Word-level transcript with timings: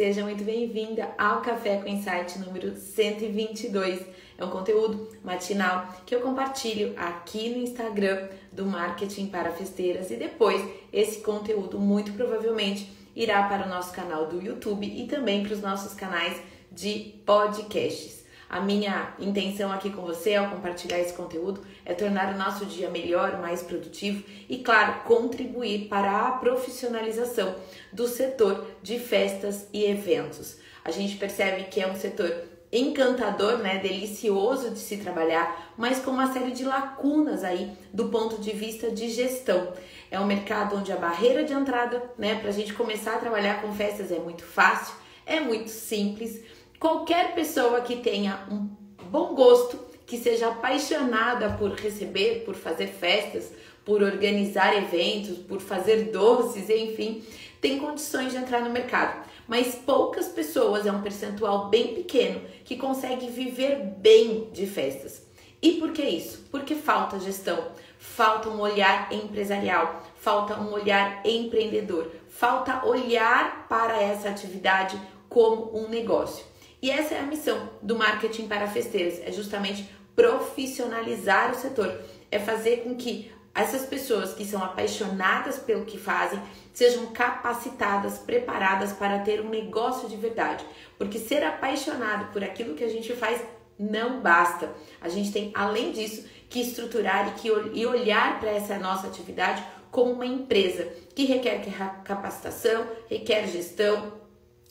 Seja 0.00 0.22
muito 0.22 0.42
bem-vinda 0.44 1.10
ao 1.18 1.42
Café 1.42 1.76
com 1.76 1.86
Insight 1.86 2.38
número 2.38 2.74
122. 2.74 4.00
É 4.38 4.42
um 4.42 4.48
conteúdo 4.48 5.10
matinal 5.22 5.94
que 6.06 6.14
eu 6.14 6.22
compartilho 6.22 6.94
aqui 6.96 7.50
no 7.50 7.58
Instagram 7.58 8.28
do 8.50 8.64
Marketing 8.64 9.26
para 9.26 9.52
Festeiras 9.52 10.10
e 10.10 10.16
depois 10.16 10.66
esse 10.90 11.20
conteúdo 11.20 11.78
muito 11.78 12.14
provavelmente 12.14 12.90
irá 13.14 13.42
para 13.42 13.66
o 13.66 13.68
nosso 13.68 13.92
canal 13.92 14.26
do 14.26 14.40
YouTube 14.42 14.86
e 14.86 15.06
também 15.06 15.42
para 15.42 15.52
os 15.52 15.60
nossos 15.60 15.92
canais 15.92 16.40
de 16.72 17.20
podcasts. 17.26 18.19
A 18.50 18.60
minha 18.60 19.14
intenção 19.20 19.70
aqui 19.70 19.90
com 19.90 20.02
você 20.02 20.34
ao 20.34 20.50
compartilhar 20.50 20.98
esse 20.98 21.12
conteúdo 21.12 21.62
é 21.84 21.94
tornar 21.94 22.34
o 22.34 22.36
nosso 22.36 22.66
dia 22.66 22.90
melhor, 22.90 23.40
mais 23.40 23.62
produtivo 23.62 24.24
e, 24.48 24.58
claro, 24.58 25.04
contribuir 25.04 25.86
para 25.86 26.26
a 26.26 26.32
profissionalização 26.32 27.54
do 27.92 28.08
setor 28.08 28.66
de 28.82 28.98
festas 28.98 29.68
e 29.72 29.84
eventos. 29.84 30.56
A 30.84 30.90
gente 30.90 31.16
percebe 31.16 31.64
que 31.70 31.80
é 31.80 31.86
um 31.86 31.94
setor 31.94 32.42
encantador, 32.72 33.58
né, 33.58 33.78
delicioso 33.78 34.70
de 34.70 34.80
se 34.80 34.96
trabalhar, 34.96 35.72
mas 35.78 36.00
com 36.00 36.10
uma 36.10 36.32
série 36.32 36.50
de 36.50 36.64
lacunas 36.64 37.44
aí 37.44 37.70
do 37.92 38.08
ponto 38.08 38.40
de 38.40 38.50
vista 38.50 38.90
de 38.90 39.10
gestão. 39.10 39.72
É 40.10 40.18
um 40.18 40.26
mercado 40.26 40.76
onde 40.76 40.90
a 40.90 40.96
barreira 40.96 41.44
de 41.44 41.52
entrada, 41.52 42.02
né, 42.18 42.34
para 42.34 42.48
a 42.48 42.52
gente 42.52 42.74
começar 42.74 43.14
a 43.14 43.18
trabalhar 43.18 43.62
com 43.62 43.72
festas 43.72 44.10
é 44.10 44.18
muito 44.18 44.42
fácil, 44.42 44.94
é 45.24 45.38
muito 45.38 45.70
simples 45.70 46.40
Qualquer 46.80 47.34
pessoa 47.34 47.82
que 47.82 47.96
tenha 47.96 48.42
um 48.50 48.66
bom 49.10 49.34
gosto, 49.34 49.78
que 50.06 50.16
seja 50.16 50.48
apaixonada 50.48 51.50
por 51.58 51.72
receber, 51.72 52.42
por 52.42 52.54
fazer 52.54 52.86
festas, 52.86 53.52
por 53.84 54.02
organizar 54.02 54.74
eventos, 54.74 55.36
por 55.40 55.60
fazer 55.60 56.04
doces, 56.04 56.70
enfim, 56.70 57.22
tem 57.60 57.78
condições 57.78 58.32
de 58.32 58.38
entrar 58.38 58.62
no 58.62 58.70
mercado. 58.70 59.28
Mas 59.46 59.74
poucas 59.74 60.28
pessoas, 60.28 60.86
é 60.86 60.90
um 60.90 61.02
percentual 61.02 61.68
bem 61.68 61.94
pequeno, 61.96 62.40
que 62.64 62.78
consegue 62.78 63.26
viver 63.26 63.76
bem 63.98 64.48
de 64.50 64.66
festas. 64.66 65.22
E 65.60 65.72
por 65.72 65.92
que 65.92 66.00
isso? 66.00 66.46
Porque 66.50 66.74
falta 66.74 67.20
gestão, 67.20 67.62
falta 67.98 68.48
um 68.48 68.58
olhar 68.58 69.12
empresarial, 69.12 70.02
falta 70.16 70.58
um 70.58 70.72
olhar 70.72 71.20
empreendedor, 71.26 72.10
falta 72.30 72.86
olhar 72.86 73.68
para 73.68 74.00
essa 74.00 74.30
atividade 74.30 74.98
como 75.28 75.76
um 75.78 75.86
negócio. 75.86 76.48
E 76.82 76.90
essa 76.90 77.14
é 77.14 77.20
a 77.20 77.26
missão 77.26 77.68
do 77.82 77.96
marketing 77.96 78.48
para 78.48 78.66
festeiras, 78.66 79.20
é 79.24 79.32
justamente 79.32 79.88
profissionalizar 80.16 81.50
o 81.50 81.54
setor, 81.54 82.00
é 82.30 82.38
fazer 82.38 82.82
com 82.82 82.94
que 82.94 83.30
essas 83.54 83.84
pessoas 83.84 84.32
que 84.32 84.44
são 84.44 84.62
apaixonadas 84.62 85.58
pelo 85.58 85.84
que 85.84 85.98
fazem 85.98 86.40
sejam 86.72 87.06
capacitadas, 87.06 88.18
preparadas 88.18 88.92
para 88.92 89.18
ter 89.18 89.40
um 89.40 89.48
negócio 89.48 90.08
de 90.08 90.16
verdade. 90.16 90.64
Porque 90.96 91.18
ser 91.18 91.42
apaixonado 91.42 92.32
por 92.32 92.44
aquilo 92.44 92.74
que 92.74 92.84
a 92.84 92.88
gente 92.88 93.12
faz 93.14 93.42
não 93.78 94.20
basta. 94.20 94.70
A 95.00 95.08
gente 95.08 95.32
tem, 95.32 95.50
além 95.54 95.92
disso, 95.92 96.26
que 96.48 96.60
estruturar 96.60 97.28
e, 97.28 97.40
que, 97.40 97.48
e 97.48 97.86
olhar 97.86 98.38
para 98.38 98.50
essa 98.50 98.78
nossa 98.78 99.06
atividade 99.06 99.62
como 99.90 100.12
uma 100.12 100.26
empresa 100.26 100.86
que 101.14 101.24
requer 101.24 101.62
capacitação, 102.04 102.86
requer 103.08 103.48
gestão, 103.48 104.19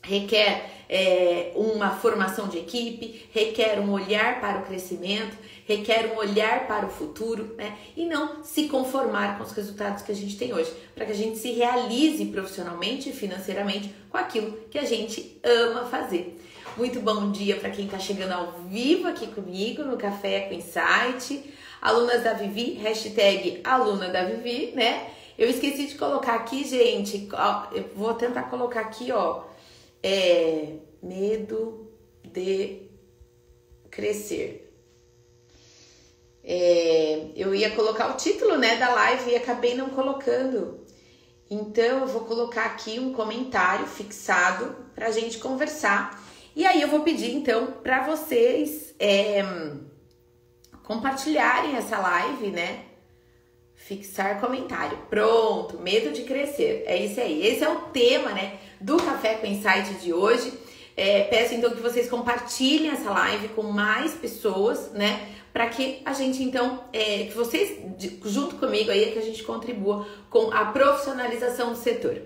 requer 0.01 0.69
é, 0.89 1.51
uma 1.55 1.91
formação 1.91 2.47
de 2.47 2.57
equipe, 2.57 3.27
requer 3.31 3.79
um 3.79 3.91
olhar 3.91 4.41
para 4.41 4.59
o 4.59 4.65
crescimento, 4.65 5.37
requer 5.67 6.11
um 6.13 6.17
olhar 6.17 6.67
para 6.67 6.85
o 6.85 6.89
futuro, 6.89 7.53
né? 7.55 7.77
E 7.95 8.05
não 8.05 8.43
se 8.43 8.67
conformar 8.67 9.37
com 9.37 9.43
os 9.43 9.51
resultados 9.51 10.01
que 10.01 10.11
a 10.11 10.15
gente 10.15 10.35
tem 10.35 10.53
hoje, 10.53 10.71
para 10.95 11.05
que 11.05 11.11
a 11.11 11.15
gente 11.15 11.37
se 11.37 11.51
realize 11.51 12.25
profissionalmente 12.25 13.09
e 13.09 13.13
financeiramente 13.13 13.93
com 14.09 14.17
aquilo 14.17 14.57
que 14.71 14.79
a 14.79 14.85
gente 14.85 15.39
ama 15.43 15.85
fazer. 15.85 16.39
Muito 16.75 16.99
bom 17.01 17.31
dia 17.31 17.57
para 17.57 17.69
quem 17.69 17.85
está 17.85 17.99
chegando 17.99 18.31
ao 18.31 18.51
vivo 18.67 19.07
aqui 19.07 19.27
comigo 19.27 19.83
no 19.83 19.97
Café 19.97 20.41
com 20.41 20.55
Insight. 20.55 21.43
Alunas 21.81 22.23
da 22.23 22.33
Vivi, 22.33 22.73
hashtag 22.73 23.61
aluna 23.63 24.09
da 24.09 24.23
Vivi, 24.23 24.71
né? 24.75 25.07
Eu 25.37 25.49
esqueci 25.49 25.87
de 25.87 25.95
colocar 25.95 26.35
aqui, 26.35 26.67
gente, 26.67 27.29
ó, 27.31 27.67
eu 27.71 27.89
vou 27.95 28.13
tentar 28.13 28.43
colocar 28.43 28.81
aqui, 28.81 29.09
ó, 29.11 29.43
é 30.03 30.77
medo 31.01 31.91
de 32.23 32.89
crescer. 33.89 34.65
É, 36.43 37.27
eu 37.35 37.53
ia 37.53 37.71
colocar 37.71 38.09
o 38.09 38.17
título 38.17 38.57
né, 38.57 38.77
da 38.77 38.89
live 38.89 39.31
e 39.31 39.35
acabei 39.35 39.75
não 39.75 39.89
colocando. 39.89 40.85
Então 41.49 41.99
eu 41.99 42.07
vou 42.07 42.21
colocar 42.21 42.65
aqui 42.65 42.99
um 42.99 43.13
comentário 43.13 43.85
fixado 43.87 44.75
para 44.93 45.07
a 45.07 45.11
gente 45.11 45.39
conversar. 45.39 46.23
E 46.55 46.65
aí 46.65 46.81
eu 46.81 46.87
vou 46.87 47.01
pedir 47.01 47.33
então 47.33 47.67
para 47.83 48.03
vocês 48.03 48.93
é, 48.99 49.43
compartilharem 50.83 51.75
essa 51.75 51.97
live, 51.97 52.51
né? 52.51 52.85
Fixar 53.75 54.39
comentário. 54.39 54.97
Pronto, 55.09 55.79
medo 55.79 56.11
de 56.11 56.23
crescer. 56.23 56.83
É 56.85 56.97
isso 56.97 57.19
aí. 57.19 57.45
Esse 57.45 57.63
é 57.63 57.69
o 57.69 57.81
tema, 57.89 58.31
né? 58.31 58.59
Do 58.79 58.97
Café 58.97 59.35
com 59.35 59.47
Insight 59.47 59.95
de 59.95 60.13
hoje. 60.13 60.53
É, 60.95 61.23
peço 61.23 61.53
então 61.53 61.71
que 61.71 61.81
vocês 61.81 62.09
compartilhem 62.09 62.91
essa 62.91 63.09
live 63.09 63.49
com 63.49 63.63
mais 63.63 64.13
pessoas, 64.13 64.91
né? 64.91 65.29
Para 65.53 65.67
que 65.67 66.01
a 66.05 66.13
gente 66.13 66.43
então, 66.43 66.83
é, 66.91 67.23
que 67.23 67.33
vocês 67.33 67.79
junto 68.25 68.55
comigo 68.55 68.91
aí, 68.91 69.11
que 69.11 69.19
a 69.19 69.21
gente 69.21 69.43
contribua 69.43 70.07
com 70.29 70.51
a 70.51 70.65
profissionalização 70.65 71.71
do 71.71 71.77
setor. 71.77 72.21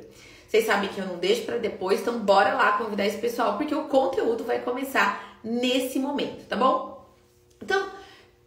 Vocês 0.47 0.65
sabem 0.65 0.89
que 0.89 0.99
eu 0.99 1.05
não 1.05 1.17
deixo 1.17 1.43
para 1.43 1.57
depois, 1.57 2.01
então 2.01 2.19
bora 2.19 2.53
lá 2.53 2.73
convidar 2.73 3.05
esse 3.05 3.17
pessoal, 3.17 3.57
porque 3.57 3.73
o 3.73 3.85
conteúdo 3.85 4.43
vai 4.43 4.59
começar 4.59 5.39
nesse 5.43 5.97
momento, 5.99 6.45
tá 6.47 6.55
bom? 6.55 7.07
Então, 7.61 7.89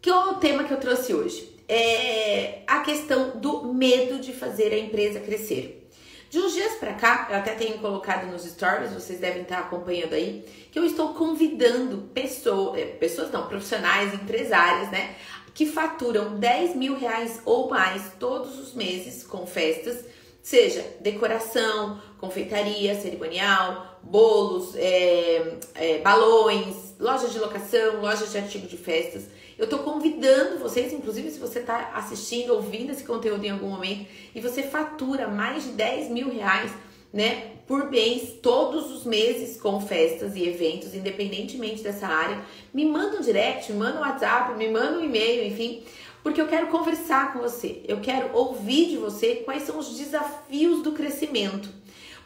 que 0.01 0.11
é 0.11 0.15
o 0.15 0.35
tema 0.35 0.65
que 0.65 0.73
eu 0.73 0.79
trouxe 0.79 1.15
hoje? 1.15 1.57
É 1.69 2.63
a 2.67 2.81
questão 2.81 3.39
do 3.41 3.73
medo 3.73 4.21
de 4.21 4.33
fazer 4.33 4.73
a 4.73 4.79
empresa 4.79 5.19
crescer. 5.19 5.86
De 6.29 6.39
uns 6.41 6.55
dias 6.55 6.75
para 6.75 6.95
cá, 6.95 7.29
eu 7.31 7.37
até 7.37 7.55
tenho 7.55 7.79
colocado 7.79 8.27
nos 8.27 8.45
stories, 8.45 8.93
vocês 8.93 9.21
devem 9.21 9.43
estar 9.43 9.61
acompanhando 9.61 10.15
aí, 10.15 10.45
que 10.73 10.79
eu 10.79 10.85
estou 10.85 11.15
convidando 11.15 12.09
pessoas, 12.13 12.81
eh, 12.81 12.85
pessoas 12.85 13.31
não, 13.31 13.47
profissionais, 13.47 14.13
empresárias, 14.13 14.91
né, 14.91 15.15
que 15.55 15.67
faturam 15.67 16.37
10 16.37 16.75
mil 16.75 16.99
reais 16.99 17.41
ou 17.45 17.71
mais 17.71 18.13
todos 18.19 18.59
os 18.59 18.75
meses 18.75 19.23
com 19.23 19.47
festas, 19.47 20.05
seja 20.43 20.85
decoração, 21.01 22.01
confeitaria, 22.19 22.95
cerimonial, 23.01 23.96
bolos, 24.11 24.75
é, 24.77 25.55
é, 25.75 25.99
balões, 25.99 26.95
loja 26.99 27.29
de 27.29 27.39
locação, 27.39 28.01
loja 28.01 28.27
de 28.27 28.39
artigo 28.39 28.67
de 28.67 28.77
festas. 28.77 29.25
Eu 29.59 29.67
tô 29.67 29.79
convidando 29.79 30.59
vocês, 30.59 30.93
inclusive 30.93 31.31
se 31.31 31.39
você 31.39 31.61
tá 31.61 31.93
assistindo, 31.95 32.55
ouvindo 32.55 32.93
esse 32.93 33.05
conteúdo 33.05 33.45
em 33.45 33.51
algum 33.51 33.69
momento 33.69 34.07
e 34.35 34.41
você 34.41 34.63
fatura 34.63 35.27
mais 35.29 35.65
de 35.65 35.71
10 35.71 36.11
mil 36.11 36.31
reais, 36.31 36.71
né, 37.13 37.53
por 37.67 37.91
mês, 37.91 38.35
todos 38.43 38.93
os 38.93 39.05
meses 39.05 39.61
com 39.61 39.81
festas 39.81 40.37
e 40.37 40.47
eventos, 40.47 40.95
independentemente 40.95 41.83
dessa 41.83 42.07
área, 42.07 42.41
me 42.73 42.85
manda 42.85 43.17
um 43.17 43.23
direct, 43.23 43.73
me 43.73 43.79
manda 43.79 43.99
um 43.99 44.03
WhatsApp, 44.03 44.55
me 44.57 44.69
manda 44.69 44.99
um 44.99 45.05
e-mail, 45.05 45.47
enfim, 45.47 45.83
porque 46.23 46.41
eu 46.41 46.47
quero 46.47 46.69
conversar 46.69 47.33
com 47.33 47.41
você, 47.41 47.83
eu 47.89 48.01
quero 48.01 48.37
ouvir 48.37 48.91
de 48.91 48.97
você 48.99 49.37
quais 49.37 49.63
são 49.63 49.79
os 49.79 49.97
desafios 49.97 50.83
do 50.83 50.93
crescimento. 50.93 51.69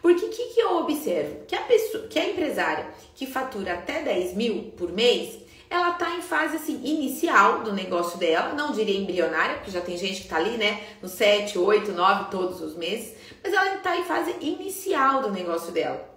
Porque 0.01 0.25
o 0.25 0.31
que, 0.31 0.55
que 0.55 0.61
eu 0.61 0.79
observo? 0.79 1.45
Que 1.47 1.55
a 1.55 1.63
pessoa, 1.63 2.07
que 2.09 2.19
a 2.19 2.29
empresária 2.29 2.89
que 3.15 3.27
fatura 3.27 3.75
até 3.75 4.03
10 4.03 4.35
mil 4.35 4.73
por 4.77 4.93
mês, 4.93 5.39
ela 5.69 5.93
tá 5.93 6.17
em 6.17 6.23
fase 6.23 6.57
assim 6.57 6.81
inicial 6.85 7.63
do 7.63 7.73
negócio 7.73 8.19
dela, 8.19 8.55
não 8.55 8.73
diria 8.73 8.99
embrionária, 8.99 9.57
porque 9.57 9.71
já 9.71 9.81
tem 9.81 9.97
gente 9.97 10.23
que 10.23 10.29
tá 10.29 10.37
ali, 10.37 10.57
né, 10.57 10.83
no 11.01 11.09
7, 11.09 11.59
8, 11.59 11.93
9 11.93 12.31
todos 12.31 12.61
os 12.61 12.75
meses, 12.75 13.15
mas 13.43 13.53
ela 13.53 13.77
tá 13.77 13.97
em 13.97 14.05
fase 14.05 14.35
inicial 14.41 15.23
do 15.23 15.31
negócio 15.31 15.71
dela. 15.71 16.09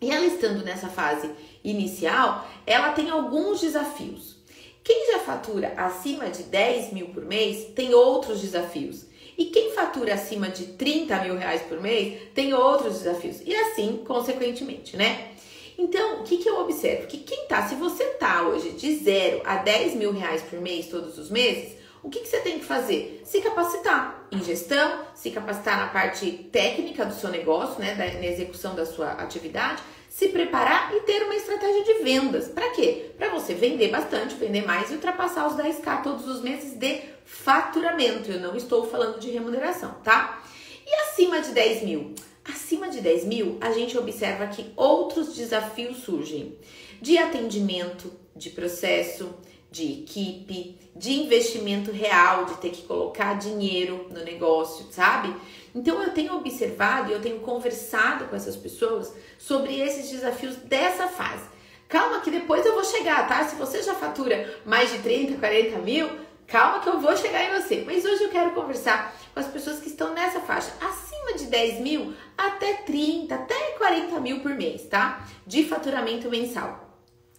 E 0.00 0.10
ela 0.10 0.26
estando 0.26 0.64
nessa 0.64 0.88
fase 0.88 1.30
inicial, 1.62 2.48
ela 2.66 2.92
tem 2.92 3.10
alguns 3.10 3.60
desafios. 3.60 4.36
Quem 4.82 5.12
já 5.12 5.18
fatura 5.20 5.74
acima 5.76 6.30
de 6.30 6.44
10 6.44 6.92
mil 6.92 7.08
por 7.08 7.24
mês 7.24 7.66
tem 7.74 7.92
outros 7.94 8.40
desafios. 8.40 9.04
E 9.38 9.44
quem 9.46 9.70
fatura 9.70 10.14
acima 10.14 10.48
de 10.48 10.66
30 10.66 11.22
mil 11.22 11.38
reais 11.38 11.62
por 11.62 11.80
mês 11.80 12.20
tem 12.34 12.52
outros 12.52 12.98
desafios. 12.98 13.40
E 13.46 13.54
assim, 13.54 14.02
consequentemente, 14.04 14.96
né? 14.96 15.30
Então, 15.78 16.20
o 16.20 16.24
que, 16.24 16.38
que 16.38 16.48
eu 16.48 16.58
observo? 16.58 17.06
Que 17.06 17.18
quem 17.18 17.46
tá, 17.46 17.68
se 17.68 17.76
você 17.76 18.04
tá 18.14 18.42
hoje 18.42 18.70
de 18.70 18.96
0 18.96 19.42
a 19.44 19.56
10 19.56 19.94
mil 19.94 20.10
reais 20.10 20.42
por 20.42 20.60
mês 20.60 20.88
todos 20.88 21.16
os 21.16 21.30
meses, 21.30 21.77
o 22.02 22.08
que, 22.08 22.20
que 22.20 22.28
você 22.28 22.40
tem 22.40 22.58
que 22.58 22.64
fazer? 22.64 23.22
Se 23.24 23.40
capacitar 23.40 24.26
em 24.30 24.42
gestão, 24.42 25.04
se 25.14 25.30
capacitar 25.30 25.78
na 25.78 25.88
parte 25.88 26.30
técnica 26.52 27.04
do 27.04 27.14
seu 27.14 27.30
negócio, 27.30 27.80
né, 27.80 27.94
na 27.94 28.26
execução 28.26 28.74
da 28.74 28.86
sua 28.86 29.12
atividade, 29.12 29.82
se 30.08 30.28
preparar 30.28 30.94
e 30.94 31.00
ter 31.00 31.22
uma 31.22 31.34
estratégia 31.34 31.84
de 31.84 32.02
vendas. 32.02 32.48
Para 32.48 32.70
quê? 32.70 33.12
Para 33.16 33.28
você 33.30 33.54
vender 33.54 33.88
bastante, 33.88 34.34
vender 34.34 34.64
mais 34.64 34.90
e 34.90 34.94
ultrapassar 34.94 35.46
os 35.46 35.54
10k 35.54 36.02
todos 36.02 36.26
os 36.26 36.40
meses 36.40 36.74
de 36.74 37.02
faturamento. 37.24 38.30
Eu 38.30 38.40
não 38.40 38.56
estou 38.56 38.88
falando 38.88 39.20
de 39.20 39.30
remuneração, 39.30 39.94
tá? 40.02 40.42
E 40.86 40.94
acima 41.02 41.40
de 41.40 41.50
10 41.52 41.82
mil? 41.82 42.14
Acima 42.44 42.88
de 42.88 43.00
10 43.00 43.24
mil, 43.26 43.58
a 43.60 43.70
gente 43.72 43.98
observa 43.98 44.46
que 44.46 44.72
outros 44.74 45.36
desafios 45.36 45.98
surgem 45.98 46.58
de 47.00 47.18
atendimento, 47.18 48.10
de 48.34 48.50
processo, 48.50 49.34
de 49.70 49.84
equipe, 49.84 50.78
de 50.96 51.12
investimento 51.12 51.90
real, 51.92 52.46
de 52.46 52.54
ter 52.54 52.70
que 52.70 52.82
colocar 52.82 53.34
dinheiro 53.34 54.06
no 54.10 54.24
negócio, 54.24 54.86
sabe? 54.90 55.34
Então 55.74 56.02
eu 56.02 56.10
tenho 56.10 56.34
observado 56.34 57.10
e 57.10 57.14
eu 57.14 57.20
tenho 57.20 57.40
conversado 57.40 58.26
com 58.26 58.36
essas 58.36 58.56
pessoas 58.56 59.12
sobre 59.38 59.78
esses 59.78 60.10
desafios 60.10 60.56
dessa 60.56 61.06
fase. 61.06 61.46
Calma 61.88 62.20
que 62.20 62.30
depois 62.30 62.64
eu 62.66 62.74
vou 62.74 62.84
chegar, 62.84 63.28
tá? 63.28 63.44
Se 63.44 63.56
você 63.56 63.82
já 63.82 63.94
fatura 63.94 64.60
mais 64.64 64.90
de 64.90 64.98
30, 64.98 65.38
40 65.38 65.78
mil, 65.78 66.10
calma 66.46 66.80
que 66.80 66.88
eu 66.88 67.00
vou 67.00 67.16
chegar 67.16 67.44
em 67.44 67.60
você. 67.60 67.82
Mas 67.86 68.04
hoje 68.04 68.24
eu 68.24 68.30
quero 68.30 68.52
conversar 68.52 69.14
com 69.32 69.40
as 69.40 69.46
pessoas 69.46 69.80
que 69.80 69.88
estão 69.88 70.12
nessa 70.12 70.40
faixa, 70.40 70.72
acima 70.80 71.34
de 71.34 71.44
10 71.44 71.80
mil 71.80 72.14
até 72.36 72.74
30, 72.74 73.34
até 73.34 73.72
40 73.78 74.20
mil 74.20 74.40
por 74.40 74.54
mês, 74.54 74.82
tá? 74.86 75.26
De 75.46 75.64
faturamento 75.64 76.28
mensal. 76.28 76.87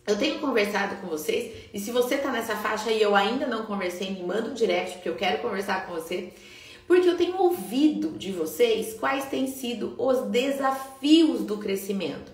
Eu 0.10 0.18
tenho 0.18 0.40
conversado 0.40 0.96
com 0.96 1.08
vocês 1.08 1.54
e 1.72 1.80
se 1.80 1.92
você 1.92 2.18
tá 2.18 2.32
nessa 2.32 2.56
faixa 2.56 2.90
e 2.90 3.00
eu 3.00 3.16
ainda 3.16 3.46
não 3.46 3.68
conversei, 3.68 4.10
me 4.10 4.24
manda 4.24 4.50
um 4.50 4.56
direct 4.56 4.96
porque 4.96 5.10
eu 5.10 5.16
quero 5.16 5.38
conversar 5.38 5.86
com 5.86 5.94
você. 5.94 6.34
Porque 6.88 7.08
eu 7.08 7.16
tenho 7.16 7.38
ouvido 7.38 8.18
de 8.18 8.32
vocês 8.32 8.96
quais 9.00 9.26
têm 9.26 9.46
sido 9.46 9.94
os 10.00 10.22
desafios 10.32 11.42
do 11.42 11.60
crescimento. 11.60 12.32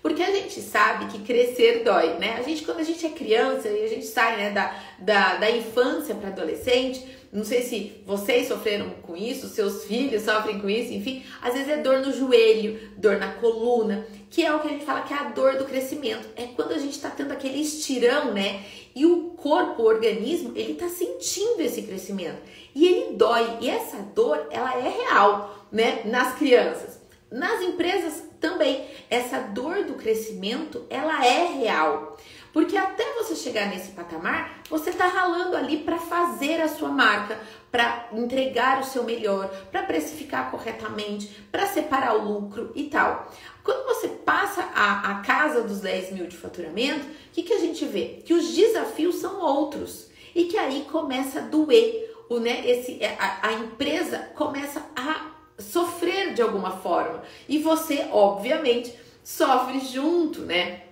Porque 0.00 0.22
a 0.22 0.30
gente 0.30 0.58
sabe 0.62 1.04
que 1.08 1.18
crescer 1.18 1.84
dói, 1.84 2.14
né? 2.14 2.36
A 2.38 2.42
gente, 2.42 2.62
quando 2.62 2.78
a 2.78 2.82
gente 2.82 3.04
é 3.04 3.10
criança 3.10 3.68
e 3.68 3.84
a 3.84 3.88
gente 3.88 4.06
sai 4.06 4.38
né, 4.38 4.50
da, 4.50 4.74
da, 4.98 5.36
da 5.36 5.50
infância 5.50 6.14
para 6.14 6.30
adolescente, 6.30 7.04
não 7.30 7.44
sei 7.44 7.62
se 7.62 8.02
vocês 8.06 8.48
sofreram 8.48 8.90
com 9.02 9.14
isso, 9.14 9.48
seus 9.48 9.84
filhos 9.84 10.22
sofrem 10.22 10.60
com 10.60 10.68
isso, 10.68 10.92
enfim, 10.92 11.22
às 11.42 11.52
vezes 11.52 11.68
é 11.68 11.76
dor 11.76 11.98
no 11.98 12.12
joelho, 12.12 12.80
dor 12.96 13.18
na 13.18 13.32
coluna, 13.32 14.06
que 14.30 14.44
é 14.44 14.54
o 14.54 14.60
que 14.60 14.68
a 14.68 14.70
gente 14.70 14.84
fala 14.84 15.02
que 15.02 15.12
é 15.12 15.18
a 15.18 15.24
dor 15.24 15.56
do 15.56 15.64
crescimento. 15.64 16.28
É 16.36 16.46
quando 16.46 16.72
a 16.72 16.78
gente 16.78 16.92
está 16.92 17.10
tendo 17.10 17.32
aquele 17.32 17.60
estirão, 17.60 18.32
né? 18.32 18.64
E 18.94 19.06
o 19.06 19.30
corpo, 19.36 19.82
o 19.82 19.86
organismo, 19.86 20.52
ele 20.56 20.72
está 20.72 20.88
sentindo 20.88 21.60
esse 21.60 21.82
crescimento. 21.82 22.38
E 22.74 22.86
ele 22.86 23.16
dói. 23.16 23.58
E 23.60 23.70
essa 23.70 23.98
dor, 23.98 24.46
ela 24.50 24.74
é 24.76 24.88
real, 24.88 25.66
né? 25.70 26.02
Nas 26.04 26.36
crianças. 26.36 27.00
Nas 27.30 27.62
empresas 27.62 28.24
também. 28.40 28.84
Essa 29.08 29.38
dor 29.38 29.84
do 29.84 29.94
crescimento, 29.94 30.84
ela 30.90 31.24
é 31.24 31.46
real. 31.46 32.16
Porque 32.52 32.76
até 32.76 33.04
você 33.14 33.36
chegar 33.36 33.68
nesse 33.68 33.92
patamar, 33.92 34.62
você 34.68 34.90
está 34.90 35.06
ralando 35.06 35.56
ali 35.56 35.78
para 35.78 35.98
fazer 35.98 36.60
a 36.60 36.68
sua 36.68 36.88
marca, 36.88 37.38
para 37.70 38.08
entregar 38.12 38.80
o 38.80 38.84
seu 38.84 39.04
melhor, 39.04 39.48
para 39.70 39.82
precificar 39.82 40.50
corretamente, 40.50 41.28
para 41.52 41.66
separar 41.66 42.16
o 42.16 42.24
lucro 42.24 42.72
e 42.74 42.84
tal. 42.84 43.30
Quando 43.62 43.86
você 43.86 44.08
passa 44.08 44.62
a, 44.74 45.10
a 45.12 45.14
casa 45.20 45.62
dos 45.62 45.80
10 45.80 46.12
mil 46.12 46.26
de 46.26 46.36
faturamento, 46.36 47.06
o 47.06 47.10
que, 47.32 47.42
que 47.42 47.52
a 47.52 47.58
gente 47.58 47.84
vê? 47.84 48.22
Que 48.24 48.32
os 48.32 48.54
desafios 48.54 49.16
são 49.16 49.40
outros 49.40 50.08
e 50.34 50.44
que 50.44 50.56
aí 50.56 50.86
começa 50.90 51.40
a 51.40 51.42
doer. 51.42 52.06
O, 52.30 52.38
né, 52.38 52.68
esse, 52.68 52.98
a, 53.04 53.48
a 53.48 53.52
empresa 53.54 54.18
começa 54.34 54.84
a 54.94 55.32
sofrer 55.58 56.34
de 56.34 56.42
alguma 56.42 56.70
forma 56.70 57.22
e 57.48 57.58
você, 57.58 58.06
obviamente, 58.12 58.94
sofre 59.24 59.80
junto, 59.80 60.40
né? 60.42 60.87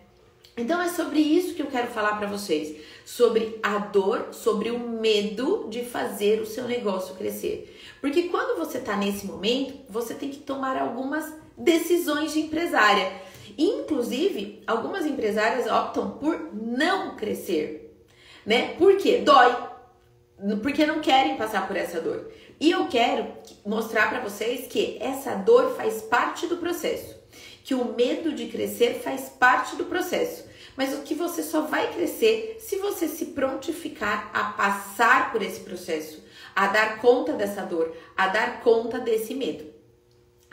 Então 0.56 0.80
é 0.80 0.88
sobre 0.88 1.20
isso 1.20 1.54
que 1.54 1.60
eu 1.60 1.66
quero 1.66 1.88
falar 1.88 2.16
para 2.16 2.26
vocês, 2.26 2.76
sobre 3.04 3.58
a 3.62 3.76
dor, 3.76 4.28
sobre 4.32 4.70
o 4.70 4.78
medo 4.78 5.66
de 5.68 5.84
fazer 5.84 6.40
o 6.40 6.46
seu 6.46 6.64
negócio 6.64 7.14
crescer. 7.14 7.78
Porque 8.00 8.24
quando 8.24 8.58
você 8.58 8.78
está 8.78 8.96
nesse 8.96 9.26
momento, 9.26 9.78
você 9.86 10.14
tem 10.14 10.30
que 10.30 10.38
tomar 10.38 10.78
algumas 10.78 11.30
decisões 11.58 12.32
de 12.32 12.40
empresária. 12.40 13.12
Inclusive, 13.58 14.62
algumas 14.66 15.04
empresárias 15.04 15.70
optam 15.70 16.12
por 16.12 16.50
não 16.54 17.16
crescer, 17.16 17.94
né? 18.44 18.74
Por 18.78 18.96
quê? 18.96 19.18
Dói. 19.18 19.54
Porque 20.62 20.86
não 20.86 21.00
querem 21.00 21.36
passar 21.36 21.66
por 21.66 21.76
essa 21.76 22.00
dor. 22.00 22.30
E 22.58 22.70
eu 22.70 22.86
quero 22.88 23.26
mostrar 23.64 24.08
para 24.08 24.20
vocês 24.20 24.66
que 24.66 24.96
essa 25.00 25.34
dor 25.34 25.76
faz 25.76 26.00
parte 26.02 26.46
do 26.46 26.56
processo 26.56 27.25
que 27.66 27.74
o 27.74 27.96
medo 27.96 28.32
de 28.32 28.46
crescer 28.46 29.00
faz 29.02 29.22
parte 29.28 29.74
do 29.74 29.86
processo, 29.86 30.44
mas 30.76 30.94
o 30.94 31.02
que 31.02 31.16
você 31.16 31.42
só 31.42 31.62
vai 31.62 31.92
crescer 31.92 32.58
se 32.60 32.76
você 32.76 33.08
se 33.08 33.26
prontificar 33.26 34.30
a 34.32 34.44
passar 34.52 35.32
por 35.32 35.42
esse 35.42 35.58
processo, 35.58 36.22
a 36.54 36.68
dar 36.68 37.00
conta 37.00 37.32
dessa 37.32 37.62
dor, 37.62 37.92
a 38.16 38.28
dar 38.28 38.60
conta 38.60 39.00
desse 39.00 39.34
medo. 39.34 39.64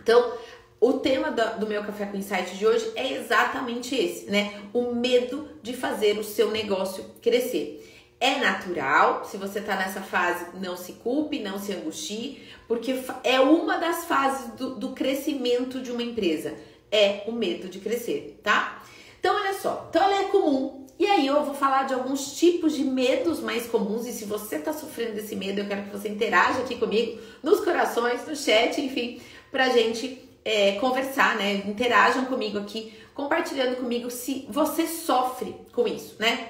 Então, 0.02 0.34
o 0.82 0.94
tema 0.94 1.30
do 1.30 1.68
meu 1.68 1.84
Café 1.84 2.08
com 2.08 2.18
Insight 2.18 2.58
de 2.58 2.66
hoje 2.66 2.92
é 2.96 3.14
exatamente 3.14 3.94
esse, 3.94 4.26
né? 4.32 4.64
O 4.74 4.96
medo 4.96 5.48
de 5.62 5.74
fazer 5.74 6.18
o 6.18 6.24
seu 6.24 6.50
negócio 6.50 7.06
crescer. 7.22 7.92
É 8.20 8.40
natural, 8.40 9.24
se 9.26 9.38
você 9.38 9.62
tá 9.62 9.76
nessa 9.76 10.02
fase, 10.02 10.46
não 10.60 10.76
se 10.76 10.94
culpe, 10.94 11.40
não 11.40 11.60
se 11.60 11.74
angustie, 11.74 12.42
porque 12.68 12.96
é 13.24 13.40
uma 13.40 13.78
das 13.78 14.06
fases 14.06 14.48
do, 14.54 14.76
do 14.76 14.90
crescimento 14.94 15.80
de 15.80 15.92
uma 15.92 16.02
empresa 16.02 16.56
é 16.94 17.24
o 17.28 17.32
medo 17.32 17.68
de 17.68 17.80
crescer, 17.80 18.40
tá? 18.44 18.84
Então, 19.20 19.36
olha 19.36 19.54
só, 19.56 19.88
então 19.90 20.04
ela 20.04 20.22
é 20.22 20.24
comum. 20.26 20.86
E 21.00 21.08
aí 21.08 21.26
eu 21.26 21.44
vou 21.44 21.56
falar 21.56 21.84
de 21.84 21.94
alguns 21.94 22.38
tipos 22.38 22.74
de 22.74 22.84
medos 22.84 23.40
mais 23.40 23.66
comuns. 23.66 24.06
E 24.06 24.14
se 24.14 24.26
você 24.26 24.60
tá 24.60 24.72
sofrendo 24.72 25.14
desse 25.14 25.36
medo, 25.36 25.60
eu 25.60 25.68
quero 25.68 25.84
que 25.84 25.90
você 25.90 26.08
interaja 26.08 26.60
aqui 26.60 26.76
comigo 26.76 27.20
nos 27.42 27.62
corações, 27.62 28.26
no 28.28 28.36
chat, 28.36 28.80
enfim, 28.80 29.20
pra 29.52 29.70
gente 29.70 30.22
é, 30.46 30.74
conversar, 30.74 31.36
né? 31.36 31.56
Interajam 31.66 32.26
comigo 32.26 32.60
aqui, 32.60 32.94
compartilhando 33.16 33.78
comigo 33.78 34.12
se 34.12 34.46
você 34.50 34.86
sofre 34.86 35.56
com 35.74 35.88
isso, 35.88 36.16
né? 36.20 36.50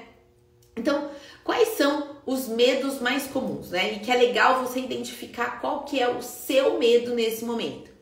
Então, 0.75 1.09
quais 1.43 1.69
são 1.69 2.17
os 2.25 2.47
medos 2.47 2.99
mais 2.99 3.27
comuns, 3.27 3.69
né? 3.69 3.93
E 3.93 3.99
que 3.99 4.11
é 4.11 4.15
legal 4.15 4.61
você 4.65 4.79
identificar 4.79 5.61
qual 5.61 5.83
que 5.83 6.01
é 6.01 6.09
o 6.09 6.21
seu 6.21 6.77
medo 6.77 7.13
nesse 7.15 7.45
momento. 7.45 7.92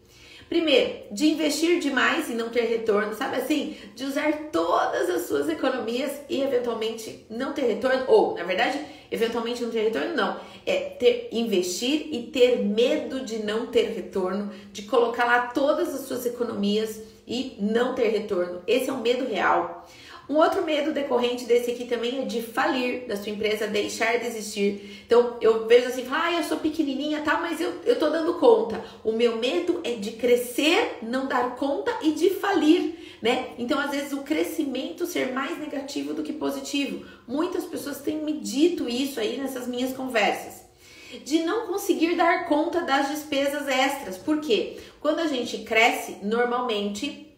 Primeiro, 0.52 1.06
de 1.12 1.28
investir 1.28 1.80
demais 1.80 2.30
e 2.30 2.34
não 2.34 2.50
ter 2.50 2.64
retorno, 2.64 3.16
sabe 3.16 3.38
assim? 3.38 3.78
De 3.96 4.04
usar 4.04 4.50
todas 4.52 5.10
as 5.10 5.22
suas 5.22 5.48
economias 5.48 6.12
e 6.30 6.42
eventualmente 6.42 7.26
não 7.30 7.54
ter 7.54 7.62
retorno, 7.62 8.04
ou, 8.10 8.36
na 8.36 8.44
verdade, 8.44 8.78
eventualmente 9.10 9.64
não 9.64 9.72
ter 9.72 9.84
retorno, 9.84 10.14
não. 10.14 10.38
É 10.66 10.90
ter, 11.00 11.30
investir 11.32 12.10
e 12.12 12.24
ter 12.24 12.58
medo 12.58 13.22
de 13.22 13.40
não 13.40 13.68
ter 13.68 13.94
retorno, 13.96 14.52
de 14.74 14.82
colocar 14.82 15.24
lá 15.24 15.48
todas 15.54 15.96
as 15.96 16.02
suas 16.02 16.26
economias 16.26 17.00
e 17.26 17.56
não 17.58 17.96
ter 17.96 18.10
retorno. 18.10 18.62
Esse 18.68 18.90
é 18.90 18.94
um 18.94 19.00
medo 19.00 19.26
real. 19.26 19.88
Um 20.30 20.36
outro 20.36 20.64
medo 20.64 20.94
decorrente 20.94 21.46
desse 21.46 21.72
aqui 21.72 21.86
também 21.86 22.22
é 22.22 22.26
de 22.26 22.42
falir 22.42 23.06
da 23.08 23.18
sua 23.18 23.32
empresa, 23.32 23.68
deixar 23.68 24.18
de 24.18 24.28
existir. 24.28 25.04
Então 25.06 25.38
eu 25.42 25.68
vejo 25.68 25.88
assim, 25.88 26.06
ah, 26.10 26.32
eu 26.32 26.44
sou 26.44 26.58
pequenininha, 26.58 27.22
tá, 27.22 27.40
mas 27.42 27.60
eu, 27.60 27.74
eu 27.86 28.00
tô 28.00 28.10
dando 28.10 28.36
conta. 28.36 28.84
O 29.04 29.12
meu 29.12 29.38
medo 29.38 29.82
é 29.84 29.96
de 29.96 30.12
crescer, 30.12 31.00
não 31.02 31.28
dar 31.28 31.56
conta 31.56 31.92
e 32.02 32.12
de 32.12 32.30
falir, 32.30 33.18
né? 33.22 33.50
Então 33.58 33.80
às 33.80 33.92
vezes 33.92 34.14
o 34.14 34.24
crescimento 34.24 35.06
ser 35.06 35.34
mais 35.34 35.58
negativo 35.60 36.14
do 36.14 36.24
que 36.24 36.34
positivo. 36.34 37.06
Muitas 37.28 37.66
pessoas 37.66 38.00
têm 38.00 38.18
me 38.18 38.34
dito 38.34 38.88
isso 38.88 39.20
aí 39.20 39.38
nessas 39.38 39.68
minhas 39.68 39.94
conversas 39.94 40.62
de 41.26 41.40
não 41.40 41.68
conseguir 41.68 42.16
dar 42.16 42.46
conta 42.48 42.82
das 42.82 43.10
despesas 43.10 43.68
extras. 43.68 44.18
Por 44.18 44.40
quê? 44.40 44.78
Quando 45.02 45.20
a 45.20 45.28
gente 45.28 45.60
cresce, 45.60 46.18
normalmente 46.24 47.36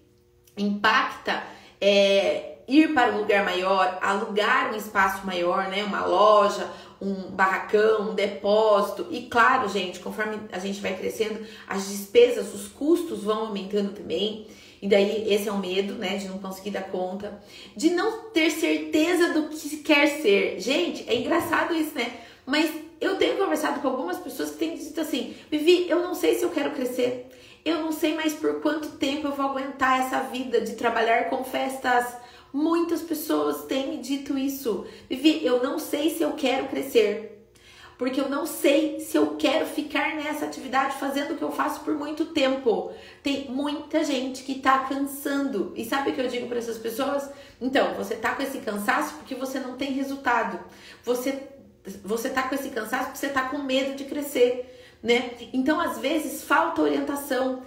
impacta 0.58 1.44
é, 1.82 2.53
ir 2.68 2.94
para 2.94 3.12
um 3.14 3.20
lugar 3.20 3.44
maior, 3.44 3.98
alugar 4.02 4.74
um 4.74 4.76
espaço 4.76 5.26
maior, 5.26 5.68
né? 5.68 5.84
Uma 5.84 6.06
loja, 6.06 6.70
um 7.02 7.32
barracão, 7.32 8.12
um 8.12 8.16
depósito. 8.16 9.08
E 9.12 9.24
claro, 9.24 9.68
gente, 9.68 10.00
conforme 10.00 10.40
a 10.52 10.60
gente 10.60 10.80
vai 10.82 10.96
crescendo, 10.96 11.46
as 11.68 11.90
despesas, 11.90 12.54
os 12.54 12.68
custos 12.68 13.24
vão 13.24 13.48
aumentando 13.48 13.94
também. 13.94 14.48
E 14.82 14.88
daí 14.88 15.34
esse 15.34 15.48
é 15.48 15.52
o 15.52 15.58
medo, 15.58 15.94
né, 15.94 16.18
de 16.18 16.28
não 16.28 16.40
conseguir 16.40 16.72
dar 16.72 16.84
conta, 16.84 17.42
de 17.74 17.90
não 17.90 18.30
ter 18.32 18.52
certeza 18.52 19.32
do 19.32 19.48
que 19.48 19.78
quer 19.78 20.08
ser. 20.22 20.60
Gente, 20.60 21.10
é 21.10 21.16
engraçado 21.16 21.74
isso, 21.74 21.96
né? 21.96 22.12
Mas 22.46 22.70
eu 23.00 23.18
tenho 23.18 23.38
conversado 23.38 23.80
com 23.80 23.88
algumas 23.88 24.18
pessoas 24.18 24.52
que 24.52 24.58
têm 24.58 24.76
dito 24.76 25.00
assim: 25.00 25.36
Vivi, 25.50 25.90
eu 25.90 26.02
não 26.02 26.14
sei 26.14 26.36
se 26.36 26.44
eu 26.44 26.50
quero 26.50 26.72
crescer. 26.72 27.30
Eu 27.64 27.80
não 27.80 27.94
sei 27.94 28.14
mais 28.14 28.34
por 28.34 28.62
quanto 28.62 28.98
tempo 28.98 29.28
eu 29.28 29.32
vou 29.32 29.46
aguentar 29.46 30.02
essa 30.02 30.20
vida 30.20 30.60
de 30.60 30.74
trabalhar 30.74 31.30
com 31.30 31.46
festas 31.46 32.06
Muitas 32.54 33.02
pessoas 33.02 33.66
têm 33.66 33.90
me 33.90 33.98
dito 33.98 34.38
isso. 34.38 34.86
Vivi, 35.10 35.44
eu 35.44 35.64
não 35.64 35.80
sei 35.80 36.12
se 36.12 36.22
eu 36.22 36.34
quero 36.34 36.68
crescer. 36.68 37.32
Porque 37.98 38.20
eu 38.22 38.30
não 38.30 38.46
sei 38.46 39.00
se 39.00 39.18
eu 39.18 39.36
quero 39.38 39.66
ficar 39.66 40.16
nessa 40.16 40.46
atividade 40.46 40.98
fazendo 40.98 41.34
o 41.34 41.38
que 41.38 41.44
eu 41.44 41.52
faço 41.52 41.82
por 41.82 41.96
muito 41.96 42.26
tempo. 42.26 42.92
Tem 43.24 43.50
muita 43.50 44.04
gente 44.04 44.44
que 44.44 44.56
tá 44.56 44.80
cansando. 44.80 45.74
E 45.76 45.84
sabe 45.84 46.12
o 46.12 46.14
que 46.14 46.22
eu 46.22 46.28
digo 46.28 46.48
para 46.48 46.60
essas 46.60 46.78
pessoas? 46.78 47.28
Então, 47.60 47.94
você 47.96 48.16
tá 48.16 48.36
com 48.36 48.44
esse 48.44 48.60
cansaço 48.60 49.16
porque 49.16 49.34
você 49.34 49.60
não 49.60 49.76
tem 49.76 49.92
resultado. 49.92 50.60
Você 51.04 51.50
você 52.04 52.30
tá 52.30 52.44
com 52.44 52.56
esse 52.56 52.70
cansaço 52.70 53.06
porque 53.06 53.20
você 53.20 53.30
tá 53.30 53.50
com 53.50 53.58
medo 53.58 53.96
de 53.96 54.06
crescer, 54.06 54.98
né? 55.02 55.32
Então, 55.52 55.82
às 55.82 55.98
vezes 55.98 56.44
falta 56.44 56.82
orientação 56.82 57.62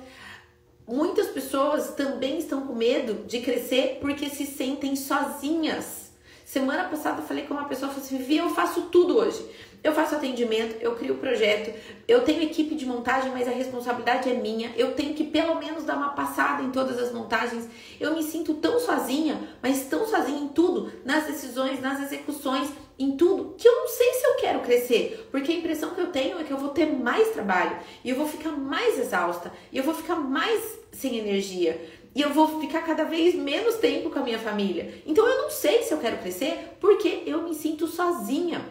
muitas 0.86 1.26
pessoas 1.28 1.94
também 1.94 2.38
estão 2.38 2.66
com 2.66 2.74
medo 2.74 3.26
de 3.26 3.40
crescer 3.40 3.98
porque 4.00 4.28
se 4.30 4.46
sentem 4.46 4.94
sozinhas. 4.94 6.06
Semana 6.44 6.84
passada 6.84 7.20
eu 7.20 7.26
falei 7.26 7.44
com 7.44 7.54
uma 7.54 7.64
pessoa, 7.64 7.90
falei 7.90 8.04
assim, 8.04 8.18
Vivi, 8.18 8.36
eu 8.36 8.50
faço 8.50 8.82
tudo 8.82 9.16
hoje. 9.16 9.44
Eu 9.82 9.92
faço 9.92 10.16
atendimento, 10.16 10.76
eu 10.80 10.96
crio 10.96 11.16
projeto, 11.16 11.72
eu 12.08 12.22
tenho 12.22 12.42
equipe 12.42 12.74
de 12.74 12.84
montagem, 12.84 13.30
mas 13.30 13.46
a 13.46 13.52
responsabilidade 13.52 14.28
é 14.28 14.34
minha. 14.34 14.72
Eu 14.76 14.94
tenho 14.94 15.14
que 15.14 15.22
pelo 15.22 15.56
menos 15.56 15.84
dar 15.84 15.96
uma 15.96 16.08
passada 16.08 16.62
em 16.62 16.70
todas 16.70 16.98
as 16.98 17.12
montagens. 17.12 17.68
Eu 18.00 18.14
me 18.14 18.22
sinto 18.22 18.54
tão 18.54 18.80
sozinha, 18.80 19.40
mas 19.62 19.84
tão 19.84 20.06
sozinha 20.06 20.40
em 20.40 20.48
tudo, 20.48 20.90
nas 21.04 21.26
decisões, 21.26 21.80
nas 21.80 22.00
execuções, 22.00 22.68
em 22.98 23.16
tudo, 23.16 23.54
que 23.58 23.68
eu 23.68 23.74
não 23.74 23.88
sei 23.88 24.12
se 24.14 24.26
eu 24.26 24.34
quero 24.36 24.60
crescer, 24.60 25.28
porque 25.30 25.52
a 25.52 25.54
impressão 25.54 25.94
que 25.94 26.00
eu 26.00 26.10
tenho 26.10 26.38
é 26.38 26.44
que 26.44 26.52
eu 26.52 26.56
vou 26.56 26.70
ter 26.70 26.86
mais 26.86 27.28
trabalho 27.30 27.78
e 28.02 28.08
eu 28.08 28.16
vou 28.16 28.26
ficar 28.26 28.52
mais 28.52 28.98
exausta 28.98 29.52
e 29.70 29.76
eu 29.76 29.84
vou 29.84 29.94
ficar 29.94 30.16
mais 30.16 30.78
sem 30.92 31.18
energia 31.18 31.78
e 32.14 32.22
eu 32.22 32.32
vou 32.32 32.58
ficar 32.60 32.80
cada 32.80 33.04
vez 33.04 33.34
menos 33.34 33.74
tempo 33.74 34.08
com 34.08 34.18
a 34.18 34.22
minha 34.22 34.38
família. 34.38 35.02
Então 35.06 35.26
eu 35.26 35.42
não 35.42 35.50
sei 35.50 35.82
se 35.82 35.92
eu 35.92 35.98
quero 35.98 36.16
crescer 36.18 36.76
porque 36.80 37.22
eu 37.26 37.42
me 37.42 37.54
sinto 37.54 37.86
sozinha 37.86 38.64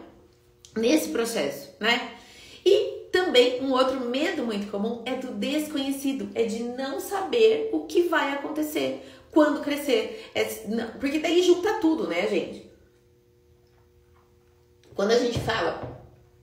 nesse 0.76 1.10
processo, 1.10 1.72
né? 1.78 2.16
E 2.64 3.06
também 3.12 3.62
um 3.62 3.70
outro 3.70 4.00
medo 4.00 4.44
muito 4.44 4.68
comum 4.68 5.02
é 5.06 5.14
do 5.14 5.28
desconhecido, 5.28 6.28
é 6.34 6.42
de 6.42 6.64
não 6.64 6.98
saber 6.98 7.70
o 7.72 7.84
que 7.84 8.02
vai 8.02 8.32
acontecer 8.32 9.00
quando 9.30 9.62
crescer. 9.62 10.28
É, 10.34 10.42
porque 10.98 11.20
daí 11.20 11.40
junta 11.42 11.74
tudo, 11.74 12.08
né, 12.08 12.26
gente? 12.26 12.65
Quando 14.96 15.10
a 15.10 15.18
gente 15.18 15.38
fala 15.40 16.02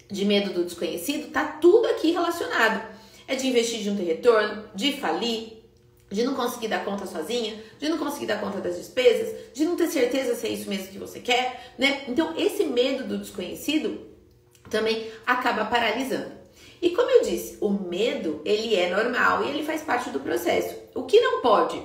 de 0.09 0.23
medo 0.25 0.53
do 0.53 0.63
desconhecido, 0.63 1.31
tá 1.31 1.43
tudo 1.43 1.87
aqui 1.87 2.11
relacionado. 2.11 2.87
É 3.27 3.35
de 3.35 3.47
investir 3.47 3.79
de 3.79 3.89
não 3.89 3.97
ter 3.97 4.03
retorno, 4.03 4.65
de 4.75 4.93
falir, 4.93 5.63
de 6.11 6.23
não 6.23 6.35
conseguir 6.35 6.67
dar 6.67 6.85
conta 6.85 7.07
sozinha, 7.07 7.59
de 7.79 7.89
não 7.89 7.97
conseguir 7.97 8.27
dar 8.27 8.39
conta 8.39 8.61
das 8.61 8.77
despesas, 8.77 9.35
de 9.53 9.65
não 9.65 9.75
ter 9.75 9.87
certeza 9.87 10.35
se 10.35 10.45
é 10.45 10.51
isso 10.51 10.69
mesmo 10.69 10.89
que 10.89 10.99
você 10.99 11.19
quer, 11.19 11.73
né? 11.79 12.03
Então, 12.07 12.35
esse 12.37 12.63
medo 12.65 13.05
do 13.05 13.17
desconhecido 13.17 13.99
também 14.69 15.09
acaba 15.25 15.65
paralisando. 15.65 16.31
E 16.79 16.91
como 16.91 17.09
eu 17.09 17.23
disse, 17.23 17.57
o 17.59 17.69
medo, 17.69 18.39
ele 18.45 18.75
é 18.75 18.95
normal 18.95 19.43
e 19.43 19.49
ele 19.49 19.63
faz 19.63 19.81
parte 19.81 20.11
do 20.11 20.19
processo. 20.19 20.75
O 20.93 21.03
que 21.03 21.19
não 21.19 21.41
pode 21.41 21.81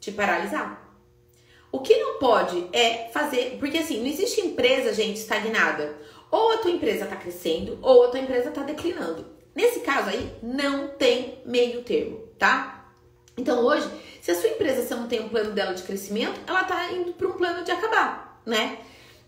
te 0.00 0.10
paralisar? 0.10 0.87
O 1.70 1.80
que 1.80 1.96
não 1.96 2.18
pode 2.18 2.66
é 2.72 3.08
fazer, 3.12 3.56
porque 3.58 3.78
assim, 3.78 4.00
não 4.00 4.06
existe 4.06 4.40
empresa, 4.40 4.94
gente, 4.94 5.18
estagnada. 5.18 5.96
Ou 6.30 6.52
a 6.52 6.58
tua 6.58 6.70
empresa 6.70 7.04
está 7.04 7.16
crescendo, 7.16 7.78
ou 7.82 8.04
a 8.04 8.08
tua 8.08 8.20
empresa 8.20 8.48
está 8.48 8.62
declinando. 8.62 9.26
Nesse 9.54 9.80
caso 9.80 10.10
aí, 10.10 10.30
não 10.42 10.88
tem 10.88 11.40
meio 11.44 11.82
termo, 11.82 12.18
tá? 12.38 12.92
Então 13.36 13.64
hoje, 13.64 13.88
se 14.20 14.30
a 14.30 14.34
sua 14.34 14.50
empresa 14.50 14.82
você 14.82 14.94
não 14.94 15.08
tem 15.08 15.20
um 15.20 15.28
plano 15.28 15.52
dela 15.52 15.74
de 15.74 15.82
crescimento, 15.82 16.40
ela 16.46 16.62
está 16.62 16.92
indo 16.92 17.12
para 17.12 17.28
um 17.28 17.32
plano 17.32 17.64
de 17.64 17.70
acabar, 17.70 18.40
né? 18.44 18.78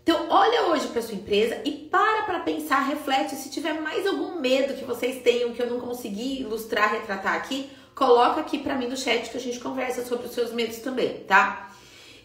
Então, 0.03 0.27
olha 0.29 0.63
hoje 0.63 0.87
para 0.87 1.01
sua 1.01 1.13
empresa 1.13 1.61
e 1.63 1.71
para 1.71 2.23
para 2.23 2.39
pensar, 2.39 2.79
reflete. 2.79 3.35
Se 3.35 3.51
tiver 3.51 3.79
mais 3.79 4.05
algum 4.07 4.39
medo 4.39 4.73
que 4.73 4.83
vocês 4.83 5.21
tenham 5.21 5.53
que 5.53 5.61
eu 5.61 5.69
não 5.69 5.79
consegui 5.79 6.41
ilustrar, 6.41 6.91
retratar 6.91 7.35
aqui, 7.35 7.69
coloca 7.93 8.41
aqui 8.41 8.57
para 8.57 8.75
mim 8.75 8.87
no 8.87 8.97
chat 8.97 9.29
que 9.29 9.37
a 9.37 9.39
gente 9.39 9.59
conversa 9.59 10.03
sobre 10.03 10.25
os 10.25 10.33
seus 10.33 10.51
medos 10.51 10.77
também, 10.79 11.19
tá? 11.27 11.70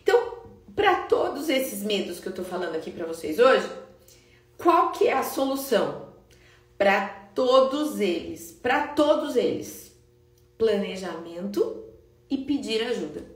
Então, 0.07 0.45
para 0.77 1.03
todos 1.07 1.49
esses 1.49 1.83
medos 1.83 2.21
que 2.21 2.29
eu 2.29 2.33
tô 2.33 2.45
falando 2.45 2.77
aqui 2.77 2.93
para 2.93 3.05
vocês 3.05 3.41
hoje, 3.41 3.69
qual 4.57 4.93
que 4.93 5.09
é 5.09 5.13
a 5.13 5.25
solução? 5.25 6.15
Para 6.79 7.09
todos 7.35 7.99
eles, 7.99 8.53
para 8.53 8.87
todos 8.87 9.35
eles, 9.35 9.93
planejamento 10.57 11.85
e 12.31 12.39
pedir 12.39 12.85
ajuda. 12.85 13.27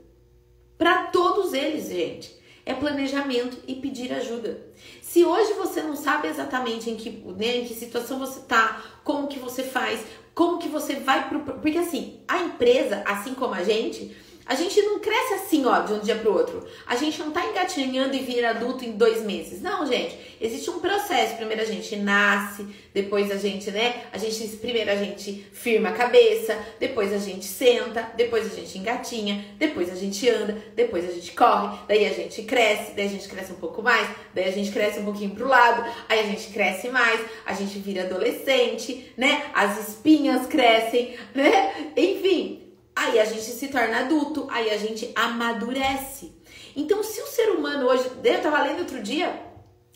Para 0.77 1.07
todos 1.07 1.53
eles, 1.53 1.89
gente 1.89 2.39
é 2.65 2.73
planejamento 2.73 3.57
e 3.67 3.75
pedir 3.75 4.13
ajuda. 4.13 4.65
Se 5.01 5.25
hoje 5.25 5.53
você 5.53 5.81
não 5.81 5.95
sabe 5.95 6.27
exatamente 6.27 6.89
em 6.89 6.95
que, 6.95 7.09
né, 7.09 7.57
em 7.57 7.65
que 7.65 7.73
situação 7.73 8.19
você 8.19 8.41
tá, 8.41 8.81
como 9.03 9.27
que 9.27 9.39
você 9.39 9.63
faz, 9.63 10.05
como 10.33 10.59
que 10.59 10.69
você 10.69 10.95
vai 10.95 11.27
pro. 11.27 11.41
Porque 11.41 11.77
assim, 11.77 12.19
a 12.27 12.39
empresa, 12.39 13.03
assim 13.05 13.33
como 13.33 13.53
a 13.53 13.63
gente, 13.63 14.15
a 14.45 14.55
gente 14.55 14.81
não 14.81 14.99
cresce 14.99 15.33
assim, 15.35 15.65
ó, 15.65 15.79
de 15.81 15.93
um 15.93 15.99
dia 15.99 16.15
pro 16.15 16.33
outro. 16.33 16.65
A 16.85 16.95
gente 16.95 17.19
não 17.19 17.31
tá 17.31 17.45
engatinhando 17.45 18.15
e 18.15 18.19
vira 18.19 18.51
adulto 18.51 18.83
em 18.83 18.91
dois 18.91 19.23
meses. 19.23 19.61
Não, 19.61 19.85
gente. 19.85 20.17
Existe 20.41 20.69
um 20.71 20.79
processo. 20.79 21.35
Primeiro 21.35 21.61
a 21.61 21.65
gente 21.65 21.95
nasce, 21.97 22.65
depois 22.93 23.31
a 23.31 23.37
gente, 23.37 23.69
né? 23.69 24.03
A 24.11 24.17
gente, 24.17 24.47
primeiro 24.57 24.89
a 24.89 24.95
gente 24.95 25.45
firma 25.53 25.89
a 25.89 25.93
cabeça, 25.93 26.57
depois 26.79 27.13
a 27.13 27.19
gente 27.19 27.45
senta, 27.45 28.11
depois 28.17 28.51
a 28.51 28.55
gente 28.55 28.77
engatinha, 28.77 29.45
depois 29.57 29.91
a 29.91 29.95
gente 29.95 30.27
anda, 30.27 30.57
depois 30.75 31.07
a 31.07 31.11
gente 31.11 31.31
corre, 31.33 31.77
daí 31.87 32.05
a 32.05 32.13
gente 32.13 32.41
cresce, 32.41 32.93
daí 32.93 33.05
a 33.05 33.09
gente 33.09 33.29
cresce 33.29 33.51
um 33.51 33.57
pouco 33.57 33.83
mais, 33.83 34.09
daí 34.33 34.45
a 34.45 34.51
gente 34.51 34.71
cresce 34.71 34.99
um 34.99 35.05
pouquinho 35.05 35.31
pro 35.31 35.47
lado, 35.47 35.89
aí 36.09 36.19
a 36.19 36.23
gente 36.23 36.47
cresce 36.47 36.89
mais, 36.89 37.21
a 37.45 37.53
gente 37.53 37.77
vira 37.77 38.03
adolescente, 38.03 39.13
né? 39.15 39.51
As 39.53 39.87
espinhas 39.87 40.47
crescem, 40.47 41.15
né? 41.35 41.91
Enfim, 41.95 42.60
Aí 43.01 43.19
a 43.19 43.25
gente 43.25 43.41
se 43.41 43.67
torna 43.69 44.01
adulto, 44.01 44.47
aí 44.51 44.69
a 44.69 44.77
gente 44.77 45.11
amadurece. 45.15 46.31
Então, 46.75 47.01
se 47.01 47.19
o 47.19 47.25
ser 47.25 47.49
humano 47.49 47.87
hoje, 47.87 48.07
eu 48.23 48.33
estava 48.35 48.61
lendo 48.61 48.81
outro 48.81 49.01
dia, 49.01 49.41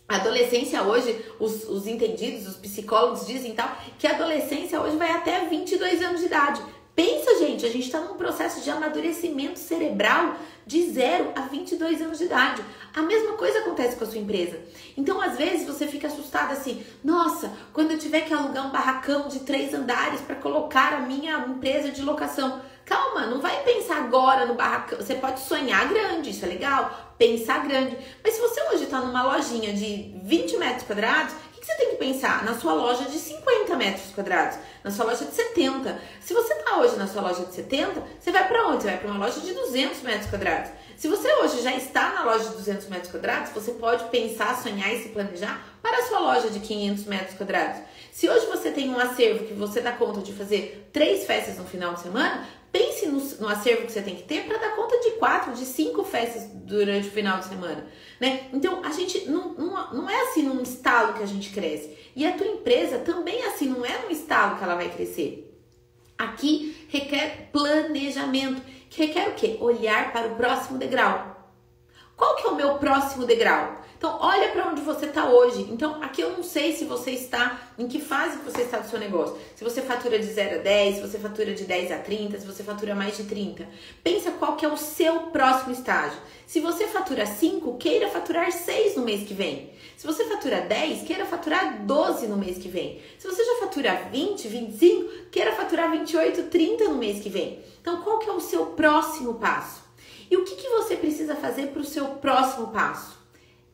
a 0.09 0.15
adolescência 0.15 0.81
hoje, 0.81 1.23
os, 1.39 1.65
os 1.69 1.85
entendidos, 1.85 2.47
os 2.47 2.55
psicólogos 2.55 3.27
dizem 3.27 3.53
tal, 3.53 3.77
que 3.99 4.07
a 4.07 4.15
adolescência 4.15 4.81
hoje 4.81 4.97
vai 4.97 5.11
até 5.11 5.45
22 5.45 6.01
anos 6.01 6.19
de 6.19 6.25
idade. 6.25 6.63
Pensa, 6.95 7.37
gente, 7.37 7.63
a 7.63 7.69
gente 7.69 7.85
está 7.85 7.99
num 7.99 8.15
processo 8.15 8.61
de 8.61 8.71
amadurecimento 8.71 9.59
cerebral 9.59 10.37
de 10.65 10.89
0 10.89 11.33
a 11.35 11.41
22 11.41 12.01
anos 12.01 12.17
de 12.17 12.23
idade. 12.23 12.63
A 12.95 13.03
mesma 13.03 13.33
coisa 13.33 13.59
acontece 13.59 13.97
com 13.97 14.05
a 14.05 14.07
sua 14.07 14.17
empresa. 14.17 14.59
Então, 14.97 15.21
às 15.21 15.37
vezes, 15.37 15.67
você 15.67 15.85
fica 15.85 16.07
assustada 16.07 16.53
assim: 16.53 16.83
nossa, 17.03 17.51
quando 17.71 17.91
eu 17.91 17.99
tiver 17.99 18.21
que 18.21 18.33
alugar 18.33 18.65
um 18.65 18.71
barracão 18.71 19.27
de 19.27 19.41
três 19.41 19.75
andares 19.75 20.21
para 20.21 20.35
colocar 20.35 20.93
a 20.93 21.01
minha 21.01 21.37
empresa 21.47 21.91
de 21.91 22.01
locação. 22.01 22.61
Calma, 22.85 23.25
não 23.25 23.41
vai 23.41 23.63
pensar 23.63 23.97
agora 23.97 24.45
no 24.45 24.53
barracão. 24.53 24.99
Você 24.99 25.15
pode 25.15 25.39
sonhar 25.39 25.89
grande, 25.89 26.29
isso 26.29 26.45
é 26.45 26.47
legal, 26.47 27.15
pensar 27.17 27.67
grande. 27.67 27.97
Mas 28.23 28.35
se 28.35 28.41
você 28.41 28.61
hoje 28.69 28.83
está 28.83 29.01
numa 29.01 29.23
lojinha 29.23 29.73
de 29.73 30.13
20 30.23 30.57
metros 30.57 30.83
quadrados, 30.83 31.33
o 31.33 31.59
que 31.59 31.65
você 31.65 31.75
tem 31.77 31.89
que 31.89 31.95
pensar? 31.95 32.45
Na 32.45 32.53
sua 32.53 32.73
loja 32.73 33.05
de 33.05 33.17
50 33.17 33.75
metros 33.75 34.11
quadrados, 34.13 34.59
na 34.83 34.91
sua 34.91 35.05
loja 35.05 35.25
de 35.25 35.33
70. 35.33 35.99
Se 36.19 36.31
você 36.35 36.53
está 36.53 36.77
hoje 36.77 36.95
na 36.95 37.07
sua 37.07 37.23
loja 37.23 37.43
de 37.45 37.55
70, 37.55 38.03
você 38.19 38.31
vai 38.31 38.47
para 38.47 38.67
onde? 38.67 38.83
Você 38.83 38.89
vai 38.89 38.97
para 38.99 39.09
uma 39.09 39.25
loja 39.25 39.39
de 39.39 39.51
200 39.51 40.01
metros 40.03 40.29
quadrados. 40.29 40.69
Se 40.95 41.07
você 41.07 41.27
hoje 41.33 41.63
já 41.63 41.75
está 41.75 42.13
na 42.13 42.23
loja 42.23 42.49
de 42.49 42.55
200 42.55 42.87
metros 42.87 43.11
quadrados, 43.11 43.51
você 43.51 43.71
pode 43.71 44.03
pensar, 44.05 44.55
sonhar 44.61 44.93
e 44.93 45.01
se 45.01 45.09
planejar 45.09 45.59
para 45.81 45.97
a 45.97 46.03
sua 46.03 46.19
loja 46.19 46.51
de 46.51 46.59
500 46.59 47.05
metros 47.05 47.35
quadrados. 47.35 47.81
Se 48.11 48.29
hoje 48.29 48.45
você 48.45 48.71
tem 48.71 48.89
um 48.89 48.99
acervo 48.99 49.45
que 49.45 49.53
você 49.53 49.81
dá 49.81 49.91
conta 49.91 50.21
de 50.21 50.31
fazer 50.31 50.89
três 50.93 51.25
festas 51.25 51.57
no 51.57 51.65
final 51.65 51.95
de 51.95 52.01
semana, 52.01 52.47
pense 52.75 53.07
no, 53.07 53.19
no 53.39 53.47
acervo 53.47 53.85
que 53.85 53.91
você 53.93 54.01
tem 54.01 54.17
que 54.17 54.23
ter 54.23 54.45
para 54.45 54.57
dar 54.57 54.75
conta 54.75 54.99
de 54.99 55.11
quatro, 55.11 55.53
de 55.53 55.63
cinco 55.63 56.03
festas 56.03 56.49
durante 56.53 57.07
o 57.07 57.11
final 57.11 57.39
de 57.39 57.45
semana, 57.45 57.87
né? 58.19 58.49
Então 58.51 58.83
a 58.83 58.91
gente 58.91 59.29
não, 59.29 59.53
não, 59.53 59.93
não 59.93 60.09
é 60.09 60.21
assim 60.23 60.43
num 60.43 60.61
estalo 60.61 61.13
que 61.13 61.23
a 61.23 61.25
gente 61.25 61.51
cresce. 61.51 61.97
E 62.13 62.27
a 62.27 62.33
tua 62.33 62.45
empresa 62.45 62.99
também 62.99 63.41
é 63.41 63.47
assim, 63.47 63.69
não 63.69 63.85
é 63.85 63.97
num 63.99 64.09
estalo 64.09 64.57
que 64.57 64.63
ela 64.65 64.75
vai 64.75 64.89
crescer. 64.89 65.57
Aqui 66.17 66.85
requer 66.89 67.49
planejamento, 67.53 68.61
que 68.89 69.05
requer 69.05 69.29
o 69.29 69.35
quê? 69.35 69.57
Olhar 69.61 70.11
para 70.11 70.27
o 70.27 70.35
próximo 70.35 70.77
degrau. 70.77 71.33
Qual 72.17 72.35
que 72.35 72.45
é 72.45 72.49
o 72.49 72.55
meu 72.55 72.75
próximo 72.75 73.25
degrau? 73.25 73.84
Então, 73.97 74.17
olha 74.19 74.49
para 74.49 74.69
onde 74.69 74.81
você 74.81 75.05
está 75.05 75.29
hoje. 75.29 75.67
Então, 75.71 76.03
aqui 76.03 76.21
eu 76.21 76.31
não 76.31 76.43
sei 76.43 76.73
se 76.73 76.85
você 76.85 77.11
está, 77.11 77.59
em 77.77 77.87
que 77.87 77.99
fase 77.99 78.37
você 78.39 78.63
está 78.63 78.79
do 78.79 78.89
seu 78.89 78.99
negócio. 78.99 79.37
Se 79.55 79.63
você 79.63 79.81
fatura 79.81 80.19
de 80.19 80.25
0 80.25 80.59
a 80.59 80.63
10, 80.63 80.95
se 80.95 81.01
você 81.01 81.17
fatura 81.17 81.53
de 81.53 81.63
10 81.63 81.91
a 81.91 81.99
30, 81.99 82.39
se 82.39 82.45
você 82.45 82.63
fatura 82.63 82.93
mais 82.93 83.17
de 83.17 83.23
30. 83.23 83.67
Pensa 84.03 84.31
qual 84.31 84.55
que 84.55 84.65
é 84.65 84.69
o 84.69 84.77
seu 84.77 85.27
próximo 85.27 85.71
estágio. 85.71 86.19
Se 86.45 86.59
você 86.59 86.87
fatura 86.87 87.25
5, 87.25 87.77
queira 87.77 88.09
faturar 88.09 88.51
6 88.51 88.97
no 88.97 89.03
mês 89.03 89.27
que 89.27 89.33
vem. 89.33 89.71
Se 89.97 90.05
você 90.05 90.25
fatura 90.25 90.61
10, 90.61 91.03
queira 91.03 91.25
faturar 91.25 91.81
12 91.85 92.27
no 92.27 92.37
mês 92.37 92.57
que 92.57 92.67
vem. 92.67 93.01
Se 93.17 93.27
você 93.27 93.43
já 93.43 93.61
fatura 93.61 94.09
20, 94.11 94.47
25, 94.47 95.29
queira 95.31 95.53
faturar 95.53 95.89
28, 95.91 96.43
30 96.43 96.83
no 96.89 96.95
mês 96.95 97.23
que 97.23 97.29
vem. 97.29 97.63
Então, 97.81 98.01
qual 98.01 98.19
que 98.19 98.29
é 98.29 98.33
o 98.33 98.41
seu 98.41 98.67
próximo 98.67 99.35
passo? 99.35 99.83
E 100.29 100.35
o 100.35 100.43
que, 100.43 100.55
que 100.55 100.69
você 100.69 100.95
precisa 100.95 101.35
fazer 101.35 101.67
para 101.67 101.81
o 101.81 101.85
seu 101.85 102.05
próximo 102.05 102.67
passo? 102.67 103.24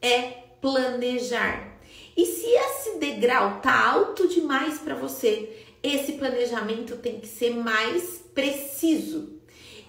É 0.01 0.20
planejar. 0.62 1.77
E 2.15 2.25
se 2.25 2.48
esse 2.48 2.98
degrau 2.98 3.60
tá 3.62 3.91
alto 3.91 4.27
demais 4.27 4.79
para 4.79 4.96
você, 4.96 5.65
esse 5.81 6.13
planejamento 6.13 6.98
tem 6.98 7.20
que 7.20 7.27
ser 7.27 7.55
mais 7.55 8.24
preciso. 8.34 9.39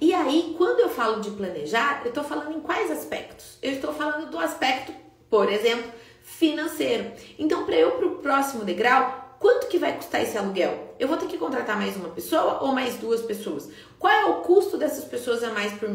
E 0.01 0.13
aí, 0.13 0.55
quando 0.59 0.81
eu 0.81 0.89
falo 0.89 1.21
de 1.21 1.31
planejar, 1.31 2.03
eu 2.05 2.09
estou 2.09 2.25
falando 2.25 2.57
em 2.57 2.61
quais 2.61 2.91
aspectos? 2.91 3.59
Eu 3.63 3.73
estou 3.73 3.93
falando 3.93 4.31
do 4.31 4.39
aspecto, 4.39 4.93
por 5.31 5.51
exemplo, 5.51 5.93
financeiro. 6.23 7.13
Então, 7.39 7.65
para 7.65 7.77
eu 7.77 7.93
para 7.93 8.07
o 8.07 8.17
próximo 8.17 8.65
degrau, 8.65 9.23
Quanto 9.43 9.67
que 9.67 9.77
vai 9.77 9.97
custar 9.97 10.23
esse 10.23 10.39
aluguel? 10.39 10.95
Eu 11.01 11.09
vou 11.09 11.17
ter 11.17 11.27
que 11.27 11.37
contratar 11.37 11.77
mais 11.77 11.97
uma 11.97 12.11
pessoa 12.11 12.63
ou 12.63 12.69
mais 12.69 12.95
duas 12.95 13.23
pessoas? 13.23 13.69
Qual 13.99 14.13
é 14.13 14.25
o 14.27 14.35
custo 14.43 14.79
dessas 14.79 15.05
pessoas 15.05 15.43
a 15.43 15.51
mais 15.51 15.73
por, 15.73 15.89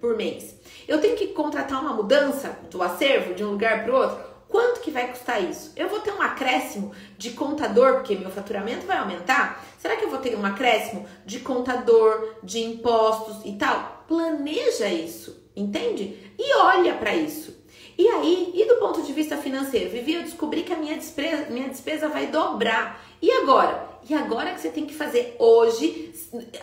por 0.00 0.16
mês? 0.16 0.54
Eu 0.86 1.00
tenho 1.00 1.16
que 1.16 1.28
contratar 1.28 1.80
uma 1.80 1.92
mudança 1.92 2.58
do 2.70 2.82
acervo 2.82 3.34
de 3.34 3.42
um 3.44 3.50
lugar 3.50 3.84
para 3.84 3.92
o 3.92 3.96
outro? 3.96 4.34
Quanto 4.48 4.80
que 4.80 4.90
vai 4.90 5.08
custar 5.08 5.42
isso? 5.42 5.72
Eu 5.74 5.88
vou 5.88 6.00
ter 6.00 6.12
um 6.12 6.22
acréscimo 6.22 6.92
de 7.18 7.30
contador, 7.30 7.94
porque 7.94 8.14
meu 8.14 8.30
faturamento 8.30 8.86
vai 8.86 8.98
aumentar? 8.98 9.64
Será 9.78 9.96
que 9.96 10.04
eu 10.04 10.10
vou 10.10 10.20
ter 10.20 10.36
um 10.36 10.46
acréscimo 10.46 11.06
de 11.26 11.40
contador, 11.40 12.36
de 12.42 12.60
impostos 12.60 13.44
e 13.44 13.52
tal? 13.56 14.04
Planeja 14.06 14.86
isso, 14.86 15.50
entende? 15.56 16.34
E 16.38 16.54
olha 16.56 16.94
para 16.94 17.16
isso. 17.16 17.63
E 17.96 18.08
aí, 18.08 18.52
e 18.54 18.64
do 18.66 18.76
ponto 18.76 19.02
de 19.02 19.12
vista 19.12 19.36
financeiro? 19.36 19.90
Vivi, 19.90 20.14
eu 20.14 20.22
descobri 20.22 20.62
que 20.62 20.72
a 20.72 20.76
minha 20.76 20.96
despesa, 20.96 21.46
minha 21.50 21.68
despesa 21.68 22.08
vai 22.08 22.26
dobrar. 22.26 23.00
E 23.22 23.30
agora? 23.30 23.88
E 24.08 24.14
agora 24.14 24.52
que 24.52 24.60
você 24.60 24.68
tem 24.68 24.84
que 24.84 24.94
fazer 24.94 25.36
hoje? 25.38 26.12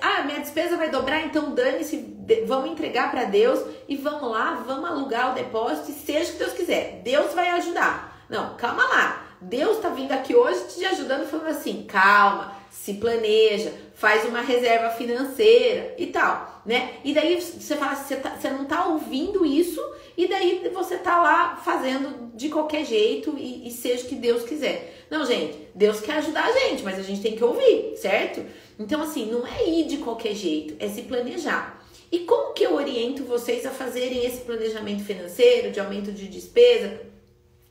Ah, 0.02 0.24
minha 0.24 0.40
despesa 0.40 0.78
vai 0.78 0.90
dobrar, 0.90 1.26
então 1.26 1.56
dane-se, 1.56 2.16
vamos 2.46 2.72
entregar 2.72 3.10
para 3.10 3.24
Deus 3.24 3.64
e 3.88 3.96
vamos 3.96 4.30
lá, 4.30 4.64
vamos 4.66 4.90
alugar 4.90 5.32
o 5.32 5.36
depósito 5.36 5.90
e 5.90 5.94
seja 5.94 6.30
o 6.30 6.34
que 6.34 6.40
Deus 6.40 6.54
quiser. 6.54 7.02
Deus 7.04 7.34
vai 7.34 7.50
ajudar. 7.52 8.26
Não, 8.30 8.56
calma 8.56 8.84
lá. 8.84 9.26
Deus 9.42 9.78
está 9.78 9.90
vindo 9.90 10.12
aqui 10.12 10.36
hoje 10.36 10.68
te 10.68 10.86
ajudando, 10.86 11.28
falando 11.28 11.48
assim: 11.48 11.84
calma, 11.84 12.56
se 12.72 12.94
planeja, 12.94 13.74
faz 13.94 14.26
uma 14.26 14.42
reserva 14.42 14.90
financeira 14.92 15.94
e 15.98 16.08
tal, 16.08 16.64
né? 16.66 16.94
E 17.04 17.14
daí 17.14 17.40
você 17.40 17.76
fala, 17.76 17.96
você, 17.96 18.16
tá, 18.16 18.30
você 18.30 18.50
não 18.50 18.64
tá 18.64 18.88
ouvindo 18.88 19.46
isso 19.46 19.82
e 20.18 20.26
daí 20.28 20.68
você 20.74 20.98
tá 20.98 21.22
lá 21.22 21.58
fazendo 21.58 22.32
de 22.34 22.48
qualquer 22.50 22.86
jeito 22.86 23.36
e, 23.38 23.68
e 23.68 23.72
seja 23.72 24.06
o 24.06 24.08
que 24.08 24.16
Deus 24.16 24.44
quiser. 24.44 25.06
Não, 25.10 25.26
gente, 25.26 25.68
Deus 25.76 26.00
quer 26.00 26.14
ajudar 26.14 26.46
a 26.46 26.52
gente, 26.52 26.82
mas 26.82 26.98
a 26.98 27.04
gente 27.04 27.22
tem 27.22 27.36
que 27.36 27.44
ouvir, 27.44 27.98
certo? 27.98 28.44
Então, 28.80 29.02
assim, 29.02 29.30
não 29.30 29.46
é 29.46 29.68
ir 29.68 29.86
de 29.86 29.98
qualquer 29.98 30.34
jeito, 30.34 30.74
é 30.80 30.88
se 30.88 31.02
planejar. 31.02 31.86
E 32.10 32.20
como 32.20 32.54
que 32.54 32.64
eu 32.64 32.74
oriento 32.74 33.26
vocês 33.26 33.66
a 33.66 33.70
fazerem 33.72 34.26
esse 34.26 34.42
planejamento 34.42 35.04
financeiro, 35.04 35.72
de 35.72 35.80
aumento 35.80 36.12
de 36.12 36.28
despesa 36.28 37.02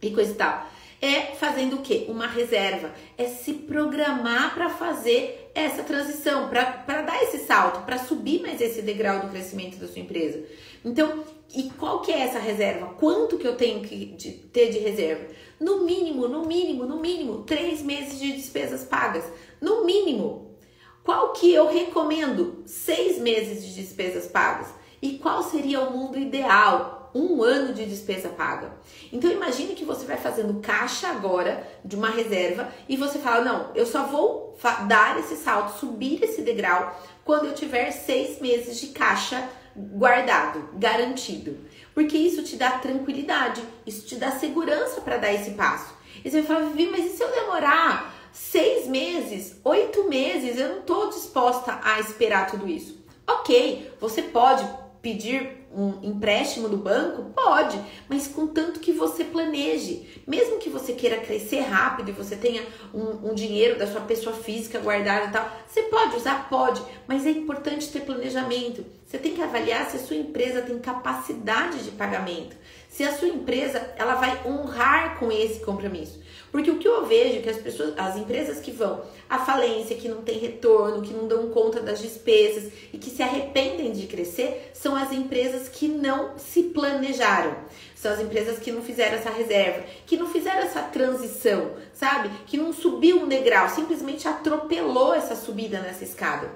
e 0.00 0.10
coisa 0.10 0.32
e 0.32 0.34
tal? 0.34 0.66
É 1.02 1.34
fazendo 1.34 1.76
o 1.76 1.82
quê? 1.82 2.06
Uma 2.08 2.26
reserva. 2.26 2.92
É 3.16 3.24
se 3.26 3.54
programar 3.54 4.54
para 4.54 4.68
fazer 4.68 5.50
essa 5.54 5.82
transição, 5.82 6.48
para 6.48 7.02
dar 7.02 7.22
esse 7.22 7.38
salto, 7.38 7.84
para 7.84 7.98
subir 7.98 8.42
mais 8.42 8.60
esse 8.60 8.82
degrau 8.82 9.20
do 9.20 9.28
crescimento 9.28 9.78
da 9.78 9.88
sua 9.88 10.02
empresa. 10.02 10.44
Então, 10.84 11.24
e 11.54 11.70
qual 11.78 12.00
que 12.00 12.12
é 12.12 12.20
essa 12.20 12.38
reserva? 12.38 12.94
Quanto 12.98 13.38
que 13.38 13.46
eu 13.46 13.56
tenho 13.56 13.82
que 13.82 14.06
de, 14.06 14.30
ter 14.30 14.70
de 14.70 14.78
reserva? 14.78 15.26
No 15.58 15.84
mínimo, 15.84 16.28
no 16.28 16.46
mínimo, 16.46 16.84
no 16.84 17.00
mínimo, 17.00 17.42
três 17.42 17.82
meses 17.82 18.18
de 18.18 18.32
despesas 18.32 18.84
pagas. 18.84 19.24
No 19.60 19.84
mínimo. 19.84 20.54
Qual 21.02 21.32
que 21.32 21.52
eu 21.52 21.66
recomendo? 21.66 22.62
Seis 22.66 23.18
meses 23.18 23.64
de 23.64 23.74
despesas 23.74 24.26
pagas. 24.26 24.68
E 25.02 25.18
qual 25.18 25.42
seria 25.42 25.80
o 25.80 25.96
mundo 25.96 26.18
ideal? 26.18 27.10
Um 27.14 27.42
ano 27.42 27.74
de 27.74 27.86
despesa 27.86 28.28
paga. 28.28 28.72
Então 29.12 29.30
imagine 29.30 29.74
que 29.74 29.84
você 29.84 30.06
vai 30.06 30.16
fazendo 30.16 30.60
caixa 30.60 31.08
agora 31.08 31.66
de 31.84 31.96
uma 31.96 32.10
reserva 32.10 32.68
e 32.88 32.96
você 32.96 33.18
fala: 33.18 33.44
não, 33.44 33.70
eu 33.74 33.84
só 33.84 34.04
vou 34.04 34.56
dar 34.86 35.18
esse 35.18 35.34
salto, 35.36 35.78
subir 35.78 36.22
esse 36.22 36.42
degrau 36.42 36.96
quando 37.24 37.46
eu 37.46 37.54
tiver 37.54 37.90
seis 37.90 38.40
meses 38.40 38.78
de 38.78 38.88
caixa 38.88 39.48
guardado, 39.76 40.68
garantido. 40.74 41.56
Porque 41.94 42.16
isso 42.16 42.42
te 42.42 42.56
dá 42.56 42.72
tranquilidade, 42.78 43.62
isso 43.86 44.06
te 44.06 44.16
dá 44.16 44.30
segurança 44.32 45.00
para 45.00 45.16
dar 45.16 45.32
esse 45.32 45.52
passo. 45.52 45.94
E 46.24 46.30
você 46.30 46.42
vai 46.42 46.56
falar, 46.56 46.70
Vivi, 46.70 46.90
mas 46.90 47.06
e 47.06 47.16
se 47.16 47.22
eu 47.22 47.30
demorar 47.30 48.14
seis 48.32 48.86
meses, 48.86 49.56
oito 49.64 50.08
meses, 50.08 50.58
eu 50.58 50.68
não 50.68 50.78
estou 50.80 51.08
disposta 51.08 51.80
a 51.82 51.98
esperar 52.00 52.50
tudo 52.50 52.68
isso. 52.68 52.98
Ok, 53.26 53.92
você 54.00 54.22
pode 54.22 54.68
pedir 55.02 55.66
um 55.74 55.98
empréstimo 56.02 56.68
do 56.68 56.76
banco? 56.76 57.30
Pode, 57.34 57.80
mas 58.08 58.26
contanto 58.26 58.80
que 58.80 58.92
você 58.92 59.24
planeje. 59.24 60.22
Mesmo 60.26 60.58
que 60.58 60.68
você 60.68 60.92
queira 60.92 61.18
crescer 61.18 61.60
rápido 61.60 62.10
e 62.10 62.12
você 62.12 62.36
tenha 62.36 62.62
um, 62.92 63.30
um, 63.30 63.34
dinheiro 63.34 63.78
da 63.78 63.86
sua 63.86 64.00
pessoa 64.00 64.34
física 64.34 64.78
guardado 64.78 65.28
e 65.28 65.32
tal, 65.32 65.50
você 65.66 65.82
pode 65.84 66.16
usar? 66.16 66.48
Pode, 66.48 66.82
mas 67.06 67.26
é 67.26 67.30
importante 67.30 67.90
ter 67.90 68.00
planejamento. 68.00 68.84
Você 69.06 69.18
tem 69.18 69.34
que 69.34 69.42
avaliar 69.42 69.90
se 69.90 69.96
a 69.96 70.00
sua 70.00 70.16
empresa 70.16 70.62
tem 70.62 70.78
capacidade 70.78 71.82
de 71.84 71.90
pagamento, 71.92 72.56
se 72.88 73.02
a 73.02 73.12
sua 73.12 73.28
empresa 73.28 73.92
ela 73.96 74.14
vai 74.14 74.46
honrar 74.46 75.18
com 75.18 75.32
esse 75.32 75.60
compromisso. 75.60 76.19
Porque 76.50 76.70
o 76.70 76.78
que 76.78 76.88
eu 76.88 77.06
vejo 77.06 77.38
é 77.38 77.42
que 77.42 77.48
as 77.48 77.58
pessoas, 77.58 77.94
as 77.96 78.16
empresas 78.16 78.58
que 78.58 78.72
vão 78.72 79.02
à 79.28 79.38
falência, 79.38 79.96
que 79.96 80.08
não 80.08 80.22
tem 80.22 80.38
retorno, 80.38 81.02
que 81.02 81.14
não 81.14 81.28
dão 81.28 81.48
conta 81.50 81.80
das 81.80 82.00
despesas 82.00 82.72
e 82.92 82.98
que 82.98 83.10
se 83.10 83.22
arrependem 83.22 83.92
de 83.92 84.06
crescer, 84.06 84.70
são 84.74 84.96
as 84.96 85.12
empresas 85.12 85.68
que 85.68 85.86
não 85.86 86.36
se 86.38 86.64
planejaram. 86.64 87.54
São 87.94 88.12
as 88.12 88.20
empresas 88.20 88.58
que 88.58 88.72
não 88.72 88.82
fizeram 88.82 89.16
essa 89.16 89.30
reserva, 89.30 89.84
que 90.06 90.16
não 90.16 90.26
fizeram 90.26 90.62
essa 90.62 90.82
transição, 90.82 91.72
sabe? 91.92 92.30
Que 92.46 92.56
não 92.56 92.72
subiu 92.72 93.22
um 93.22 93.28
degrau, 93.28 93.68
simplesmente 93.68 94.26
atropelou 94.26 95.14
essa 95.14 95.36
subida 95.36 95.80
nessa 95.80 96.02
escada. 96.02 96.50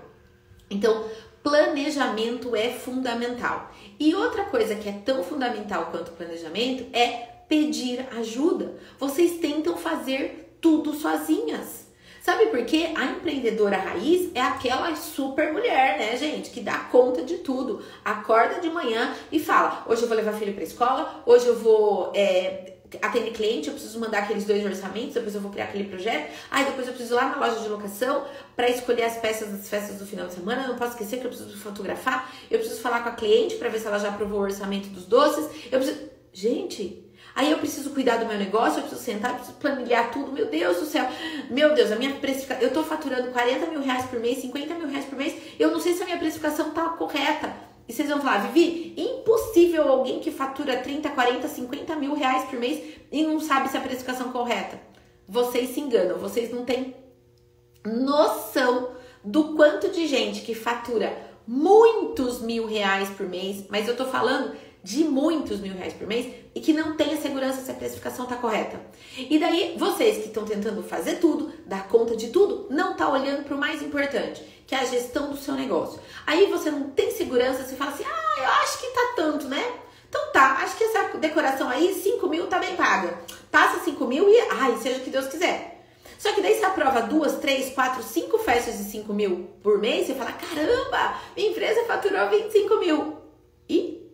Então, 0.71 1.05
planejamento 1.43 2.57
é 2.57 2.71
fundamental. 2.71 3.71
E 4.01 4.15
outra 4.15 4.47
coisa 4.47 4.75
que 4.75 4.89
é 4.89 4.93
tão 4.93 5.23
fundamental 5.23 5.89
quanto 5.93 6.13
planejamento 6.13 6.87
é 6.97 7.34
pedir 7.49 8.07
ajuda. 8.17 8.75
Vocês 8.99 9.39
tentam 9.39 9.77
fazer 9.77 10.57
tudo 10.61 10.95
sozinhas. 10.95 11.85
Sabe 12.25 12.47
por 12.47 12.65
quê? 12.65 12.89
A 12.97 13.05
empreendedora 13.05 13.77
raiz 13.77 14.31
é 14.35 14.41
aquela 14.41 14.97
super 14.97 15.53
mulher, 15.53 15.99
né, 15.99 16.17
gente, 16.17 16.49
que 16.49 16.61
dá 16.61 16.79
conta 16.79 17.23
de 17.23 17.37
tudo. 17.39 17.83
Acorda 18.03 18.61
de 18.61 18.71
manhã 18.71 19.15
e 19.31 19.39
fala: 19.39 19.85
hoje 19.87 20.01
eu 20.01 20.09
vou 20.09 20.17
levar 20.17 20.33
filho 20.33 20.55
para 20.55 20.65
escola, 20.65 21.23
hoje 21.27 21.47
eu 21.47 21.59
vou 21.59 22.11
é, 22.15 22.77
atender 23.03 23.31
cliente, 23.33 23.69
eu 23.69 23.75
preciso 23.75 24.01
mandar 24.01 24.21
aqueles 24.21 24.47
dois 24.47 24.65
orçamentos, 24.65 25.13
depois 25.13 25.35
eu 25.35 25.41
vou 25.43 25.51
criar 25.51 25.65
aquele 25.65 25.85
projeto. 25.85 26.33
Aí 26.51 26.65
depois 26.65 26.87
eu 26.87 26.95
preciso 26.95 27.15
ir 27.15 27.17
lá 27.17 27.29
na 27.29 27.47
loja 27.47 27.61
de 27.61 27.69
locação 27.69 28.25
para 28.57 28.71
escolher 28.71 29.05
as 29.05 29.19
peças 29.19 29.51
das 29.51 29.69
festas 29.69 29.99
do 29.99 30.07
final 30.07 30.27
de 30.27 30.33
semana. 30.33 30.63
Eu 30.63 30.69
não 30.69 30.77
posso 30.77 30.93
esquecer 30.93 31.21
que 31.21 31.27
eu 31.27 31.31
preciso 31.31 31.55
fotografar. 31.59 32.33
Eu 32.51 32.59
preciso 32.59 32.81
falar 32.81 33.03
com 33.03 33.11
a 33.11 33.13
cliente 33.13 33.57
para 33.57 33.69
ver 33.69 33.81
se 33.81 33.87
ela 33.87 33.99
já 33.99 34.09
aprovou 34.09 34.41
o 34.41 34.43
orçamento 34.45 34.89
dos 34.89 35.05
doces. 35.05 35.47
Eu 35.71 35.79
preciso. 35.79 36.15
Gente, 36.33 37.04
Aí 37.35 37.51
eu 37.51 37.59
preciso 37.59 37.91
cuidar 37.91 38.19
do 38.19 38.27
meu 38.27 38.39
negócio, 38.39 38.79
eu 38.79 38.83
preciso 38.83 39.03
sentar, 39.03 39.33
eu 39.33 39.37
preciso 39.39 39.59
planilhar 39.59 40.13
tudo. 40.13 40.31
Meu 40.31 40.47
Deus 40.47 40.79
do 40.79 40.87
céu. 40.87 41.09
Meu 41.51 41.75
Deus, 41.75 41.91
a 41.91 41.97
minha 41.97 42.15
precificação. 42.15 42.63
Eu 42.63 42.73
tô 42.73 42.85
faturando 42.85 43.33
40 43.33 43.67
mil 43.67 43.81
reais 43.81 44.05
por 44.07 44.21
mês, 44.21 44.39
50 44.39 44.75
mil 44.75 44.89
reais 44.89 45.05
por 45.05 45.19
mês. 45.19 45.35
Eu 45.59 45.73
não 45.73 45.81
sei 45.81 45.95
se 45.95 46.03
a 46.03 46.07
minha 46.07 46.19
precificação 46.19 46.71
tá 46.71 46.91
correta. 46.91 47.53
E 47.89 47.93
vocês 47.93 48.09
vão 48.09 48.21
falar, 48.21 48.39
Vivi, 48.49 48.95
impossível 48.97 49.89
alguém 49.89 50.21
que 50.21 50.31
fatura 50.31 50.77
30, 50.77 51.11
40, 51.11 51.49
50 51.49 51.97
mil 51.97 52.15
reais 52.15 52.45
por 52.49 52.59
mês 52.59 52.81
e 53.13 53.23
não 53.25 53.41
sabe 53.41 53.69
se 53.69 53.77
a 53.77 53.81
precificação 53.81 54.31
correta. 54.31 54.81
Vocês 55.29 55.71
se 55.71 55.81
enganam, 55.81 56.19
vocês 56.19 56.53
não 56.53 56.65
têm 56.65 56.95
noção 57.85 58.93
do 59.23 59.55
quanto 59.55 59.91
de 59.91 60.07
gente 60.07 60.41
que 60.43 60.55
fatura 60.55 61.15
muitos 61.47 62.41
mil 62.41 62.67
reais 62.67 63.11
por 63.11 63.29
mês, 63.29 63.65
mas 63.69 63.87
eu 63.87 63.97
tô 63.97 64.07
falando 64.07 64.57
de 64.83 65.05
muitos 65.05 65.61
mil 65.61 65.75
reais 65.75 65.93
por 65.93 66.07
mês 66.07 66.44
e 66.55 66.61
que 66.61 66.73
não 66.73 66.97
tem 66.97 67.15
a 67.15 67.21
segurança 67.21 67.61
se 67.61 67.71
a 67.71 67.75
precificação 67.75 68.25
está 68.25 68.37
correta. 68.37 68.81
E 69.17 69.39
daí, 69.39 69.75
vocês 69.77 70.19
que 70.19 70.29
estão 70.29 70.45
tentando 70.45 70.83
fazer 70.83 71.17
tudo, 71.17 71.53
dar 71.67 71.89
conta 71.89 72.17
de 72.17 72.29
tudo, 72.29 72.67
não 72.71 72.93
está 72.93 73.09
olhando 73.09 73.45
para 73.45 73.57
o 73.57 73.59
mais 73.59 73.83
importante, 73.83 74.43
que 74.67 74.75
é 74.75 74.79
a 74.79 74.85
gestão 74.85 75.31
do 75.31 75.37
seu 75.37 75.55
negócio. 75.55 76.01
Aí 76.27 76.47
você 76.47 76.71
não 76.71 76.91
tem 76.91 77.11
segurança, 77.11 77.65
você 77.65 77.75
fala 77.75 77.91
assim, 77.91 78.05
ah, 78.05 78.41
eu 78.41 78.49
acho 78.63 78.79
que 78.81 78.87
tá 78.89 79.13
tanto, 79.17 79.49
né? 79.49 79.65
Então 80.09 80.31
tá, 80.33 80.59
acho 80.63 80.77
que 80.77 80.85
essa 80.85 81.19
decoração 81.19 81.69
aí, 81.69 81.93
5 81.93 82.29
mil 82.29 82.47
tá 82.47 82.59
bem 82.61 82.77
paga. 82.77 83.19
Passa 83.51 83.85
5 83.85 84.07
mil 84.07 84.29
e, 84.29 84.41
ai, 84.51 84.77
seja 84.81 84.99
o 84.99 85.01
que 85.01 85.11
Deus 85.11 85.27
quiser. 85.27 85.75
Só 86.25 86.33
que 86.33 86.41
daí 86.41 86.55
você 86.55 86.65
aprova 86.65 87.03
duas, 87.03 87.37
três, 87.39 87.75
quatro, 87.75 88.03
cinco 88.03 88.39
festas 88.39 88.79
de 88.79 88.85
5 88.85 89.13
mil 89.13 89.51
por 89.63 89.79
mês, 89.79 90.07
você 90.07 90.15
fala, 90.15 90.33
caramba, 90.33 91.19
minha 91.37 91.51
empresa 91.51 91.85
faturou 91.85 92.31
25 92.31 92.79
mil. 92.79 93.19
E 93.69 94.09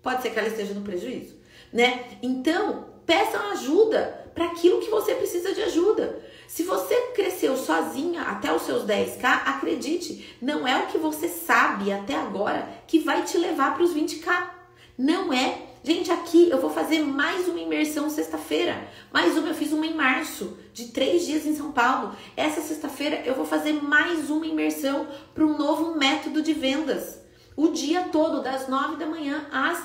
pode 0.00 0.22
ser 0.22 0.30
que 0.30 0.38
ela 0.38 0.48
esteja 0.48 0.72
no 0.72 0.80
prejuízo, 0.80 1.36
né? 1.72 2.04
Então, 2.22 2.86
peçam 3.06 3.50
ajuda 3.52 4.30
para 4.34 4.46
aquilo 4.46 4.80
que 4.80 4.90
você 4.90 5.14
precisa 5.14 5.54
de 5.54 5.62
ajuda. 5.62 6.20
Se 6.46 6.62
você 6.64 6.94
cresceu 7.14 7.56
sozinha 7.56 8.22
até 8.22 8.54
os 8.54 8.62
seus 8.62 8.84
10k, 8.84 9.24
acredite, 9.46 10.36
não 10.40 10.68
é 10.68 10.78
o 10.78 10.86
que 10.86 10.98
você 10.98 11.28
sabe 11.28 11.92
até 11.92 12.14
agora 12.14 12.68
que 12.86 12.98
vai 12.98 13.22
te 13.22 13.38
levar 13.38 13.74
para 13.74 13.84
os 13.84 13.94
20k. 13.94 14.50
Não 14.98 15.32
é. 15.32 15.62
Gente, 15.84 16.12
aqui 16.12 16.48
eu 16.50 16.60
vou 16.60 16.70
fazer 16.70 17.00
mais 17.00 17.48
uma 17.48 17.58
imersão 17.58 18.08
sexta-feira. 18.08 18.86
Mais 19.12 19.36
uma, 19.36 19.48
eu 19.48 19.54
fiz 19.54 19.72
uma 19.72 19.86
em 19.86 19.94
março, 19.94 20.56
de 20.72 20.88
três 20.88 21.26
dias 21.26 21.44
em 21.46 21.56
São 21.56 21.72
Paulo. 21.72 22.14
Essa 22.36 22.60
sexta-feira 22.60 23.22
eu 23.24 23.34
vou 23.34 23.44
fazer 23.44 23.72
mais 23.82 24.30
uma 24.30 24.46
imersão 24.46 25.08
para 25.34 25.44
um 25.44 25.56
novo 25.56 25.98
método 25.98 26.42
de 26.42 26.52
vendas. 26.52 27.18
O 27.56 27.68
dia 27.68 28.08
todo, 28.10 28.42
das 28.42 28.68
9 28.68 28.96
da 28.96 29.06
manhã 29.06 29.46
às, 29.52 29.78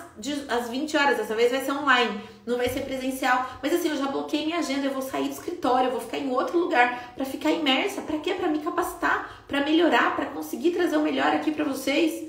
às 0.49 0.69
20 0.69 0.97
horas. 0.97 1.17
Dessa 1.17 1.35
vez 1.35 1.51
vai 1.51 1.63
ser 1.63 1.71
online, 1.71 2.21
não 2.45 2.57
vai 2.57 2.69
ser 2.69 2.81
presencial. 2.81 3.59
Mas 3.61 3.73
assim, 3.73 3.89
eu 3.89 3.97
já 3.97 4.07
bloqueei 4.07 4.45
minha 4.45 4.59
agenda, 4.59 4.85
eu 4.85 4.93
vou 4.93 5.01
sair 5.01 5.27
do 5.27 5.33
escritório, 5.33 5.87
eu 5.87 5.91
vou 5.91 6.01
ficar 6.01 6.17
em 6.17 6.31
outro 6.31 6.57
lugar 6.57 7.13
para 7.15 7.25
ficar 7.25 7.51
imersa. 7.51 8.01
Para 8.01 8.17
quê? 8.19 8.33
Para 8.33 8.47
me 8.47 8.59
capacitar, 8.59 9.43
para 9.47 9.61
melhorar, 9.61 10.15
para 10.15 10.27
conseguir 10.27 10.71
trazer 10.71 10.97
o 10.97 11.01
melhor 11.01 11.27
aqui 11.27 11.51
para 11.51 11.65
vocês. 11.65 12.27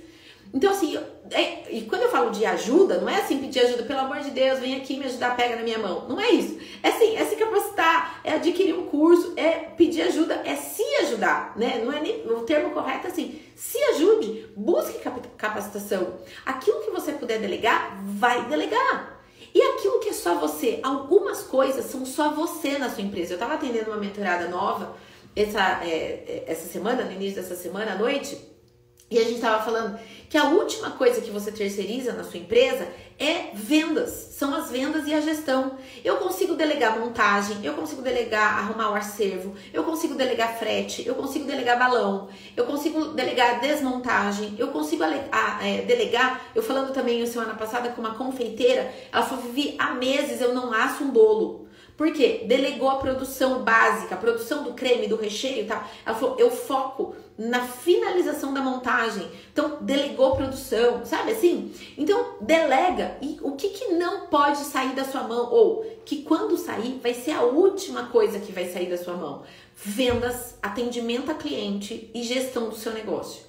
Então, 0.52 0.70
assim, 0.70 0.98
é, 1.30 1.64
e 1.70 1.82
quando 1.82 2.02
eu 2.02 2.10
falo 2.10 2.30
de 2.30 2.44
ajuda, 2.44 2.98
não 2.98 3.08
é 3.08 3.16
assim 3.16 3.38
pedir 3.38 3.60
ajuda, 3.60 3.82
pelo 3.82 4.00
amor 4.00 4.18
de 4.20 4.30
Deus, 4.30 4.58
vem 4.58 4.76
aqui 4.76 4.96
me 4.96 5.04
ajudar, 5.04 5.36
pega 5.36 5.56
na 5.56 5.62
minha 5.62 5.78
mão. 5.78 6.08
Não 6.08 6.20
é 6.20 6.30
isso. 6.30 6.58
É 6.82 6.88
assim, 6.88 7.16
é 7.16 7.24
se 7.24 7.36
capacitar, 7.36 8.20
é 8.24 8.32
adquirir 8.34 8.74
um 8.74 8.86
curso, 8.86 9.32
é 9.36 9.50
pedir 9.50 10.02
ajuda, 10.02 10.42
é 10.44 10.56
se 10.56 10.82
ajudar, 11.02 11.52
né? 11.56 11.82
Não 11.84 11.92
é 11.92 12.00
nem 12.00 12.26
o 12.26 12.40
termo 12.42 12.70
correto 12.70 13.06
é 13.06 13.10
assim. 13.10 13.40
Se 13.54 13.78
ajude, 13.94 14.46
busque 14.56 15.00
capacitação. 15.36 16.14
Aquilo 16.46 16.80
que 16.80 16.90
você 16.90 17.12
puder 17.12 17.38
delegar, 17.38 18.00
vai 18.04 18.44
delegar. 18.46 19.18
E 19.54 19.60
aquilo 19.60 19.98
que 20.00 20.10
é 20.10 20.12
só 20.12 20.34
você, 20.36 20.78
algumas 20.82 21.42
coisas 21.42 21.86
são 21.86 22.04
só 22.04 22.30
você 22.30 22.78
na 22.78 22.90
sua 22.90 23.02
empresa. 23.02 23.32
Eu 23.32 23.36
estava 23.36 23.54
atendendo 23.54 23.90
uma 23.90 23.96
mentorada 23.96 24.46
nova 24.48 24.96
essa, 25.34 25.84
é, 25.84 25.88
é, 25.88 26.44
essa 26.46 26.66
semana, 26.68 27.04
no 27.04 27.12
início 27.12 27.40
dessa 27.40 27.54
semana 27.54 27.92
à 27.92 27.94
noite, 27.94 28.38
e 29.10 29.18
a 29.18 29.22
gente 29.22 29.36
estava 29.36 29.64
falando 29.64 29.98
que 30.28 30.36
a 30.36 30.44
última 30.44 30.90
coisa 30.90 31.22
que 31.22 31.30
você 31.30 31.50
terceiriza 31.50 32.12
na 32.12 32.22
sua 32.22 32.38
empresa 32.38 32.86
é 33.18 33.50
vendas. 33.54 34.10
São 34.10 34.54
as 34.54 34.70
vendas 34.70 35.06
e 35.06 35.14
a 35.14 35.20
gestão. 35.20 35.78
Eu 36.04 36.18
consigo 36.18 36.54
delegar 36.54 37.00
montagem, 37.00 37.56
eu 37.64 37.72
consigo 37.72 38.02
delegar 38.02 38.58
arrumar 38.58 38.90
o 38.90 38.94
acervo, 38.94 39.54
eu 39.72 39.82
consigo 39.84 40.14
delegar 40.14 40.58
frete, 40.58 41.06
eu 41.06 41.14
consigo 41.14 41.46
delegar 41.46 41.78
balão, 41.78 42.28
eu 42.54 42.66
consigo 42.66 43.06
delegar 43.14 43.60
desmontagem, 43.60 44.54
eu 44.58 44.68
consigo 44.68 45.02
a, 45.04 45.66
é, 45.66 45.82
delegar. 45.82 46.42
Eu 46.54 46.62
falando 46.62 46.92
também 46.92 47.24
semana 47.26 47.54
passada 47.54 47.88
com 47.88 48.02
uma 48.02 48.14
confeiteira, 48.14 48.92
ela 49.10 49.24
falou: 49.24 49.44
Vivi, 49.44 49.74
há 49.78 49.94
meses 49.94 50.40
eu 50.42 50.54
não 50.54 50.72
asso 50.72 51.02
um 51.02 51.10
bolo. 51.10 51.67
Por 51.98 52.12
quê? 52.12 52.44
Delegou 52.46 52.88
a 52.88 52.98
produção 52.98 53.64
básica, 53.64 54.14
a 54.14 54.18
produção 54.18 54.62
do 54.62 54.72
creme, 54.72 55.08
do 55.08 55.16
recheio 55.16 55.64
e 55.64 55.66
tal. 55.66 55.84
Ela 56.06 56.16
falou: 56.16 56.38
eu 56.38 56.48
foco 56.48 57.16
na 57.36 57.66
finalização 57.66 58.54
da 58.54 58.60
montagem. 58.60 59.28
Então, 59.52 59.78
delegou 59.80 60.36
produção, 60.36 61.04
sabe 61.04 61.32
assim? 61.32 61.74
Então, 61.98 62.36
delega. 62.40 63.18
E 63.20 63.40
o 63.42 63.56
que, 63.56 63.70
que 63.70 63.94
não 63.94 64.28
pode 64.28 64.58
sair 64.58 64.94
da 64.94 65.04
sua 65.04 65.24
mão? 65.24 65.50
Ou 65.50 65.84
que 66.04 66.22
quando 66.22 66.56
sair, 66.56 67.00
vai 67.02 67.14
ser 67.14 67.32
a 67.32 67.42
última 67.42 68.06
coisa 68.06 68.38
que 68.38 68.52
vai 68.52 68.66
sair 68.66 68.88
da 68.88 68.96
sua 68.96 69.14
mão: 69.14 69.42
vendas, 69.74 70.54
atendimento 70.62 71.32
a 71.32 71.34
cliente 71.34 72.12
e 72.14 72.22
gestão 72.22 72.68
do 72.68 72.76
seu 72.76 72.92
negócio. 72.92 73.42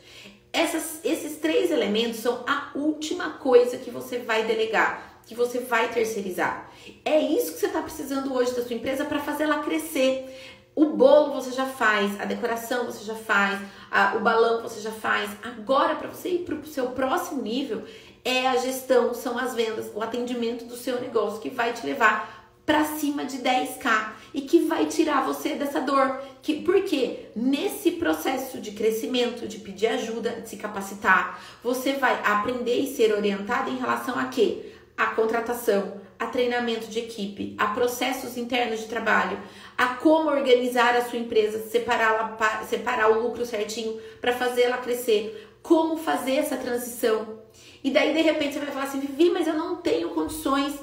Essas, 0.51 1.01
esses 1.03 1.37
três 1.37 1.69
elementos 1.69 2.19
são 2.19 2.43
a 2.47 2.71
última 2.73 3.33
coisa 3.33 3.77
que 3.77 3.91
você 3.91 4.17
vai 4.17 4.47
delegar 4.47 5.08
que 5.29 5.35
você 5.35 5.59
vai 5.59 5.89
terceirizar. 5.89 6.71
É 7.05 7.19
isso 7.19 7.53
que 7.53 7.59
você 7.59 7.67
está 7.67 7.83
precisando 7.83 8.33
hoje 8.33 8.55
da 8.55 8.65
sua 8.65 8.75
empresa 8.75 9.05
para 9.05 9.19
fazer 9.19 9.43
ela 9.43 9.59
crescer. 9.59 10.27
O 10.73 10.87
bolo 10.93 11.35
você 11.35 11.51
já 11.51 11.67
faz, 11.67 12.19
a 12.19 12.25
decoração 12.25 12.87
você 12.87 13.05
já 13.05 13.13
faz, 13.13 13.59
a, 13.91 14.15
o 14.15 14.21
balão 14.21 14.63
você 14.63 14.81
já 14.81 14.91
faz. 14.91 15.29
Agora, 15.43 15.93
para 15.93 16.07
você 16.07 16.29
ir 16.29 16.45
para 16.45 16.55
o 16.55 16.65
seu 16.65 16.87
próximo 16.87 17.43
nível, 17.43 17.83
é 18.25 18.47
a 18.47 18.57
gestão, 18.57 19.13
são 19.13 19.37
as 19.37 19.53
vendas, 19.53 19.91
o 19.93 20.01
atendimento 20.01 20.65
do 20.65 20.75
seu 20.75 20.99
negócio 20.99 21.39
que 21.39 21.51
vai 21.51 21.73
te 21.73 21.85
levar 21.85 22.51
para 22.65 22.85
cima 22.85 23.23
de 23.23 23.37
10k 23.37 24.13
e 24.33 24.41
que 24.41 24.61
vai 24.61 24.87
tirar 24.87 25.23
você 25.23 25.53
dessa 25.53 25.79
dor. 25.79 26.19
Que, 26.41 26.63
porque 26.63 27.27
nesse 27.35 27.91
processo 27.91 28.59
de 28.59 28.71
crescimento, 28.71 29.47
de 29.47 29.59
pedir 29.59 29.87
ajuda, 29.87 30.41
de 30.41 30.49
se 30.49 30.57
capacitar, 30.57 31.39
você 31.63 31.93
vai 31.93 32.19
aprender 32.25 32.79
e 32.79 32.95
ser 32.95 33.13
orientada 33.13 33.69
em 33.69 33.77
relação 33.77 34.17
a 34.17 34.25
quê? 34.25 34.73
A 34.99 35.05
contratação, 35.07 35.93
a 36.19 36.25
treinamento 36.25 36.87
de 36.87 36.99
equipe, 36.99 37.55
a 37.57 37.67
processos 37.67 38.35
internos 38.35 38.81
de 38.81 38.87
trabalho, 38.87 39.39
a 39.77 39.95
como 39.95 40.29
organizar 40.29 40.93
a 40.93 41.05
sua 41.05 41.17
empresa, 41.17 41.57
separar, 41.69 42.37
separar 42.67 43.09
o 43.09 43.23
lucro 43.23 43.45
certinho 43.45 43.97
para 44.19 44.33
fazer 44.33 44.63
ela 44.63 44.77
crescer, 44.79 45.55
como 45.63 45.95
fazer 45.95 46.33
essa 46.33 46.57
transição. 46.57 47.39
E 47.81 47.91
daí 47.91 48.13
de 48.13 48.21
repente 48.21 48.55
você 48.55 48.59
vai 48.59 48.71
falar 48.71 48.83
assim, 48.83 48.99
Vivi, 48.99 49.29
mas 49.29 49.47
eu 49.47 49.53
não 49.53 49.77
tenho 49.77 50.09
condições 50.09 50.73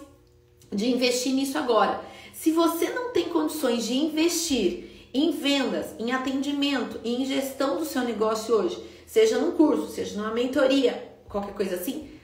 de 0.72 0.88
investir 0.90 1.34
nisso 1.34 1.58
agora. 1.58 2.00
Se 2.32 2.52
você 2.52 2.88
não 2.88 3.12
tem 3.12 3.24
condições 3.24 3.84
de 3.84 3.98
investir 3.98 5.10
em 5.12 5.30
vendas, 5.30 5.94
em 5.98 6.12
atendimento 6.12 6.98
e 7.04 7.20
em 7.20 7.26
gestão 7.26 7.76
do 7.76 7.84
seu 7.84 8.00
negócio 8.00 8.54
hoje, 8.54 8.82
seja 9.06 9.36
num 9.38 9.50
curso, 9.50 9.88
seja 9.88 10.16
numa 10.18 10.32
mentoria, 10.32 11.06
qualquer 11.28 11.52
coisa 11.52 11.74
assim, 11.74 12.15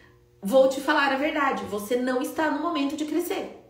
vou 0.43 0.69
te 0.69 0.81
falar 0.81 1.13
a 1.13 1.17
verdade, 1.17 1.65
você 1.67 1.95
não 1.95 2.21
está 2.21 2.51
no 2.51 2.61
momento 2.61 2.97
de 2.97 3.05
crescer. 3.05 3.61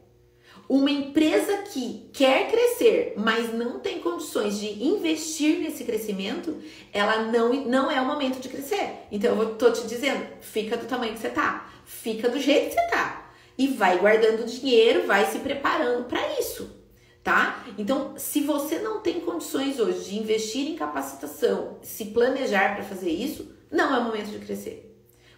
Uma 0.69 0.91
empresa 0.91 1.59
que 1.65 2.09
quer 2.15 2.51
crescer, 2.51 3.13
mas 3.17 3.53
não 3.53 3.79
tem 3.79 3.99
condições 3.99 4.59
de 4.59 4.83
investir 4.83 5.59
nesse 5.59 5.85
crescimento, 5.85 6.57
ela 6.93 7.25
não, 7.25 7.53
não 7.67 7.91
é 7.91 8.01
o 8.01 8.07
momento 8.07 8.41
de 8.41 8.49
crescer. 8.49 9.07
Então 9.11 9.39
eu 9.39 9.57
tô 9.57 9.71
te 9.71 9.87
dizendo, 9.87 10.27
fica 10.41 10.77
do 10.77 10.87
tamanho 10.87 11.13
que 11.13 11.19
você 11.19 11.29
tá, 11.29 11.71
fica 11.85 12.31
do 12.31 12.41
jeito 12.41 12.69
que 12.69 12.81
você 12.81 12.89
tá 12.89 13.31
e 13.59 13.69
vai 13.69 13.99
guardando 13.99 14.47
dinheiro, 14.47 15.07
vai 15.07 15.31
se 15.31 15.41
preparando 15.41 16.05
para 16.05 16.39
isso, 16.41 16.75
tá? 17.23 17.67
Então, 17.77 18.15
se 18.17 18.41
você 18.41 18.79
não 18.79 19.01
tem 19.01 19.21
condições 19.21 19.79
hoje 19.79 20.09
de 20.09 20.19
investir 20.19 20.71
em 20.71 20.77
capacitação, 20.77 21.77
se 21.83 22.07
planejar 22.07 22.75
para 22.75 22.85
fazer 22.85 23.11
isso, 23.11 23.55
não 23.71 23.95
é 23.95 23.99
o 23.99 24.05
momento 24.05 24.31
de 24.31 24.39
crescer. 24.39 24.92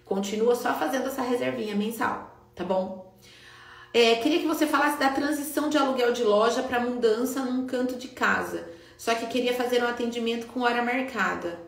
Continua 0.04 0.54
só 0.54 0.74
fazendo 0.74 1.08
essa 1.08 1.22
reservinha 1.22 1.74
mensal, 1.74 2.50
tá 2.54 2.62
bom? 2.62 3.18
É, 3.92 4.16
queria 4.16 4.40
que 4.40 4.46
você 4.46 4.66
falasse 4.66 4.98
da 4.98 5.08
transição 5.08 5.68
de 5.68 5.78
aluguel 5.78 6.12
de 6.12 6.22
loja 6.24 6.62
para 6.62 6.80
mudança 6.80 7.40
num 7.44 7.66
canto 7.66 7.96
de 7.96 8.08
casa. 8.08 8.68
Só 8.98 9.14
que 9.14 9.26
queria 9.26 9.54
fazer 9.54 9.82
um 9.82 9.88
atendimento 9.88 10.46
com 10.48 10.60
hora 10.60 10.82
marcada. 10.82 11.58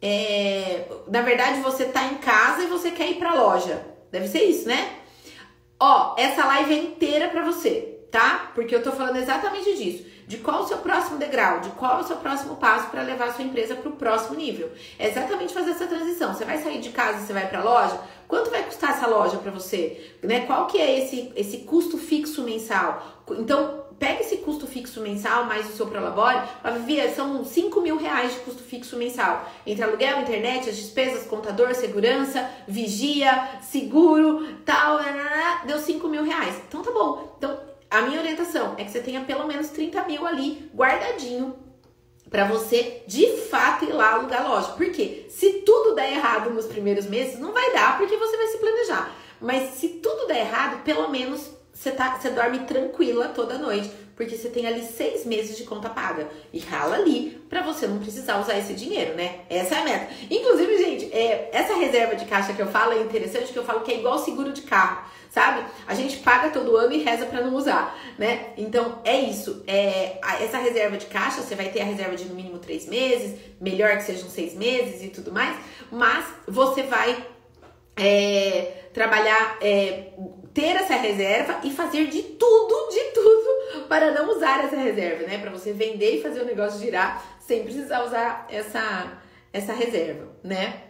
É, 0.00 0.86
na 1.06 1.22
verdade, 1.22 1.60
você 1.60 1.86
tá 1.86 2.04
em 2.06 2.16
casa 2.16 2.64
e 2.64 2.68
você 2.68 2.90
quer 2.90 3.10
ir 3.10 3.18
pra 3.18 3.34
loja. 3.34 3.84
Deve 4.10 4.28
ser 4.28 4.44
isso, 4.44 4.66
né? 4.66 4.98
Ó, 5.78 6.14
essa 6.18 6.44
live 6.46 6.74
é 6.74 6.82
inteira 6.82 7.28
pra 7.28 7.44
você, 7.44 8.00
tá? 8.10 8.50
Porque 8.54 8.74
eu 8.74 8.82
tô 8.82 8.90
falando 8.90 9.16
exatamente 9.16 9.76
disso 9.76 10.17
de 10.28 10.36
qual 10.36 10.62
o 10.62 10.68
seu 10.68 10.76
próximo 10.76 11.16
degrau, 11.16 11.60
de 11.60 11.70
qual 11.70 12.00
o 12.00 12.04
seu 12.04 12.16
próximo 12.16 12.56
passo 12.56 12.90
para 12.90 13.00
levar 13.00 13.28
a 13.28 13.32
sua 13.32 13.44
empresa 13.44 13.74
para 13.74 13.88
o 13.88 13.92
próximo 13.96 14.36
nível. 14.36 14.70
É 14.98 15.08
exatamente 15.08 15.54
fazer 15.54 15.70
essa 15.70 15.86
transição. 15.86 16.34
Você 16.34 16.44
vai 16.44 16.58
sair 16.58 16.80
de 16.80 16.90
casa, 16.90 17.24
você 17.24 17.32
vai 17.32 17.48
para 17.48 17.60
a 17.60 17.64
loja, 17.64 17.98
quanto 18.28 18.50
vai 18.50 18.62
custar 18.62 18.90
essa 18.90 19.06
loja 19.06 19.38
para 19.38 19.50
você? 19.50 20.14
Né? 20.22 20.40
Qual 20.40 20.66
que 20.66 20.76
é 20.76 20.98
esse, 20.98 21.32
esse 21.34 21.58
custo 21.58 21.96
fixo 21.96 22.42
mensal? 22.42 23.22
Então, 23.38 23.86
pega 23.98 24.20
esse 24.20 24.36
custo 24.38 24.66
fixo 24.66 25.00
mensal 25.00 25.44
mais 25.44 25.68
o 25.68 25.72
seu 25.72 25.86
Prolabore, 25.86 26.42
Vivi, 26.86 27.08
são 27.14 27.44
5 27.44 27.80
mil 27.80 27.96
reais 27.96 28.34
de 28.34 28.40
custo 28.40 28.62
fixo 28.62 28.96
mensal. 28.96 29.48
Entre 29.66 29.82
aluguel, 29.82 30.20
internet, 30.20 30.68
as 30.68 30.76
despesas, 30.76 31.26
contador, 31.26 31.74
segurança, 31.74 32.48
vigia, 32.66 33.60
seguro, 33.62 34.46
tal, 34.64 35.00
deu 35.64 35.78
5 35.78 36.06
mil 36.06 36.22
reais. 36.22 36.60
Então 36.68 36.82
tá 36.82 36.92
bom. 36.92 37.17
A 37.98 38.02
minha 38.02 38.20
orientação 38.20 38.76
é 38.78 38.84
que 38.84 38.92
você 38.92 39.00
tenha 39.00 39.22
pelo 39.22 39.44
menos 39.44 39.70
30 39.70 40.04
mil 40.04 40.24
ali 40.24 40.70
guardadinho 40.72 41.56
para 42.30 42.44
você 42.44 43.02
de 43.08 43.26
fato 43.50 43.86
ir 43.86 43.92
lá 43.92 44.12
alugar 44.12 44.48
loja. 44.48 44.68
Porque 44.76 45.26
se 45.28 45.62
tudo 45.66 45.96
der 45.96 46.12
errado 46.12 46.50
nos 46.50 46.66
primeiros 46.66 47.06
meses, 47.06 47.40
não 47.40 47.52
vai 47.52 47.72
dar 47.72 47.98
porque 47.98 48.16
você 48.16 48.36
vai 48.36 48.46
se 48.46 48.58
planejar. 48.58 49.12
Mas 49.40 49.70
se 49.70 49.88
tudo 49.88 50.28
der 50.28 50.42
errado, 50.42 50.84
pelo 50.84 51.08
menos 51.08 51.50
você, 51.74 51.90
tá, 51.90 52.16
você 52.16 52.30
dorme 52.30 52.60
tranquila 52.60 53.30
toda 53.34 53.58
noite, 53.58 53.90
porque 54.18 54.36
você 54.36 54.48
tem 54.48 54.66
ali 54.66 54.82
seis 54.82 55.24
meses 55.24 55.56
de 55.56 55.62
conta 55.62 55.88
paga 55.88 56.28
e 56.52 56.58
rala 56.58 56.96
ali 56.96 57.40
para 57.48 57.62
você 57.62 57.86
não 57.86 58.00
precisar 58.00 58.40
usar 58.40 58.58
esse 58.58 58.74
dinheiro, 58.74 59.14
né? 59.14 59.42
Essa 59.48 59.76
é 59.76 59.78
a 59.78 59.84
meta. 59.84 60.12
Inclusive, 60.28 60.76
gente, 60.76 61.04
é, 61.14 61.48
essa 61.52 61.76
reserva 61.76 62.16
de 62.16 62.24
caixa 62.24 62.52
que 62.52 62.60
eu 62.60 62.66
falo 62.66 62.94
é 62.94 63.00
interessante, 63.00 63.52
que 63.52 63.58
eu 63.58 63.64
falo 63.64 63.82
que 63.82 63.92
é 63.92 64.00
igual 64.00 64.18
seguro 64.18 64.52
de 64.52 64.62
carro 64.62 65.06
sabe? 65.30 65.62
A 65.86 65.94
gente 65.94 66.16
paga 66.16 66.48
todo 66.48 66.74
ano 66.74 66.92
e 66.92 67.02
reza 67.02 67.26
para 67.26 67.42
não 67.42 67.54
usar, 67.54 67.96
né? 68.18 68.54
Então 68.56 69.00
é 69.04 69.20
isso. 69.20 69.62
É, 69.66 70.18
essa 70.42 70.58
reserva 70.58 70.96
de 70.96 71.06
caixa, 71.06 71.42
você 71.42 71.54
vai 71.54 71.68
ter 71.68 71.82
a 71.82 71.84
reserva 71.84 72.16
de 72.16 72.24
no 72.24 72.34
mínimo 72.34 72.58
três 72.58 72.86
meses, 72.88 73.38
melhor 73.60 73.98
que 73.98 74.04
sejam 74.04 74.28
seis 74.28 74.54
meses 74.54 75.04
e 75.04 75.08
tudo 75.08 75.30
mais, 75.30 75.56
mas 75.92 76.24
você 76.46 76.82
vai 76.82 77.24
é, 77.94 78.88
trabalhar, 78.92 79.58
é, 79.60 80.12
ter 80.58 80.74
essa 80.74 80.96
reserva 80.96 81.60
e 81.62 81.70
fazer 81.70 82.08
de 82.08 82.20
tudo, 82.20 82.90
de 82.90 83.12
tudo 83.14 83.86
para 83.88 84.10
não 84.10 84.28
usar 84.36 84.64
essa 84.64 84.74
reserva, 84.74 85.24
né? 85.24 85.38
Para 85.38 85.52
você 85.52 85.72
vender 85.72 86.16
e 86.16 86.22
fazer 86.22 86.40
o 86.40 86.44
negócio 86.44 86.80
girar 86.80 87.24
sem 87.38 87.62
precisar 87.62 88.04
usar 88.04 88.44
essa, 88.50 89.20
essa 89.52 89.72
reserva, 89.72 90.26
né? 90.42 90.87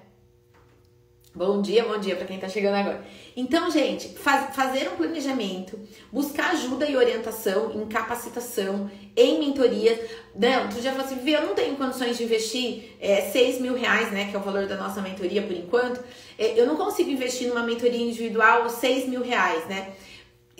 Bom 1.35 1.61
dia, 1.61 1.85
bom 1.85 1.99
dia 1.99 2.17
para 2.17 2.27
quem 2.27 2.37
está 2.37 2.49
chegando 2.49 2.77
agora. 2.77 3.05
Então, 3.37 3.71
gente, 3.71 4.09
faz, 4.09 4.57
fazer 4.57 4.89
um 4.89 4.97
planejamento, 4.97 5.79
buscar 6.11 6.53
ajuda 6.53 6.89
e 6.89 6.97
orientação 6.97 7.71
em 7.73 7.87
capacitação, 7.87 8.91
em 9.15 9.39
mentoria. 9.39 10.03
Não, 10.35 10.69
tu 10.71 10.81
já 10.81 10.91
falou 10.91 11.05
assim, 11.05 11.17
Vivi, 11.17 11.33
eu 11.33 11.47
não 11.47 11.55
tenho 11.55 11.77
condições 11.77 12.17
de 12.17 12.25
investir 12.25 12.97
é, 12.99 13.21
6 13.21 13.61
mil 13.61 13.75
reais, 13.75 14.11
né, 14.11 14.29
que 14.31 14.37
é 14.37 14.39
o 14.39 14.43
valor 14.43 14.67
da 14.67 14.77
nossa 14.77 15.03
mentoria 15.03 15.43
por 15.43 15.55
enquanto. 15.55 16.03
É, 16.39 16.59
eu 16.59 16.67
não 16.67 16.77
consigo 16.77 17.11
investir 17.11 17.49
numa 17.49 17.63
mentoria 17.63 18.01
individual 18.01 18.69
6 18.69 19.07
mil 19.07 19.23
reais, 19.23 19.67
né? 19.67 19.93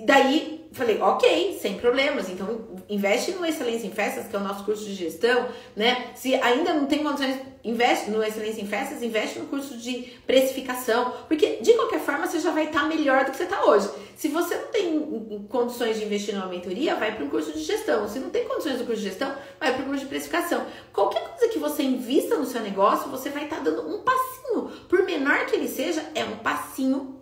Daí 0.05 0.58
falei, 0.73 1.01
ok, 1.01 1.59
sem 1.61 1.75
problemas. 1.79 2.29
Então, 2.29 2.61
investe 2.89 3.33
no 3.33 3.45
Excelência 3.45 3.87
em 3.87 3.91
Festas, 3.91 4.27
que 4.27 4.37
é 4.37 4.39
o 4.39 4.43
nosso 4.43 4.65
curso 4.65 4.85
de 4.85 4.95
gestão, 4.95 5.49
né? 5.75 6.11
Se 6.15 6.35
ainda 6.35 6.73
não 6.75 6.87
tem 6.87 7.03
condições, 7.03 7.39
investe 7.65 8.11
no 8.11 8.23
Excelência 8.23 8.63
em 8.63 8.67
Festas, 8.67 9.03
investe 9.03 9.39
no 9.39 9.47
curso 9.47 9.77
de 9.77 10.19
precificação, 10.27 11.13
porque 11.27 11.57
de 11.61 11.73
qualquer 11.75 12.01
forma 12.01 12.27
você 12.27 12.39
já 12.39 12.51
vai 12.51 12.67
estar 12.67 12.87
melhor 12.87 13.25
do 13.25 13.31
que 13.31 13.37
você 13.37 13.45
está 13.45 13.65
hoje. 13.65 13.89
Se 14.17 14.29
você 14.29 14.57
não 14.57 14.69
tem 14.69 15.47
condições 15.49 15.97
de 15.97 16.05
investir 16.05 16.35
numa 16.35 16.47
mentoria, 16.47 16.97
vai 16.97 17.15
para 17.15 17.25
um 17.25 17.31
curso 17.31 17.53
de 17.53 17.63
gestão. 17.63 18.09
Se 18.09 18.19
não 18.19 18.31
tem 18.31 18.47
condições 18.47 18.79
do 18.79 18.85
curso 18.85 19.01
de 19.01 19.09
gestão, 19.09 19.33
vai 19.61 19.73
para 19.73 19.83
o 19.83 19.87
curso 19.87 20.03
de 20.03 20.09
precificação. 20.09 20.67
Qualquer 20.93 21.23
coisa 21.29 21.53
que 21.53 21.59
você 21.59 21.83
invista 21.83 22.37
no 22.37 22.45
seu 22.45 22.61
negócio, 22.61 23.11
você 23.11 23.31
vai 23.31 23.45
estar 23.45 23.61
dando 23.61 23.89
um 23.89 24.03
passinho, 24.03 24.71
por 24.89 25.05
menor 25.05 25.47
que 25.47 25.55
ele 25.55 25.69
seja, 25.69 26.05
é 26.15 26.25
um 26.25 26.37
passinho 26.39 27.18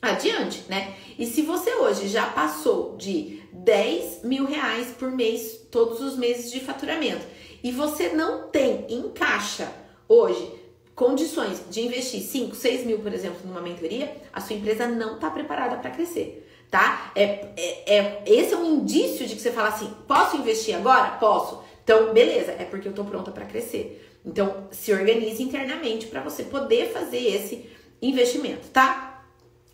adiante, 0.00 0.64
né? 0.68 0.94
E 1.18 1.26
se 1.26 1.42
você 1.42 1.74
hoje 1.74 2.08
já 2.08 2.26
passou 2.26 2.96
de 2.96 3.42
10 3.52 4.24
mil 4.24 4.46
reais 4.46 4.88
por 4.98 5.10
mês, 5.10 5.66
todos 5.70 6.00
os 6.00 6.16
meses 6.16 6.50
de 6.50 6.60
faturamento, 6.60 7.24
e 7.62 7.70
você 7.70 8.08
não 8.08 8.48
tem 8.48 8.86
em 8.88 9.10
caixa 9.10 9.70
hoje 10.08 10.60
condições 10.94 11.62
de 11.70 11.80
investir 11.82 12.20
5, 12.20 12.54
6 12.54 12.86
mil, 12.86 12.98
por 12.98 13.12
exemplo, 13.12 13.40
numa 13.44 13.60
mentoria, 13.60 14.14
a 14.32 14.40
sua 14.40 14.56
empresa 14.56 14.86
não 14.86 15.14
está 15.14 15.30
preparada 15.30 15.76
para 15.76 15.90
crescer. 15.90 16.46
Tá? 16.70 17.10
É, 17.16 17.48
é, 17.56 17.96
é, 17.96 18.22
esse 18.26 18.54
é 18.54 18.56
um 18.56 18.76
indício 18.76 19.26
de 19.26 19.34
que 19.34 19.40
você 19.40 19.50
fala 19.50 19.68
assim: 19.68 19.92
posso 20.06 20.36
investir 20.36 20.74
agora? 20.76 21.12
Posso. 21.12 21.62
Então, 21.82 22.12
beleza, 22.12 22.52
é 22.52 22.64
porque 22.64 22.86
eu 22.86 22.92
tô 22.92 23.04
pronta 23.04 23.30
para 23.32 23.44
crescer. 23.44 24.06
Então, 24.24 24.68
se 24.70 24.92
organize 24.92 25.42
internamente 25.42 26.06
para 26.06 26.20
você 26.20 26.44
poder 26.44 26.92
fazer 26.92 27.18
esse 27.18 27.68
investimento, 28.00 28.68
tá? 28.68 29.09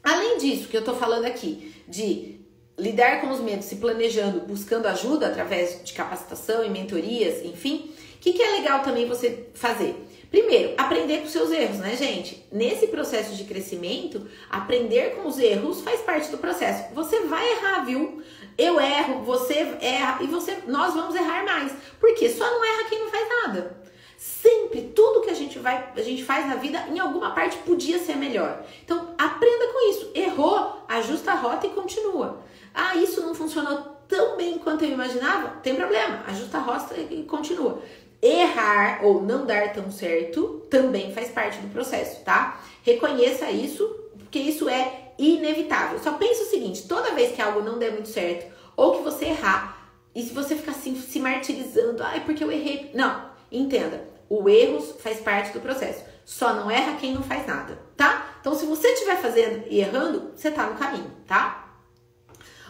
Além 0.07 0.39
disso, 0.39 0.69
que 0.69 0.77
eu 0.77 0.85
tô 0.85 0.95
falando 0.95 1.25
aqui, 1.25 1.75
de 1.89 2.39
lidar 2.79 3.21
com 3.21 3.29
os 3.29 3.41
medos, 3.41 3.67
se 3.67 3.75
planejando, 3.75 4.39
buscando 4.39 4.87
ajuda 4.87 5.27
através 5.27 5.83
de 5.83 5.93
capacitação 5.93 6.65
e 6.65 6.71
mentorias, 6.71 7.45
enfim, 7.45 7.91
o 8.15 8.19
que, 8.21 8.33
que 8.33 8.41
é 8.41 8.53
legal 8.53 8.85
também 8.85 9.09
você 9.09 9.49
fazer? 9.55 9.97
Primeiro, 10.31 10.75
aprender 10.79 11.23
com 11.23 11.27
seus 11.27 11.51
erros, 11.51 11.79
né, 11.79 11.97
gente? 11.97 12.47
Nesse 12.53 12.87
processo 12.87 13.35
de 13.35 13.43
crescimento, 13.43 14.29
aprender 14.49 15.17
com 15.17 15.27
os 15.27 15.41
erros 15.41 15.81
faz 15.81 16.01
parte 16.03 16.31
do 16.31 16.39
processo. 16.39 16.95
Você 16.95 17.23
vai 17.23 17.45
errar, 17.55 17.85
viu? 17.85 18.23
Eu 18.57 18.81
erro, 18.81 19.25
você 19.25 19.77
erra 19.81 20.23
e 20.23 20.29
você, 20.29 20.59
nós 20.69 20.95
vamos 20.95 21.17
errar 21.17 21.45
mais. 21.45 21.73
Porque 21.99 22.29
só 22.31 22.49
não 22.49 22.65
erra 22.65 22.89
quem 22.89 23.01
não 23.01 23.11
faz 23.11 23.29
nada. 23.29 23.86
Sempre, 24.17 24.93
tudo 24.95 25.21
que 25.21 25.31
a 25.31 25.35
gente 25.35 25.59
vai, 25.59 25.93
a 25.95 26.03
gente 26.03 26.25
faz 26.25 26.47
na 26.47 26.57
vida, 26.57 26.87
em 26.89 26.99
alguma 26.99 27.33
parte 27.33 27.59
podia 27.59 27.99
ser 27.99 28.17
melhor. 28.17 28.65
Então, 28.83 29.15
aprenda 29.19 29.67
com 29.73 29.91
isso. 29.91 30.11
Errou, 30.15 30.85
ajusta 30.89 31.33
a 31.33 31.35
rota 31.35 31.67
e 31.67 31.71
continua. 31.71 32.41
Ah, 32.75 32.97
isso 32.97 33.21
não 33.21 33.35
funcionou 33.35 33.97
tão 34.09 34.37
bem 34.37 34.59
quanto 34.59 34.85
eu 34.85 34.91
imaginava? 34.91 35.61
Tem 35.63 35.75
problema, 35.75 36.23
ajusta 36.27 36.59
a 36.59 36.61
rota 36.61 36.95
e 36.99 37.25
continua. 37.25 37.83
Errar 38.23 39.01
ou 39.05 39.23
não 39.23 39.45
dar 39.45 39.73
tão 39.73 39.91
certo 39.91 40.63
também 40.71 41.13
faz 41.13 41.29
parte 41.29 41.59
do 41.59 41.69
processo, 41.69 42.25
tá? 42.25 42.61
Reconheça 42.83 43.51
isso, 43.51 43.87
porque 44.19 44.39
isso 44.39 44.69
é 44.69 45.13
inevitável. 45.19 45.99
Só 45.99 46.13
pense 46.13 46.43
o 46.43 46.47
seguinte: 46.47 46.89
toda 46.89 47.15
vez 47.15 47.35
que 47.35 47.43
algo 47.43 47.61
não 47.61 47.79
der 47.79 47.93
muito 47.93 48.09
certo, 48.09 48.53
ou 48.77 48.97
que 48.97 49.03
você 49.03 49.27
errar, 49.27 49.91
e 50.15 50.23
se 50.23 50.33
você 50.33 50.57
ficar 50.57 50.73
assim 50.73 50.97
se 50.97 51.21
martirizando, 51.21 52.03
ai, 52.03 52.25
porque 52.25 52.43
eu 52.43 52.51
errei. 52.51 52.91
Não, 52.95 53.36
Entenda, 53.51 54.05
o 54.29 54.49
erro 54.49 54.81
faz 54.99 55.21
parte 55.21 55.53
do 55.53 55.61
processo. 55.61 56.05
Só 56.25 56.55
não 56.55 56.71
erra 56.71 56.97
quem 56.99 57.15
não 57.15 57.23
faz 57.23 57.47
nada, 57.47 57.79
tá? 57.97 58.37
Então, 58.41 58.55
se 58.55 58.67
você 58.67 58.89
estiver 58.89 59.17
fazendo 59.17 59.65
e 59.69 59.81
errando, 59.81 60.33
você 60.35 60.51
tá 60.51 60.67
no 60.67 60.77
caminho, 60.77 61.11
tá? 61.27 61.79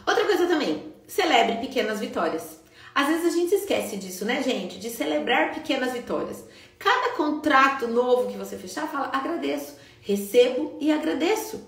Outra 0.06 0.24
coisa 0.24 0.46
também, 0.46 0.94
celebre 1.06 1.56
pequenas 1.56 2.00
vitórias. 2.00 2.60
Às 2.94 3.08
vezes 3.08 3.26
a 3.26 3.36
gente 3.36 3.54
esquece 3.54 3.96
disso, 3.96 4.24
né, 4.24 4.42
gente? 4.42 4.78
De 4.78 4.88
celebrar 4.88 5.52
pequenas 5.52 5.92
vitórias. 5.92 6.44
Cada 6.78 7.10
contrato 7.10 7.88
novo 7.88 8.30
que 8.30 8.38
você 8.38 8.56
fechar, 8.56 8.88
fala 8.88 9.10
agradeço, 9.12 9.76
recebo 10.00 10.76
e 10.80 10.92
agradeço. 10.92 11.66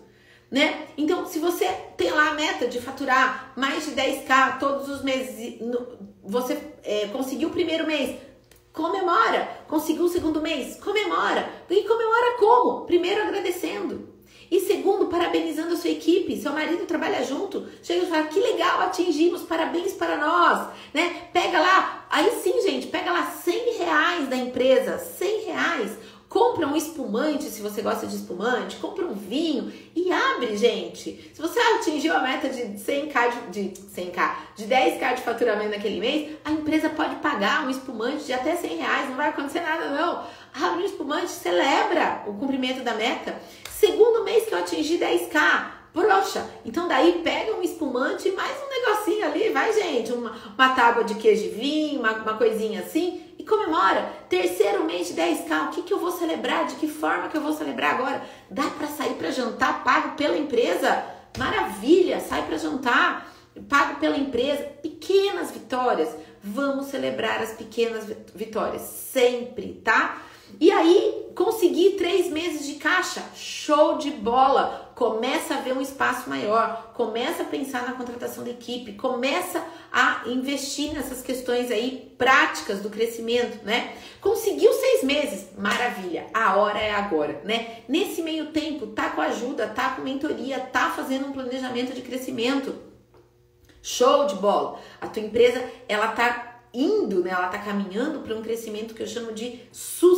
Né? 0.51 0.87
Então, 0.97 1.27
se 1.27 1.39
você 1.39 1.67
tem 1.97 2.11
lá 2.11 2.31
a 2.31 2.35
meta 2.35 2.67
de 2.67 2.81
faturar 2.81 3.53
mais 3.55 3.85
de 3.85 3.91
10k 3.91 4.59
todos 4.59 4.89
os 4.89 5.03
meses, 5.03 5.59
você 6.23 6.59
é, 6.83 7.07
conseguiu 7.09 7.49
o 7.49 7.53
primeiro 7.53 7.87
mês, 7.87 8.19
Comemora. 8.73 9.65
Conseguiu 9.67 10.05
o 10.05 10.09
segundo 10.09 10.41
mês? 10.41 10.77
Comemora. 10.77 11.49
E 11.69 11.83
comemora 11.83 12.37
como? 12.39 12.85
Primeiro 12.87 13.23
agradecendo. 13.23 14.17
E 14.51 14.61
segundo, 14.61 15.07
parabenizando 15.07 15.75
a 15.75 15.77
sua 15.77 15.91
equipe. 15.91 16.41
Seu 16.41 16.53
marido 16.53 16.87
trabalha 16.87 17.23
junto. 17.23 17.67
Chega 17.83 18.05
e 18.05 18.09
fala: 18.09 18.27
que 18.29 18.41
legal, 18.41 18.81
atingimos, 18.81 19.43
parabéns 19.43 19.93
para 19.93 20.17
nós. 20.17 20.69
Né? 20.95 21.29
Pega 21.33 21.61
lá, 21.61 22.07
aí 22.09 22.31
sim, 22.43 22.63
gente, 22.63 22.87
pega 22.87 23.13
lá 23.13 23.27
100 23.27 23.79
reais 23.79 24.29
da 24.29 24.37
empresa, 24.37 24.99
100 24.99 25.45
reais 25.45 25.99
compra 26.39 26.69
um 26.69 26.77
espumante 26.77 27.45
se 27.51 27.61
você 27.61 27.83
gosta 27.83 28.07
de 28.07 28.15
espumante, 28.15 28.77
compra 28.77 29.05
um 29.05 29.15
vinho 29.15 29.73
e 29.95 30.13
abre, 30.13 30.57
gente. 30.57 31.33
Se 31.35 31.43
você 31.43 31.59
atingiu 31.59 32.17
a 32.17 32.21
meta 32.21 32.49
de 32.49 32.63
100k 32.63 33.51
de, 33.51 33.69
de 33.69 33.81
100k, 33.81 34.31
de 34.55 34.65
10k 34.67 35.17
de 35.17 35.23
faturamento 35.23 35.71
naquele 35.71 35.99
mês, 35.99 36.37
a 36.45 36.53
empresa 36.53 36.91
pode 36.91 37.17
pagar 37.17 37.67
um 37.67 37.71
espumante 37.71 38.25
de 38.25 38.33
até 38.33 38.55
100 38.55 38.77
reais, 38.77 39.09
não 39.09 39.17
vai 39.17 39.31
acontecer 39.31 39.61
nada 39.61 39.91
não. 39.91 40.25
Abre 40.55 40.85
um 40.85 40.87
espumante, 40.87 41.29
celebra 41.29 42.23
o 42.29 42.35
cumprimento 42.35 42.85
da 42.85 42.95
meta. 42.95 43.37
Segundo 43.69 44.23
mês 44.23 44.45
que 44.45 44.55
eu 44.55 44.59
atingi 44.59 44.97
10k, 44.97 45.73
broxa. 45.93 46.49
Então 46.65 46.87
daí 46.87 47.21
pega 47.25 47.57
um 47.57 47.63
espumante 47.63 48.29
e 48.29 48.33
mais 48.33 48.57
um 48.63 48.69
negocinho 48.69 49.27
ali, 49.27 49.49
vai 49.51 49.73
gente, 49.73 50.13
uma, 50.13 50.37
uma 50.55 50.69
tábua 50.69 51.03
de 51.03 51.17
queijo 51.17 51.47
e 51.47 51.49
vinho, 51.49 51.99
uma, 51.99 52.13
uma 52.13 52.35
coisinha 52.35 52.81
assim 52.81 53.28
comemora. 53.49 54.13
Terceiro 54.29 54.85
mês 54.85 55.09
de 55.09 55.15
10k, 55.15 55.67
o 55.67 55.71
que, 55.71 55.83
que 55.83 55.93
eu 55.93 55.99
vou 55.99 56.13
celebrar? 56.13 56.67
De 56.67 56.77
que 56.77 56.87
forma 56.87 57.29
que 57.29 57.37
eu 57.37 57.41
vou 57.41 57.53
celebrar 57.53 57.95
agora? 57.95 58.23
Dá 58.51 58.65
para 58.65 58.87
sair 58.87 59.15
para 59.15 59.31
jantar 59.31 59.83
pago 59.83 60.17
pela 60.17 60.37
empresa? 60.37 61.05
Maravilha, 61.37 62.21
sai 62.21 62.47
para 62.47 62.59
jantar 62.59 63.35
pago 63.69 63.99
pela 63.99 64.17
empresa. 64.17 64.63
Pequenas 64.83 65.51
vitórias. 65.51 66.11
Vamos 66.43 66.87
celebrar 66.87 67.43
as 67.43 67.53
pequenas 67.53 68.05
vitórias 68.35 68.83
sempre, 68.83 69.81
tá? 69.83 70.23
E 70.61 70.71
aí, 70.71 71.27
consegui 71.35 71.91
três 71.91 72.31
meses 72.31 72.67
de 72.67 72.75
caixa, 72.75 73.23
show 73.35 73.99
de 73.99 74.11
bola! 74.11 74.88
Começa 74.99 75.55
a 75.55 75.61
ver 75.61 75.75
um 75.75 75.81
espaço 75.81 76.29
maior, 76.29 76.91
começa 76.93 77.45
a 77.45 77.47
pensar 77.47 77.87
na 77.87 77.93
contratação 77.93 78.43
da 78.43 78.51
equipe, 78.51 78.95
começa 78.95 79.65
a 79.93 80.25
investir 80.27 80.93
nessas 80.93 81.23
questões 81.23 81.71
aí 81.71 82.13
práticas 82.19 82.81
do 82.81 82.91
crescimento, 82.91 83.65
né? 83.65 83.95
Conseguiu 84.21 84.73
seis 84.73 85.05
meses, 85.05 85.51
maravilha, 85.57 86.27
a 86.35 86.57
hora 86.57 86.81
é 86.81 86.91
agora, 86.91 87.41
né? 87.45 87.85
Nesse 87.87 88.23
meio 88.23 88.47
tempo, 88.47 88.89
tá 88.89 89.11
com 89.11 89.21
ajuda, 89.21 89.69
tá 89.69 89.91
com 89.91 90.03
mentoria, 90.03 90.59
tá 90.59 90.91
fazendo 90.91 91.29
um 91.29 91.33
planejamento 91.33 91.95
de 91.95 92.03
crescimento. 92.03 92.75
Show 93.81 94.27
de 94.27 94.35
bola! 94.35 94.81
A 95.01 95.07
tua 95.07 95.23
empresa, 95.23 95.65
ela 95.87 96.09
tá 96.09 96.59
indo, 96.75 97.23
né? 97.23 97.31
Ela 97.31 97.47
está 97.47 97.59
caminhando 97.59 98.19
para 98.19 98.35
um 98.35 98.43
crescimento 98.43 98.95
que 98.95 99.03
eu 99.05 99.07
chamo 99.07 99.33
de 99.33 99.61
sustentável, 99.71 100.18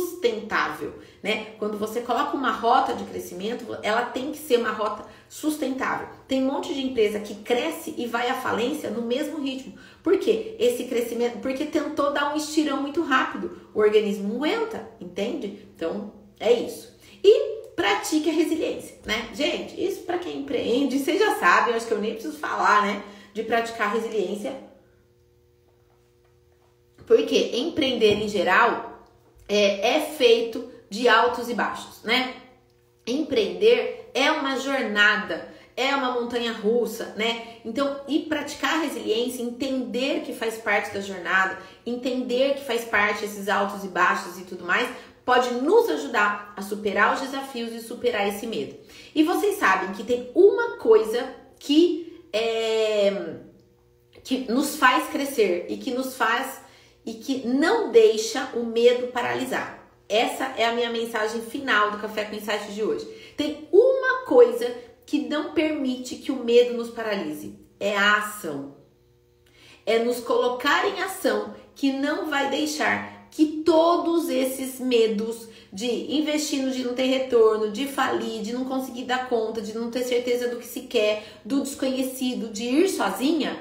né? 1.23 1.53
Quando 1.57 1.77
você 1.77 2.01
coloca 2.01 2.35
uma 2.35 2.51
rota 2.51 2.93
de 2.93 3.03
crescimento, 3.05 3.65
ela 3.81 4.03
tem 4.03 4.31
que 4.31 4.37
ser 4.37 4.57
uma 4.57 4.71
rota 4.71 5.05
sustentável. 5.27 6.07
Tem 6.27 6.43
um 6.43 6.51
monte 6.51 6.73
de 6.73 6.81
empresa 6.81 7.19
que 7.19 7.35
cresce 7.35 7.93
e 7.97 8.05
vai 8.05 8.29
à 8.29 8.33
falência 8.33 8.89
no 8.89 9.01
mesmo 9.01 9.41
ritmo. 9.41 9.73
Por 10.03 10.17
quê? 10.17 10.55
Esse 10.59 10.85
crescimento, 10.85 11.39
porque 11.39 11.65
tentou 11.65 12.11
dar 12.11 12.33
um 12.33 12.37
estirão 12.37 12.81
muito 12.81 13.01
rápido. 13.01 13.57
O 13.73 13.79
organismo 13.79 14.35
aguenta, 14.35 14.89
entende? 14.99 15.67
Então, 15.75 16.13
é 16.39 16.51
isso. 16.51 16.95
E 17.23 17.61
pratique 17.75 18.29
a 18.29 18.33
resiliência, 18.33 18.97
né? 19.05 19.29
Gente, 19.33 19.83
isso 19.83 20.01
para 20.01 20.17
quem 20.17 20.39
empreende, 20.39 20.99
vocês 20.99 21.19
já 21.19 21.35
sabem, 21.35 21.73
acho 21.73 21.87
que 21.87 21.93
eu 21.93 22.01
nem 22.01 22.13
preciso 22.13 22.37
falar, 22.37 22.85
né? 22.85 23.03
De 23.33 23.43
praticar 23.43 23.93
resiliência 23.93 24.71
porque 27.11 27.57
empreender 27.57 28.13
em 28.23 28.29
geral 28.29 28.90
é, 29.51 29.97
é 29.97 29.99
feito 29.99 30.71
de 30.89 31.09
altos 31.09 31.49
e 31.49 31.53
baixos, 31.53 32.01
né? 32.03 32.35
Empreender 33.05 34.09
é 34.13 34.31
uma 34.31 34.57
jornada, 34.57 35.49
é 35.75 35.93
uma 35.93 36.11
montanha 36.11 36.53
russa, 36.53 37.13
né? 37.17 37.57
Então, 37.65 37.99
e 38.07 38.19
praticar 38.19 38.79
resiliência, 38.81 39.43
entender 39.43 40.21
que 40.21 40.33
faz 40.33 40.57
parte 40.57 40.93
da 40.93 41.01
jornada, 41.01 41.57
entender 41.85 42.53
que 42.53 42.63
faz 42.63 42.85
parte 42.85 43.25
esses 43.25 43.49
altos 43.49 43.83
e 43.83 43.89
baixos 43.89 44.39
e 44.39 44.43
tudo 44.43 44.63
mais, 44.63 44.89
pode 45.25 45.53
nos 45.55 45.89
ajudar 45.89 46.53
a 46.55 46.61
superar 46.61 47.13
os 47.13 47.21
desafios 47.21 47.73
e 47.73 47.81
superar 47.81 48.27
esse 48.29 48.47
medo. 48.47 48.75
E 49.13 49.21
vocês 49.21 49.55
sabem 49.55 49.91
que 49.91 50.03
tem 50.03 50.31
uma 50.33 50.77
coisa 50.77 51.29
que 51.59 52.25
é, 52.31 53.35
que 54.23 54.49
nos 54.49 54.77
faz 54.77 55.09
crescer 55.09 55.65
e 55.67 55.75
que 55.75 55.91
nos 55.91 56.15
faz 56.15 56.60
e 57.05 57.13
que 57.13 57.47
não 57.47 57.91
deixa 57.91 58.51
o 58.55 58.63
medo 58.65 59.07
paralisar. 59.07 59.81
Essa 60.07 60.53
é 60.57 60.65
a 60.65 60.73
minha 60.73 60.89
mensagem 60.89 61.41
final 61.41 61.91
do 61.91 61.99
Café 61.99 62.25
com 62.25 62.35
Insight 62.35 62.73
de 62.73 62.83
hoje. 62.83 63.05
Tem 63.37 63.67
uma 63.71 64.25
coisa 64.25 64.69
que 65.05 65.19
não 65.27 65.53
permite 65.53 66.17
que 66.17 66.31
o 66.31 66.43
medo 66.43 66.75
nos 66.75 66.89
paralise: 66.89 67.55
é 67.79 67.95
a 67.95 68.17
ação. 68.17 68.75
É 69.85 69.99
nos 69.99 70.19
colocar 70.19 70.87
em 70.87 71.01
ação 71.01 71.55
que 71.73 71.91
não 71.91 72.29
vai 72.29 72.49
deixar 72.49 73.27
que 73.31 73.63
todos 73.65 74.29
esses 74.29 74.79
medos 74.79 75.47
de 75.71 75.87
investir 76.17 76.61
no 76.61 76.71
de 76.71 76.83
não 76.83 76.93
ter 76.93 77.05
retorno, 77.05 77.71
de 77.71 77.87
falir, 77.87 78.41
de 78.41 78.51
não 78.51 78.65
conseguir 78.65 79.05
dar 79.05 79.29
conta, 79.29 79.61
de 79.61 79.73
não 79.73 79.89
ter 79.89 80.03
certeza 80.03 80.49
do 80.49 80.57
que 80.57 80.67
se 80.67 80.81
quer, 80.81 81.23
do 81.45 81.61
desconhecido, 81.61 82.51
de 82.51 82.63
ir 82.63 82.89
sozinha, 82.89 83.57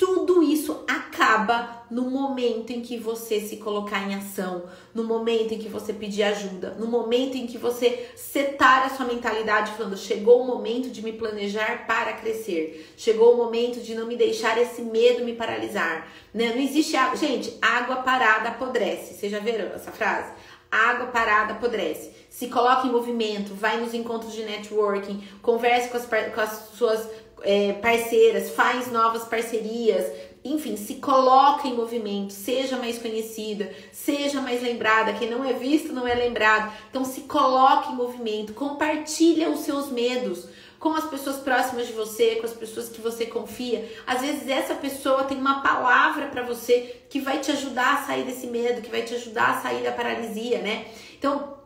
tudo 0.00 0.42
isso 0.42 0.82
acaba 0.88 1.84
no 1.90 2.10
momento 2.10 2.70
em 2.70 2.80
que 2.80 2.96
você 2.96 3.38
se 3.38 3.58
colocar 3.58 4.08
em 4.08 4.14
ação, 4.14 4.64
no 4.94 5.04
momento 5.04 5.52
em 5.52 5.58
que 5.58 5.68
você 5.68 5.92
pedir 5.92 6.22
ajuda, 6.22 6.74
no 6.78 6.86
momento 6.86 7.36
em 7.36 7.46
que 7.46 7.58
você 7.58 8.08
setar 8.16 8.86
a 8.86 8.88
sua 8.88 9.04
mentalidade 9.04 9.72
falando: 9.72 9.98
chegou 9.98 10.40
o 10.40 10.46
momento 10.46 10.88
de 10.88 11.02
me 11.02 11.12
planejar 11.12 11.86
para 11.86 12.14
crescer, 12.14 12.94
chegou 12.96 13.34
o 13.34 13.36
momento 13.36 13.80
de 13.80 13.94
não 13.94 14.06
me 14.06 14.16
deixar 14.16 14.56
esse 14.56 14.80
medo 14.80 15.22
me 15.22 15.34
paralisar. 15.34 16.08
Né? 16.32 16.46
Não 16.54 16.62
existe 16.62 16.96
água. 16.96 17.16
Gente, 17.16 17.58
água 17.60 17.96
parada 17.96 18.48
apodrece. 18.48 19.12
Vocês 19.12 19.30
já 19.30 19.38
viram 19.38 19.66
essa 19.74 19.92
frase? 19.92 20.32
Água 20.72 21.08
parada 21.08 21.52
apodrece. 21.52 22.10
Se 22.30 22.46
coloca 22.46 22.86
em 22.86 22.90
movimento, 22.90 23.52
vai 23.54 23.76
nos 23.78 23.92
encontros 23.92 24.32
de 24.32 24.44
networking, 24.44 25.22
converse 25.42 25.90
com 25.90 25.96
as, 25.98 26.06
com 26.06 26.40
as 26.40 26.70
suas 26.72 27.06
é, 27.42 27.72
parceiras, 27.74 28.50
faz 28.50 28.90
novas 28.90 29.24
parcerias, 29.24 30.06
enfim, 30.42 30.76
se 30.76 30.94
coloca 30.94 31.68
em 31.68 31.74
movimento, 31.74 32.32
seja 32.32 32.76
mais 32.76 32.98
conhecida, 32.98 33.70
seja 33.92 34.40
mais 34.40 34.62
lembrada. 34.62 35.12
Quem 35.12 35.28
não 35.28 35.44
é 35.44 35.52
visto 35.52 35.92
não 35.92 36.06
é 36.06 36.14
lembrado. 36.14 36.72
Então 36.88 37.04
se 37.04 37.22
coloque 37.22 37.92
em 37.92 37.96
movimento, 37.96 38.54
compartilha 38.54 39.50
os 39.50 39.60
seus 39.60 39.90
medos 39.90 40.48
com 40.78 40.94
as 40.94 41.04
pessoas 41.04 41.36
próximas 41.36 41.86
de 41.86 41.92
você, 41.92 42.36
com 42.36 42.46
as 42.46 42.54
pessoas 42.54 42.88
que 42.88 43.02
você 43.02 43.26
confia. 43.26 43.86
Às 44.06 44.22
vezes 44.22 44.48
essa 44.48 44.74
pessoa 44.74 45.24
tem 45.24 45.36
uma 45.36 45.60
palavra 45.60 46.28
para 46.28 46.42
você 46.42 47.02
que 47.10 47.20
vai 47.20 47.38
te 47.38 47.50
ajudar 47.50 47.98
a 47.98 48.06
sair 48.06 48.24
desse 48.24 48.46
medo, 48.46 48.80
que 48.80 48.90
vai 48.90 49.02
te 49.02 49.14
ajudar 49.14 49.50
a 49.50 49.60
sair 49.60 49.82
da 49.82 49.92
paralisia, 49.92 50.62
né? 50.62 50.86
Então, 51.18 51.59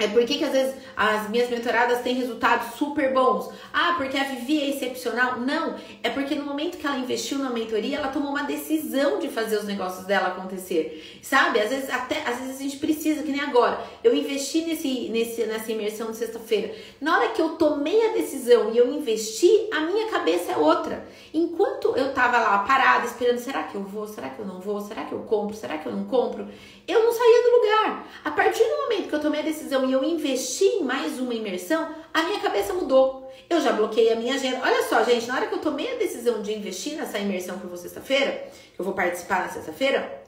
é 0.00 0.08
por 0.08 0.24
que, 0.24 0.38
que 0.38 0.44
às 0.44 0.52
vezes 0.52 0.74
as 0.96 1.28
minhas 1.28 1.50
mentoradas 1.50 2.00
têm 2.00 2.14
resultados 2.14 2.74
super 2.74 3.12
bons? 3.12 3.50
Ah, 3.72 3.94
porque 3.98 4.16
a 4.16 4.24
Vivi 4.24 4.62
é 4.62 4.70
excepcional? 4.70 5.38
Não, 5.38 5.76
é 6.02 6.08
porque 6.08 6.34
no 6.34 6.44
momento 6.44 6.78
que 6.78 6.86
ela 6.86 6.96
investiu 6.96 7.38
na 7.38 7.50
mentoria, 7.50 7.98
ela 7.98 8.08
tomou 8.08 8.30
uma 8.30 8.44
decisão 8.44 9.18
de 9.18 9.28
fazer 9.28 9.58
os 9.58 9.64
negócios 9.64 10.06
dela 10.06 10.28
acontecer. 10.28 11.20
Sabe? 11.22 11.60
Às 11.60 11.68
vezes 11.68 11.90
até 11.90 12.22
às 12.26 12.38
vezes 12.38 12.56
a 12.58 12.62
gente 12.62 12.78
precisa, 12.78 13.22
que 13.22 13.30
nem 13.30 13.42
agora. 13.42 13.78
Eu 14.02 14.14
investi 14.14 14.62
nesse, 14.62 15.10
nesse 15.10 15.44
nessa 15.44 15.70
imersão 15.70 16.10
de 16.10 16.16
sexta-feira. 16.16 16.74
Na 17.00 17.18
hora 17.18 17.28
que 17.30 17.42
eu 17.42 17.50
tomei 17.50 18.08
a 18.08 18.12
decisão 18.14 18.72
e 18.72 18.78
eu 18.78 18.92
investi, 18.92 19.68
a 19.70 19.80
minha 19.80 20.08
cabeça 20.08 20.52
é 20.52 20.56
outra. 20.56 21.06
Enquanto 21.32 21.94
eu 21.96 22.12
tava 22.14 22.38
lá 22.38 22.58
parada 22.60 23.06
esperando, 23.06 23.38
será 23.38 23.64
que 23.64 23.74
eu 23.74 23.82
vou? 23.82 24.06
Será 24.06 24.30
que 24.30 24.40
eu 24.40 24.46
não 24.46 24.60
vou? 24.60 24.80
Será 24.80 25.04
que 25.04 25.12
eu 25.12 25.20
compro? 25.20 25.54
Será 25.54 25.78
que 25.78 25.86
eu 25.86 25.92
não 25.92 26.04
compro? 26.04 26.48
Eu 26.86 27.04
não 27.04 27.12
saía 27.12 27.42
do 27.42 27.56
lugar. 27.56 28.06
A 28.24 28.30
partir 28.30 28.64
do 28.64 28.76
momento 28.76 29.08
que 29.08 29.14
eu 29.14 29.20
tomei 29.20 29.40
a 29.40 29.44
decisão 29.44 29.88
e 29.88 29.92
eu 29.92 30.04
investi 30.04 30.64
em 30.64 30.84
mais 30.84 31.18
uma 31.18 31.34
imersão, 31.34 31.94
a 32.12 32.22
minha 32.22 32.40
cabeça 32.40 32.72
mudou. 32.72 33.30
Eu 33.48 33.60
já 33.60 33.72
bloqueei 33.72 34.12
a 34.12 34.16
minha 34.16 34.34
agenda. 34.34 34.60
Olha 34.62 34.82
só, 34.88 35.02
gente, 35.04 35.26
na 35.26 35.36
hora 35.36 35.46
que 35.46 35.54
eu 35.54 35.60
tomei 35.60 35.92
a 35.92 35.96
decisão 35.96 36.42
de 36.42 36.52
investir 36.52 36.96
nessa 36.96 37.18
imersão 37.18 37.58
que 37.58 37.64
eu 37.64 37.68
vou 37.68 37.78
sexta-feira, 37.78 38.48
que 38.74 38.80
eu 38.80 38.84
vou 38.84 38.94
participar 38.94 39.40
na 39.40 39.48
sexta-feira, 39.48 40.22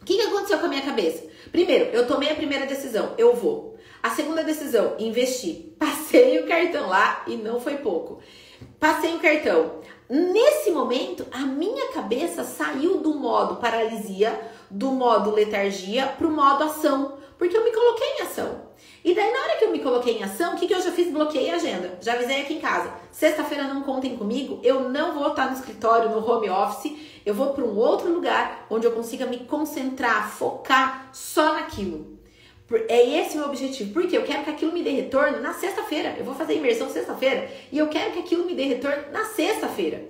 o 0.00 0.04
que, 0.04 0.16
que 0.16 0.22
aconteceu 0.22 0.58
com 0.58 0.66
a 0.66 0.68
minha 0.68 0.82
cabeça? 0.82 1.24
Primeiro, 1.52 1.86
eu 1.86 2.06
tomei 2.06 2.30
a 2.30 2.34
primeira 2.34 2.66
decisão, 2.66 3.14
eu 3.18 3.34
vou. 3.34 3.76
A 4.02 4.10
segunda 4.10 4.42
decisão, 4.42 4.96
investi. 4.98 5.74
Passei 5.78 6.40
o 6.40 6.46
cartão 6.46 6.88
lá 6.88 7.22
e 7.26 7.36
não 7.36 7.60
foi 7.60 7.76
pouco. 7.78 8.22
Passei 8.78 9.14
o 9.14 9.20
cartão. 9.20 9.80
Nesse 10.10 10.72
momento, 10.72 11.24
a 11.30 11.38
minha 11.38 11.92
cabeça 11.92 12.42
saiu 12.42 12.98
do 12.98 13.14
modo 13.14 13.56
paralisia, 13.56 14.38
do 14.68 14.90
modo 14.90 15.30
letargia, 15.30 16.06
para 16.06 16.26
o 16.26 16.32
modo 16.32 16.64
ação 16.64 17.20
porque 17.40 17.56
eu 17.56 17.64
me 17.64 17.72
coloquei 17.72 18.06
em 18.06 18.22
ação. 18.22 18.66
E 19.02 19.14
daí, 19.14 19.32
na 19.32 19.38
hora 19.40 19.56
que 19.56 19.64
eu 19.64 19.72
me 19.72 19.78
coloquei 19.78 20.18
em 20.18 20.22
ação, 20.22 20.52
o 20.52 20.56
que, 20.58 20.66
que 20.66 20.74
eu 20.74 20.82
já 20.82 20.92
fiz? 20.92 21.10
Bloqueei 21.10 21.50
a 21.50 21.54
agenda. 21.54 21.96
Já 22.02 22.12
avisei 22.12 22.42
aqui 22.42 22.52
em 22.52 22.60
casa. 22.60 22.92
Sexta-feira 23.10 23.64
não 23.64 23.80
contem 23.80 24.14
comigo, 24.14 24.60
eu 24.62 24.90
não 24.90 25.14
vou 25.14 25.28
estar 25.28 25.46
no 25.46 25.56
escritório, 25.56 26.10
no 26.10 26.30
home 26.30 26.50
office, 26.50 26.94
eu 27.24 27.32
vou 27.32 27.54
para 27.54 27.64
um 27.64 27.78
outro 27.78 28.12
lugar 28.12 28.66
onde 28.68 28.86
eu 28.86 28.92
consiga 28.92 29.24
me 29.24 29.38
concentrar, 29.38 30.30
focar 30.30 31.08
só 31.14 31.54
naquilo. 31.54 32.19
É 32.88 33.18
esse 33.18 33.34
o 33.36 33.40
meu 33.40 33.48
objetivo, 33.48 33.92
porque 33.92 34.16
eu 34.16 34.22
quero 34.22 34.44
que 34.44 34.50
aquilo 34.50 34.72
me 34.72 34.82
dê 34.82 34.90
retorno 34.90 35.40
na 35.40 35.52
sexta-feira. 35.52 36.14
Eu 36.16 36.24
vou 36.24 36.34
fazer 36.34 36.54
imersão 36.54 36.88
sexta-feira 36.88 37.50
e 37.72 37.78
eu 37.78 37.88
quero 37.88 38.12
que 38.12 38.20
aquilo 38.20 38.44
me 38.44 38.54
dê 38.54 38.64
retorno 38.64 39.10
na 39.10 39.24
sexta-feira. 39.24 40.04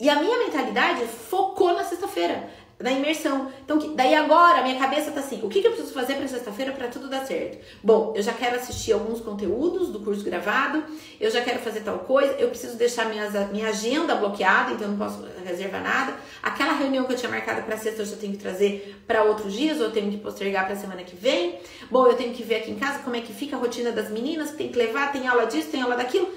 E 0.00 0.08
a 0.08 0.20
minha 0.20 0.36
mentalidade 0.38 1.06
focou 1.06 1.72
na 1.72 1.84
sexta-feira 1.84 2.50
na 2.78 2.90
imersão. 2.92 3.50
Então, 3.64 3.78
daí 3.94 4.14
agora 4.14 4.62
minha 4.62 4.78
cabeça 4.78 5.10
tá 5.10 5.20
assim: 5.20 5.40
o 5.42 5.48
que, 5.48 5.60
que 5.60 5.66
eu 5.66 5.72
preciso 5.72 5.92
fazer 5.92 6.14
para 6.14 6.28
sexta-feira 6.28 6.72
para 6.72 6.88
tudo 6.88 7.08
dar 7.08 7.26
certo? 7.26 7.58
Bom, 7.82 8.12
eu 8.16 8.22
já 8.22 8.32
quero 8.32 8.56
assistir 8.56 8.92
alguns 8.92 9.20
conteúdos 9.20 9.88
do 9.88 10.00
curso 10.00 10.24
gravado, 10.24 10.84
eu 11.20 11.30
já 11.30 11.40
quero 11.40 11.60
fazer 11.60 11.80
tal 11.80 12.00
coisa, 12.00 12.32
eu 12.34 12.48
preciso 12.48 12.76
deixar 12.76 13.06
minha 13.08 13.24
minha 13.52 13.68
agenda 13.68 14.14
bloqueada, 14.14 14.72
então 14.72 14.86
eu 14.86 14.92
não 14.92 14.98
posso 14.98 15.24
reservar 15.44 15.82
nada. 15.82 16.14
Aquela 16.42 16.72
reunião 16.74 17.04
que 17.04 17.12
eu 17.12 17.16
tinha 17.16 17.30
marcado 17.30 17.62
para 17.62 17.76
sexta 17.76 18.02
eu 18.02 18.06
já 18.06 18.16
tenho 18.16 18.32
que 18.32 18.38
trazer 18.38 18.96
para 19.06 19.22
outros 19.22 19.52
dias, 19.52 19.78
ou 19.78 19.84
eu 19.84 19.92
tenho 19.92 20.10
que 20.10 20.18
postergar 20.18 20.66
para 20.66 20.76
semana 20.76 21.02
que 21.02 21.16
vem. 21.16 21.58
Bom, 21.90 22.06
eu 22.06 22.14
tenho 22.14 22.34
que 22.34 22.42
ver 22.42 22.56
aqui 22.56 22.70
em 22.70 22.78
casa 22.78 22.98
como 23.00 23.16
é 23.16 23.20
que 23.20 23.32
fica 23.32 23.56
a 23.56 23.58
rotina 23.58 23.92
das 23.92 24.10
meninas, 24.10 24.50
que 24.50 24.56
tem 24.56 24.68
que 24.70 24.78
levar, 24.78 25.12
tem 25.12 25.26
aula 25.26 25.46
disso, 25.46 25.68
tem 25.70 25.82
aula 25.82 25.96
daquilo. 25.96 26.28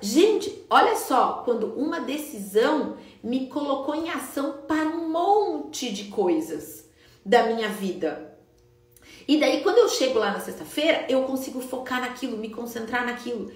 Gente, 0.00 0.64
olha 0.70 0.96
só, 0.96 1.42
quando 1.44 1.74
uma 1.76 2.00
decisão 2.00 2.96
me 3.22 3.46
colocou 3.46 3.94
em 3.94 4.10
ação 4.10 4.62
para 4.66 4.88
um 4.88 5.10
monte 5.10 5.92
de 5.92 6.04
coisas 6.04 6.88
da 7.24 7.44
minha 7.44 7.68
vida. 7.68 8.38
E 9.28 9.38
daí, 9.38 9.62
quando 9.62 9.78
eu 9.78 9.88
chego 9.88 10.18
lá 10.18 10.32
na 10.32 10.40
sexta-feira, 10.40 11.06
eu 11.08 11.22
consigo 11.22 11.60
focar 11.60 12.00
naquilo, 12.00 12.36
me 12.36 12.50
concentrar 12.50 13.04
naquilo. 13.04 13.52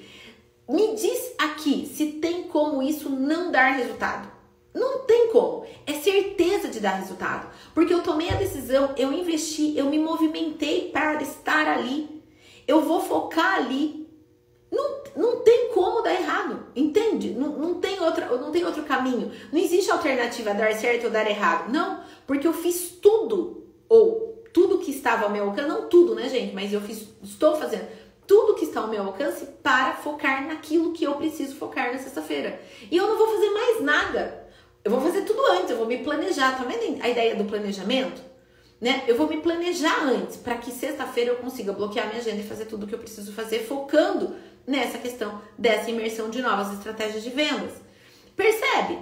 Me 0.68 0.94
diz 0.94 1.35
aqui 1.38 1.87
se 1.87 2.12
tem 2.12 2.44
como 2.44 2.83
isso 2.83 3.09
não 3.09 3.50
dar 3.50 3.72
resultado. 3.72 4.33
Não 4.72 5.00
tem 5.00 5.29
como. 5.29 5.64
É 5.87 5.92
certeza 5.94 6.68
de 6.68 6.81
dar 6.81 6.94
resultado. 6.94 7.48
Porque 7.74 7.94
eu 7.94 8.03
tomei 8.03 8.29
a 8.31 8.37
decisão, 8.37 8.94
eu 8.96 9.12
investi, 9.12 9.77
eu 9.77 9.87
me 9.87 9.98
movimentei 9.98 10.90
para 10.90 11.22
estar 11.22 11.68
ali. 11.68 12.22
Eu 12.66 12.83
vou 12.83 13.00
focar 13.00 13.57
ali 13.57 14.03
não, 14.74 15.00
não 15.16 15.40
tem 15.40 15.68
como 15.68 16.02
dar 16.02 16.12
errado, 16.12 16.66
entende? 16.74 17.30
Não, 17.30 17.50
não, 17.50 17.74
tem 17.80 18.00
outra, 18.00 18.26
não 18.37 18.50
tem 18.50 18.64
outro 18.64 18.82
caminho. 18.82 19.30
Não 19.52 19.60
existe 19.60 19.90
alternativa 19.90 20.52
dar 20.52 20.74
certo 20.74 21.04
ou 21.04 21.10
dar 21.10 21.28
errado. 21.28 21.70
Não, 21.72 22.00
porque 22.26 22.46
eu 22.46 22.52
fiz 22.52 22.98
tudo, 23.00 23.64
ou 23.88 24.42
tudo 24.52 24.78
que 24.78 24.90
estava 24.90 25.24
ao 25.24 25.30
meu 25.30 25.44
alcance, 25.44 25.68
não 25.68 25.88
tudo, 25.88 26.14
né, 26.14 26.28
gente? 26.28 26.54
Mas 26.54 26.72
eu 26.72 26.80
fiz, 26.80 27.08
estou 27.22 27.56
fazendo 27.56 27.87
tudo 28.26 28.54
que 28.54 28.64
está 28.64 28.80
ao 28.80 28.88
meu 28.88 29.02
alcance 29.02 29.46
para 29.62 29.94
focar 29.94 30.46
naquilo 30.46 30.92
que 30.92 31.04
eu 31.04 31.14
preciso 31.14 31.56
focar 31.56 31.92
na 31.92 31.98
sexta-feira. 31.98 32.60
E 32.90 32.96
eu 32.96 33.06
não 33.06 33.18
vou 33.18 33.28
fazer 33.28 33.50
mais 33.50 33.80
nada. 33.82 34.44
Eu 34.82 34.90
vou 34.90 35.00
fazer 35.00 35.22
tudo 35.22 35.40
antes, 35.52 35.70
eu 35.70 35.76
vou 35.76 35.87
me 35.87 35.98
planejar. 35.98 36.56
Tá 36.56 36.64
vendo 36.64 37.02
a 37.02 37.08
ideia 37.08 37.34
do 37.37 37.44
planejamento? 37.44 38.22
Né? 38.80 39.04
Eu 39.06 39.16
vou 39.16 39.28
me 39.28 39.38
planejar 39.38 40.04
antes 40.04 40.37
para 40.37 40.56
que 40.56 40.70
sexta-feira 40.70 41.30
eu 41.30 41.37
consiga 41.37 41.72
bloquear 41.72 42.06
minha 42.08 42.20
agenda 42.20 42.40
e 42.40 42.46
fazer 42.46 42.66
tudo 42.66 42.84
o 42.84 42.87
que 42.87 42.94
eu 42.94 42.98
preciso 42.98 43.32
fazer, 43.32 43.60
focando 43.60 44.34
nessa 44.66 44.98
questão 44.98 45.40
dessa 45.59 45.90
imersão 45.90 46.31
de 46.31 46.40
novas 46.40 46.72
estratégias 46.72 47.22
de 47.22 47.31
vendas. 47.31 47.72
Percebe 48.37 48.98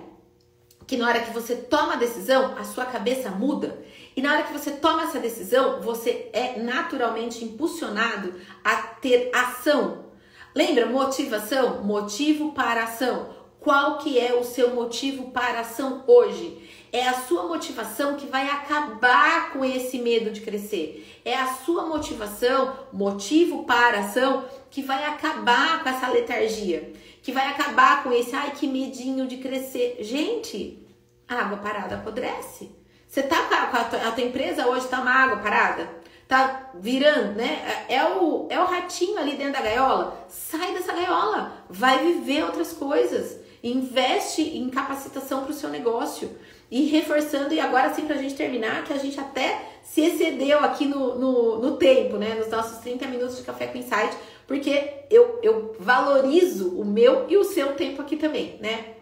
que 0.86 0.96
na 0.96 1.08
hora 1.08 1.20
que 1.20 1.32
você 1.32 1.56
toma 1.56 1.94
a 1.94 1.96
decisão, 1.96 2.56
a 2.58 2.64
sua 2.64 2.84
cabeça 2.84 3.30
muda. 3.30 3.82
E 4.14 4.20
na 4.20 4.32
hora 4.32 4.42
que 4.42 4.52
você 4.52 4.72
toma 4.72 5.04
essa 5.04 5.18
decisão, 5.18 5.80
você 5.80 6.28
é 6.32 6.58
naturalmente 6.58 7.44
impulsionado 7.44 8.34
a 8.62 8.76
ter 8.76 9.30
ação. 9.34 10.06
Lembra 10.54 10.86
motivação? 10.86 11.82
Motivo 11.82 12.52
para 12.52 12.84
ação. 12.84 13.34
Qual 13.58 13.98
que 13.98 14.18
é 14.18 14.34
o 14.34 14.44
seu 14.44 14.74
motivo 14.74 15.30
para 15.30 15.60
ação 15.60 16.04
hoje? 16.06 16.61
É 16.92 17.08
a 17.08 17.14
sua 17.22 17.44
motivação 17.48 18.16
que 18.16 18.26
vai 18.26 18.48
acabar 18.50 19.50
com 19.52 19.64
esse 19.64 19.98
medo 19.98 20.30
de 20.30 20.42
crescer. 20.42 21.20
É 21.24 21.34
a 21.34 21.54
sua 21.54 21.86
motivação, 21.86 22.78
motivo 22.92 23.64
para 23.64 24.00
ação, 24.00 24.44
que 24.70 24.82
vai 24.82 25.02
acabar 25.04 25.82
com 25.82 25.88
essa 25.88 26.08
letargia. 26.08 26.92
Que 27.22 27.32
vai 27.32 27.46
acabar 27.46 28.02
com 28.02 28.12
esse, 28.12 28.36
ai, 28.36 28.50
que 28.50 28.66
medinho 28.66 29.26
de 29.26 29.38
crescer. 29.38 29.96
Gente, 30.00 30.86
a 31.26 31.36
água 31.36 31.58
parada 31.58 31.94
apodrece. 31.96 32.70
Você 33.08 33.22
tá 33.22 33.42
com 33.70 33.76
a, 33.76 33.84
tua, 33.84 34.08
a 34.08 34.12
tua 34.12 34.24
empresa 34.24 34.66
hoje 34.66 34.86
tá 34.88 35.00
uma 35.00 35.12
água 35.12 35.38
parada? 35.38 36.02
tá 36.32 36.70
virando, 36.74 37.34
né? 37.34 37.84
É 37.90 38.02
o, 38.04 38.46
é 38.48 38.58
o 38.58 38.64
ratinho 38.64 39.18
ali 39.18 39.36
dentro 39.36 39.52
da 39.52 39.60
gaiola. 39.60 40.26
Sai 40.30 40.72
dessa 40.72 40.94
gaiola, 40.94 41.52
vai 41.68 41.98
viver 41.98 42.44
outras 42.44 42.72
coisas. 42.72 43.38
Investe 43.62 44.40
em 44.40 44.70
capacitação 44.70 45.42
para 45.42 45.50
o 45.50 45.54
seu 45.54 45.68
negócio. 45.68 46.34
E 46.72 46.84
reforçando, 46.86 47.52
e 47.52 47.60
agora 47.60 47.92
sim, 47.92 48.06
para 48.06 48.16
a 48.16 48.18
gente 48.18 48.34
terminar, 48.34 48.82
que 48.84 48.94
a 48.94 48.96
gente 48.96 49.20
até 49.20 49.60
se 49.82 50.00
excedeu 50.00 50.58
aqui 50.60 50.86
no, 50.86 51.18
no, 51.18 51.58
no, 51.58 51.76
tempo, 51.76 52.16
né? 52.16 52.34
Nos 52.34 52.48
nossos 52.48 52.78
30 52.78 53.08
minutos 53.08 53.36
de 53.36 53.42
café 53.42 53.66
com 53.66 53.76
insight, 53.76 54.16
porque 54.46 55.04
eu, 55.10 55.38
eu 55.42 55.76
valorizo 55.78 56.70
o 56.80 56.82
meu 56.82 57.26
e 57.28 57.36
o 57.36 57.44
seu 57.44 57.74
tempo 57.74 58.00
aqui 58.00 58.16
também, 58.16 58.56
né? 58.58 58.94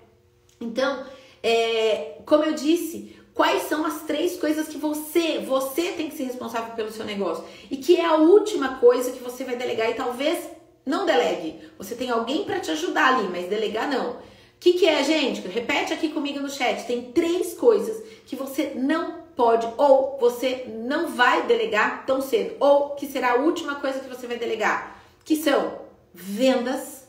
Então, 0.61 1.07
é, 1.41 2.17
como 2.27 2.43
eu 2.43 2.55
disse, 2.55 3.17
quais 3.33 3.63
são 3.63 3.87
as 3.87 4.03
três 4.03 4.37
coisas 4.37 4.67
que 4.67 4.77
você, 4.77 5.39
você 5.39 5.93
tem 5.93 6.09
que 6.09 6.17
ser 6.17 6.25
responsável 6.25 6.75
pelo 6.75 6.91
seu 6.91 7.05
negócio 7.05 7.45
e 7.71 7.77
que 7.77 7.95
é 7.95 8.05
a 8.05 8.17
última 8.17 8.79
coisa 8.79 9.13
que 9.13 9.23
você 9.23 9.45
vai 9.45 9.55
delegar 9.55 9.89
e 9.89 9.95
talvez 9.95 10.51
não 10.85 11.07
delegue. 11.07 11.61
Você 11.79 11.95
tem 11.95 12.11
alguém 12.11 12.45
para 12.45 12.59
te 12.59 12.73
ajudar 12.73 13.15
ali, 13.15 13.29
mas 13.29 13.49
delegar 13.49 13.89
não. 13.89 14.17
O 14.61 14.63
que, 14.63 14.75
que 14.75 14.87
é, 14.87 15.03
gente? 15.03 15.41
Repete 15.49 15.91
aqui 15.91 16.11
comigo 16.11 16.39
no 16.39 16.51
chat. 16.51 16.87
Tem 16.87 17.13
três 17.13 17.55
coisas 17.55 18.05
que 18.27 18.37
você 18.37 18.73
não 18.75 19.23
pode 19.35 19.67
ou 19.79 20.19
você 20.21 20.67
não 20.69 21.09
vai 21.09 21.47
delegar 21.47 22.05
tão 22.05 22.21
cedo, 22.21 22.57
ou 22.61 22.91
que 22.91 23.07
será 23.07 23.33
a 23.33 23.37
última 23.37 23.77
coisa 23.77 24.01
que 24.01 24.09
você 24.09 24.27
vai 24.27 24.37
delegar, 24.37 25.03
que 25.25 25.35
são 25.35 25.81
vendas, 26.13 27.09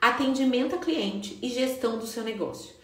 atendimento 0.00 0.74
a 0.74 0.78
cliente 0.78 1.38
e 1.40 1.48
gestão 1.48 1.98
do 1.98 2.06
seu 2.06 2.24
negócio. 2.24 2.74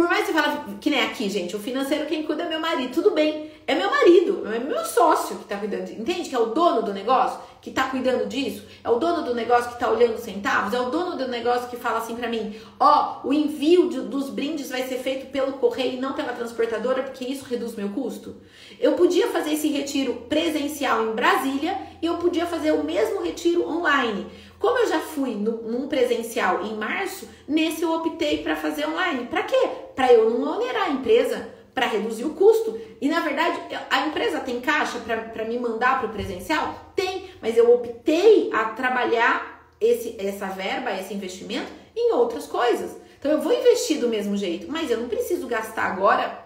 Por 0.00 0.08
mais 0.08 0.24
que 0.24 0.32
você 0.32 0.40
fale 0.40 0.78
que 0.80 0.88
nem 0.88 1.02
aqui, 1.02 1.28
gente, 1.28 1.54
o 1.54 1.58
financeiro 1.58 2.06
quem 2.06 2.22
cuida 2.22 2.44
é 2.44 2.48
meu 2.48 2.58
marido. 2.58 2.90
Tudo 2.90 3.10
bem, 3.10 3.50
é 3.66 3.74
meu 3.74 3.90
marido, 3.90 4.50
é 4.50 4.58
meu 4.58 4.82
sócio 4.82 5.36
que 5.36 5.44
tá 5.44 5.58
cuidando. 5.58 5.90
Entende? 5.90 6.26
Que 6.26 6.34
é 6.34 6.38
o 6.38 6.46
dono 6.46 6.80
do 6.80 6.94
negócio 6.94 7.38
que 7.60 7.70
tá 7.70 7.82
cuidando 7.84 8.26
disso. 8.26 8.64
É 8.82 8.88
o 8.88 8.98
dono 8.98 9.22
do 9.22 9.34
negócio 9.34 9.70
que 9.70 9.78
tá 9.78 9.90
olhando 9.90 10.14
os 10.14 10.22
centavos. 10.22 10.72
É 10.72 10.80
o 10.80 10.88
dono 10.88 11.18
do 11.18 11.28
negócio 11.28 11.68
que 11.68 11.76
fala 11.76 11.98
assim 11.98 12.16
para 12.16 12.30
mim: 12.30 12.58
ó, 12.78 13.20
oh, 13.22 13.28
o 13.28 13.34
envio 13.34 13.90
de, 13.90 14.00
dos 14.00 14.30
brindes 14.30 14.70
vai 14.70 14.88
ser 14.88 15.00
feito 15.00 15.26
pelo 15.26 15.52
correio 15.58 15.92
e 15.92 16.00
não 16.00 16.14
pela 16.14 16.32
transportadora, 16.32 17.02
porque 17.02 17.26
isso 17.26 17.44
reduz 17.44 17.74
meu 17.74 17.90
custo. 17.90 18.36
Eu 18.80 18.94
podia 18.94 19.26
fazer 19.28 19.52
esse 19.52 19.68
retiro 19.68 20.14
presencial 20.30 21.04
em 21.08 21.14
Brasília 21.14 21.76
e 22.00 22.06
eu 22.06 22.16
podia 22.16 22.46
fazer 22.46 22.72
o 22.72 22.82
mesmo 22.82 23.22
retiro 23.22 23.68
online. 23.68 24.26
Como 24.60 24.78
eu 24.78 24.86
já 24.86 25.00
fui 25.00 25.34
no, 25.36 25.62
num 25.62 25.88
presencial 25.88 26.62
em 26.66 26.76
março, 26.76 27.26
nesse 27.48 27.82
eu 27.82 27.94
optei 27.94 28.42
para 28.42 28.54
fazer 28.54 28.86
online. 28.86 29.26
Para 29.26 29.42
quê? 29.42 29.68
Para 29.96 30.12
eu 30.12 30.28
não 30.28 30.56
onerar 30.56 30.88
a 30.88 30.90
empresa, 30.90 31.48
para 31.74 31.86
reduzir 31.86 32.24
o 32.24 32.34
custo. 32.34 32.78
E 33.00 33.08
na 33.08 33.20
verdade, 33.20 33.58
a 33.88 34.06
empresa 34.06 34.38
tem 34.38 34.60
caixa 34.60 34.98
para 34.98 35.46
me 35.46 35.58
mandar 35.58 35.98
para 35.98 36.10
o 36.10 36.12
presencial? 36.12 36.92
Tem, 36.94 37.30
mas 37.40 37.56
eu 37.56 37.72
optei 37.72 38.50
a 38.52 38.66
trabalhar 38.66 39.66
esse, 39.80 40.14
essa 40.18 40.48
verba, 40.48 40.92
esse 40.92 41.14
investimento 41.14 41.72
em 41.96 42.12
outras 42.12 42.46
coisas. 42.46 42.94
Então 43.18 43.32
eu 43.32 43.40
vou 43.40 43.54
investir 43.54 43.98
do 43.98 44.08
mesmo 44.08 44.36
jeito, 44.36 44.70
mas 44.70 44.90
eu 44.90 45.00
não 45.00 45.08
preciso 45.08 45.46
gastar 45.46 45.84
agora 45.84 46.38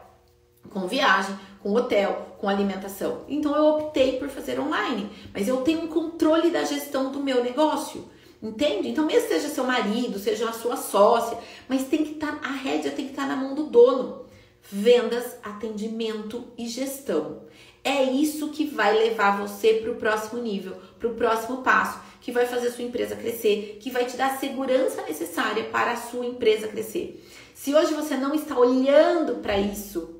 com 0.70 0.86
viagem, 0.86 1.36
com 1.64 1.72
hotel, 1.72 2.36
com 2.38 2.46
alimentação. 2.46 3.22
Então 3.26 3.56
eu 3.56 3.64
optei 3.64 4.18
por 4.18 4.28
fazer 4.28 4.60
online, 4.60 5.08
mas 5.32 5.48
eu 5.48 5.62
tenho 5.62 5.80
um 5.80 5.86
controle 5.88 6.50
da 6.50 6.62
gestão 6.62 7.10
do 7.10 7.20
meu 7.20 7.42
negócio. 7.42 8.04
Entende? 8.42 8.88
Então, 8.88 9.06
mesmo 9.06 9.26
seja 9.26 9.48
seu 9.48 9.64
marido, 9.64 10.18
seja 10.18 10.46
a 10.46 10.52
sua 10.52 10.76
sócia, 10.76 11.38
mas 11.66 11.84
tem 11.84 12.04
que 12.04 12.12
estar, 12.12 12.38
tá, 12.38 12.48
a 12.48 12.52
rédea 12.52 12.92
tem 12.92 13.06
que 13.06 13.12
estar 13.12 13.22
tá 13.22 13.28
na 13.28 13.36
mão 13.36 13.54
do 13.54 13.64
dono. 13.64 14.26
Vendas, 14.70 15.36
atendimento 15.42 16.44
e 16.58 16.68
gestão. 16.68 17.44
É 17.82 18.02
isso 18.02 18.50
que 18.50 18.66
vai 18.66 18.98
levar 18.98 19.40
você 19.40 19.74
para 19.74 19.90
o 19.90 19.96
próximo 19.96 20.42
nível, 20.42 20.76
para 20.98 21.08
o 21.08 21.14
próximo 21.14 21.62
passo, 21.62 21.98
que 22.20 22.30
vai 22.30 22.44
fazer 22.44 22.70
sua 22.70 22.84
empresa 22.84 23.16
crescer, 23.16 23.78
que 23.80 23.90
vai 23.90 24.04
te 24.04 24.18
dar 24.18 24.32
a 24.32 24.36
segurança 24.36 25.00
necessária 25.02 25.64
para 25.64 25.92
a 25.92 25.96
sua 25.96 26.26
empresa 26.26 26.68
crescer. 26.68 27.24
Se 27.54 27.74
hoje 27.74 27.94
você 27.94 28.14
não 28.14 28.34
está 28.34 28.58
olhando 28.58 29.36
para 29.36 29.58
isso, 29.58 30.13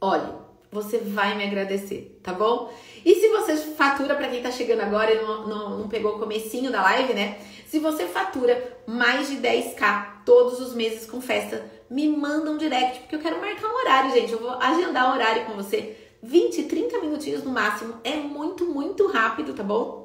olhe, 0.00 0.32
você 0.72 0.98
vai 0.98 1.36
me 1.36 1.44
agradecer, 1.44 2.20
tá 2.22 2.32
bom? 2.32 2.72
E 3.04 3.14
se 3.14 3.28
você 3.28 3.56
fatura, 3.56 4.14
para 4.14 4.28
quem 4.28 4.42
tá 4.42 4.50
chegando 4.50 4.80
agora 4.80 5.12
e 5.12 5.20
não, 5.20 5.46
não, 5.48 5.78
não, 5.78 5.88
pegou 5.88 6.16
o 6.16 6.18
comecinho 6.18 6.70
da 6.70 6.82
live, 6.82 7.12
né? 7.12 7.38
Se 7.66 7.78
você 7.78 8.06
fatura 8.06 8.78
mais 8.86 9.28
de 9.28 9.36
10k 9.36 10.24
todos 10.24 10.60
os 10.60 10.74
meses 10.74 11.06
com 11.06 11.20
festa, 11.20 11.64
me 11.88 12.08
manda 12.08 12.50
um 12.50 12.56
direct, 12.56 13.00
porque 13.00 13.16
eu 13.16 13.20
quero 13.20 13.40
marcar 13.40 13.68
um 13.68 13.76
horário, 13.76 14.12
gente. 14.12 14.32
Eu 14.32 14.38
vou 14.38 14.50
agendar 14.50 15.10
um 15.10 15.14
horário 15.14 15.44
com 15.44 15.54
você. 15.54 15.96
20, 16.22 16.64
30 16.64 17.00
minutinhos 17.00 17.42
no 17.42 17.50
máximo. 17.50 17.94
É 18.04 18.16
muito, 18.16 18.66
muito 18.66 19.06
rápido, 19.08 19.54
tá 19.54 19.62
bom? 19.62 20.00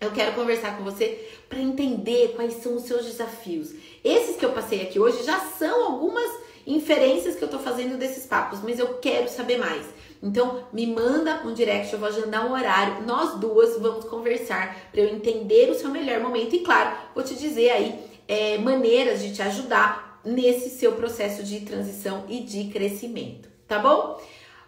Eu 0.00 0.10
quero 0.12 0.32
conversar 0.32 0.78
com 0.78 0.84
você 0.84 1.28
para 1.46 1.58
entender 1.58 2.32
quais 2.34 2.54
são 2.54 2.76
os 2.76 2.84
seus 2.84 3.04
desafios. 3.04 3.74
Esses 4.02 4.36
que 4.36 4.44
eu 4.44 4.52
passei 4.52 4.80
aqui 4.80 4.98
hoje 4.98 5.22
já 5.24 5.38
são 5.40 5.84
algumas 5.84 6.30
inferências 6.66 7.36
que 7.36 7.42
eu 7.42 7.48
tô 7.48 7.58
fazendo 7.58 7.98
desses 7.98 8.26
papos, 8.26 8.60
mas 8.62 8.78
eu 8.78 8.94
quero 8.98 9.28
saber 9.28 9.58
mais. 9.58 9.86
Então, 10.22 10.64
me 10.72 10.86
manda 10.86 11.42
um 11.46 11.54
direct, 11.54 11.92
eu 11.92 11.98
vou 11.98 12.08
agendar 12.08 12.46
um 12.46 12.52
horário, 12.52 13.02
nós 13.06 13.40
duas 13.40 13.78
vamos 13.78 14.04
conversar 14.04 14.76
para 14.92 15.00
eu 15.00 15.08
entender 15.08 15.70
o 15.70 15.74
seu 15.74 15.88
melhor 15.88 16.20
momento 16.20 16.54
e, 16.54 16.60
claro, 16.60 16.94
vou 17.14 17.24
te 17.24 17.34
dizer 17.34 17.70
aí 17.70 17.98
é, 18.28 18.58
maneiras 18.58 19.22
de 19.22 19.32
te 19.32 19.42
ajudar 19.42 20.20
nesse 20.24 20.70
seu 20.70 20.92
processo 20.92 21.42
de 21.42 21.60
transição 21.60 22.24
e 22.28 22.40
de 22.40 22.64
crescimento, 22.64 23.48
tá 23.66 23.78
bom? 23.78 24.20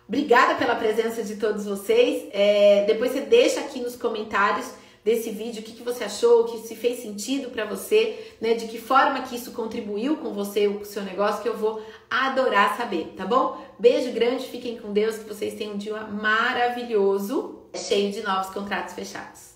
Obrigada 0.09 0.55
pela 0.57 0.74
presença 0.74 1.22
de 1.22 1.36
todos 1.36 1.64
vocês. 1.64 2.28
É, 2.32 2.84
depois 2.86 3.12
você 3.12 3.20
deixa 3.20 3.61
aqui 3.61 3.80
nos 3.80 3.97
comentários 3.97 4.66
desse 5.05 5.30
vídeo, 5.30 5.61
o 5.61 5.64
que, 5.64 5.72
que 5.72 5.82
você 5.82 6.05
achou, 6.05 6.42
o 6.42 6.44
que 6.44 6.66
se 6.66 6.76
fez 6.76 7.03
sentido 7.03 7.50
para 7.50 7.64
você, 7.64 8.34
né? 8.40 8.55
De 8.55 8.66
que 8.68 8.78
forma 8.78 9.22
que 9.22 9.36
isso 9.36 9.53
contribuiu 9.53 10.16
com 10.18 10.32
você, 10.32 10.68
o 10.68 10.84
seu 10.84 11.03
negócio, 11.03 11.42
que 11.42 11.48
eu 11.48 11.57
vou 11.57 11.82
adorar 12.11 12.76
saber, 12.76 13.14
tá 13.16 13.26
bom? 13.26 13.59
Beijo 13.78 14.12
grande, 14.12 14.46
fiquem 14.46 14.78
com 14.78 14.92
Deus, 14.92 15.18
que 15.18 15.28
vocês 15.28 15.55
tenham 15.55 15.74
um 15.74 15.78
dia 15.78 16.00
maravilhoso, 16.05 17.62
cheio 17.74 18.12
de 18.12 18.22
novos 18.22 18.53
contratos 18.53 18.94
fechados. 18.94 19.51